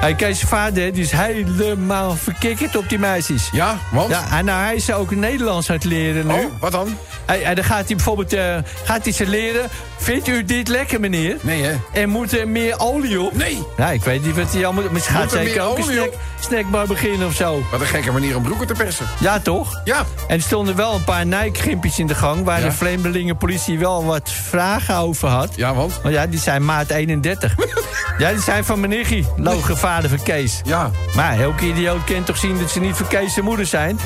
Hey, 0.00 0.14
Kees' 0.14 0.40
vader 0.40 0.92
die 0.92 1.02
is 1.02 1.10
helemaal 1.10 2.14
verkikkerd 2.16 2.76
op 2.76 2.88
die 2.88 2.98
meisjes. 2.98 3.48
Ja, 3.52 3.78
want? 3.92 4.10
Ja, 4.10 4.24
en 4.38 4.44
nou, 4.44 4.64
hij 4.64 4.74
is 4.74 4.92
ook 4.92 5.10
Nederlands 5.10 5.70
aan 5.70 5.76
het 5.76 5.84
leren 5.84 6.26
nu. 6.26 6.32
Oh, 6.32 6.44
wat 6.60 6.72
dan? 6.72 6.96
Hey, 7.26 7.42
en 7.42 7.54
dan 7.54 7.64
gaat 7.64 7.86
hij 7.86 7.96
bijvoorbeeld 7.96 8.32
eh, 8.32 8.56
gaat 8.84 9.04
hij 9.04 9.12
ze 9.12 9.26
leren... 9.26 9.68
Vindt 9.96 10.28
u 10.28 10.44
dit 10.44 10.68
lekker, 10.68 11.00
meneer? 11.00 11.36
Nee, 11.40 11.62
hè? 11.62 11.76
En 11.92 12.08
moet 12.08 12.32
er 12.32 12.48
meer 12.48 12.78
olie 12.78 13.20
op? 13.20 13.36
Nee. 13.36 13.62
Ja, 13.76 13.90
ik 13.90 14.02
weet 14.02 14.24
niet 14.24 14.36
wat 14.36 14.52
hij 14.52 14.64
allemaal... 14.64 14.84
Misschien 14.90 15.16
gaat 15.16 15.32
er 15.32 15.44
zeker 15.44 15.62
ook 15.62 15.78
een 15.78 15.84
snack, 15.84 16.06
op? 16.06 16.18
Snackbar 16.44 16.86
beginnen 16.86 17.26
of 17.26 17.34
zo. 17.34 17.62
Wat 17.70 17.80
een 17.80 17.86
gekke 17.86 18.12
manier 18.12 18.36
om 18.36 18.42
broeken 18.42 18.66
te 18.66 18.72
persen. 18.74 19.06
Ja, 19.20 19.38
toch? 19.40 19.80
Ja. 19.84 20.04
En 20.28 20.36
er 20.36 20.42
stonden 20.42 20.76
wel 20.76 20.94
een 20.94 21.04
paar 21.04 21.26
nijkgimpjes 21.26 21.98
in 21.98 22.06
de 22.06 22.14
gang... 22.14 22.44
waar 22.44 22.60
Ja. 22.60 22.64
de 22.66 22.72
Vreemdelingenpolitie 22.72 23.78
wel 23.78 24.04
wat 24.04 24.30
vragen 24.30 24.96
over 24.96 25.28
had. 25.28 25.48
Ja, 25.56 25.74
want? 25.74 26.00
Want 26.02 26.14
ja, 26.14 26.26
die 26.26 26.38
zijn 26.40 26.64
maat 26.64 26.90
31. 26.90 27.54
ja, 28.18 28.30
die 28.30 28.40
zijn 28.42 28.64
van 28.64 28.80
meneer 28.80 29.24
loge 29.36 29.76
vader 29.76 30.08
van 30.10 30.22
Kees. 30.22 30.60
Ja. 30.64 30.90
Maar 31.14 31.38
elke 31.40 31.64
idioot 31.66 32.04
kent 32.04 32.26
toch 32.26 32.36
zien 32.36 32.58
dat 32.58 32.70
ze 32.70 32.80
niet 32.80 32.96
van 32.96 33.06
Kees 33.06 33.32
zijn 33.32 33.44
moeder 33.44 33.66
zijn? 33.66 33.98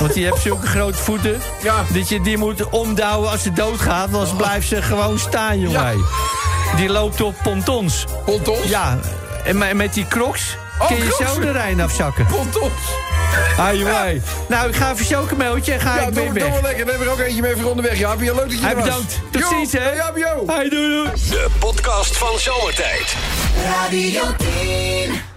Want 0.00 0.14
die 0.14 0.24
heeft 0.24 0.42
zulke 0.42 0.66
grote 0.66 0.98
voeten... 0.98 1.40
Ja. 1.62 1.84
dat 1.92 2.08
je 2.08 2.20
die 2.20 2.36
moet 2.36 2.68
omdouwen 2.68 3.30
als 3.30 3.42
ze 3.42 3.52
doodgaat... 3.52 4.10
want 4.10 4.28
anders 4.28 4.46
blijft 4.46 4.68
ze 4.68 4.82
gewoon 4.82 5.18
staan, 5.18 5.60
jongen. 5.60 5.98
Ja. 5.98 6.76
Die 6.76 6.88
loopt 6.88 7.20
op 7.20 7.34
pontons. 7.42 8.04
Pontons? 8.24 8.68
Ja, 8.68 8.98
en 9.44 9.58
me- 9.58 9.74
met 9.74 9.94
die 9.94 10.06
crocs 10.08 10.56
Oh, 10.82 10.86
kun 10.88 10.96
je 10.96 11.24
zo 11.34 11.40
de 11.40 11.52
Rijn 11.52 11.80
afzakken. 11.80 12.26
Pontons. 12.26 12.72
Ah, 13.58 13.74
jongen. 13.74 14.22
Nou, 14.48 14.68
ik 14.68 14.74
ga 14.76 14.92
even 14.92 15.04
chocomeltje 15.04 15.72
en 15.72 15.80
ga 15.80 15.94
Ja, 15.94 16.00
ik 16.00 16.14
doe, 16.14 16.14
weer 16.14 16.32
doe 16.32 16.42
weg. 16.42 16.52
wel 16.52 16.62
lekker. 16.62 16.78
Dan 16.84 16.88
hebben 16.94 16.98
we 16.98 17.04
er 17.04 17.20
ook 17.20 17.26
eentje 17.26 17.42
mee 17.42 17.56
voor 17.56 17.70
onderweg. 17.70 17.98
Ja, 17.98 18.14
leuk 18.14 18.36
dat 18.36 18.60
je 18.60 18.66
er 18.66 18.74
was. 18.74 18.84
bedankt. 18.84 19.18
Tot 19.30 19.42
Jo, 19.42 19.48
ziens, 19.48 19.72
hè. 19.72 19.92
Ja, 19.92 20.12
yo. 20.14 20.42
Hey, 20.46 20.68
doei, 20.68 20.88
doei. 20.88 21.08
De 21.28 21.46
podcast 21.58 22.16
van 22.16 22.38
Zomertijd. 22.38 23.14
Radio 23.64 24.22
10. 24.36 25.31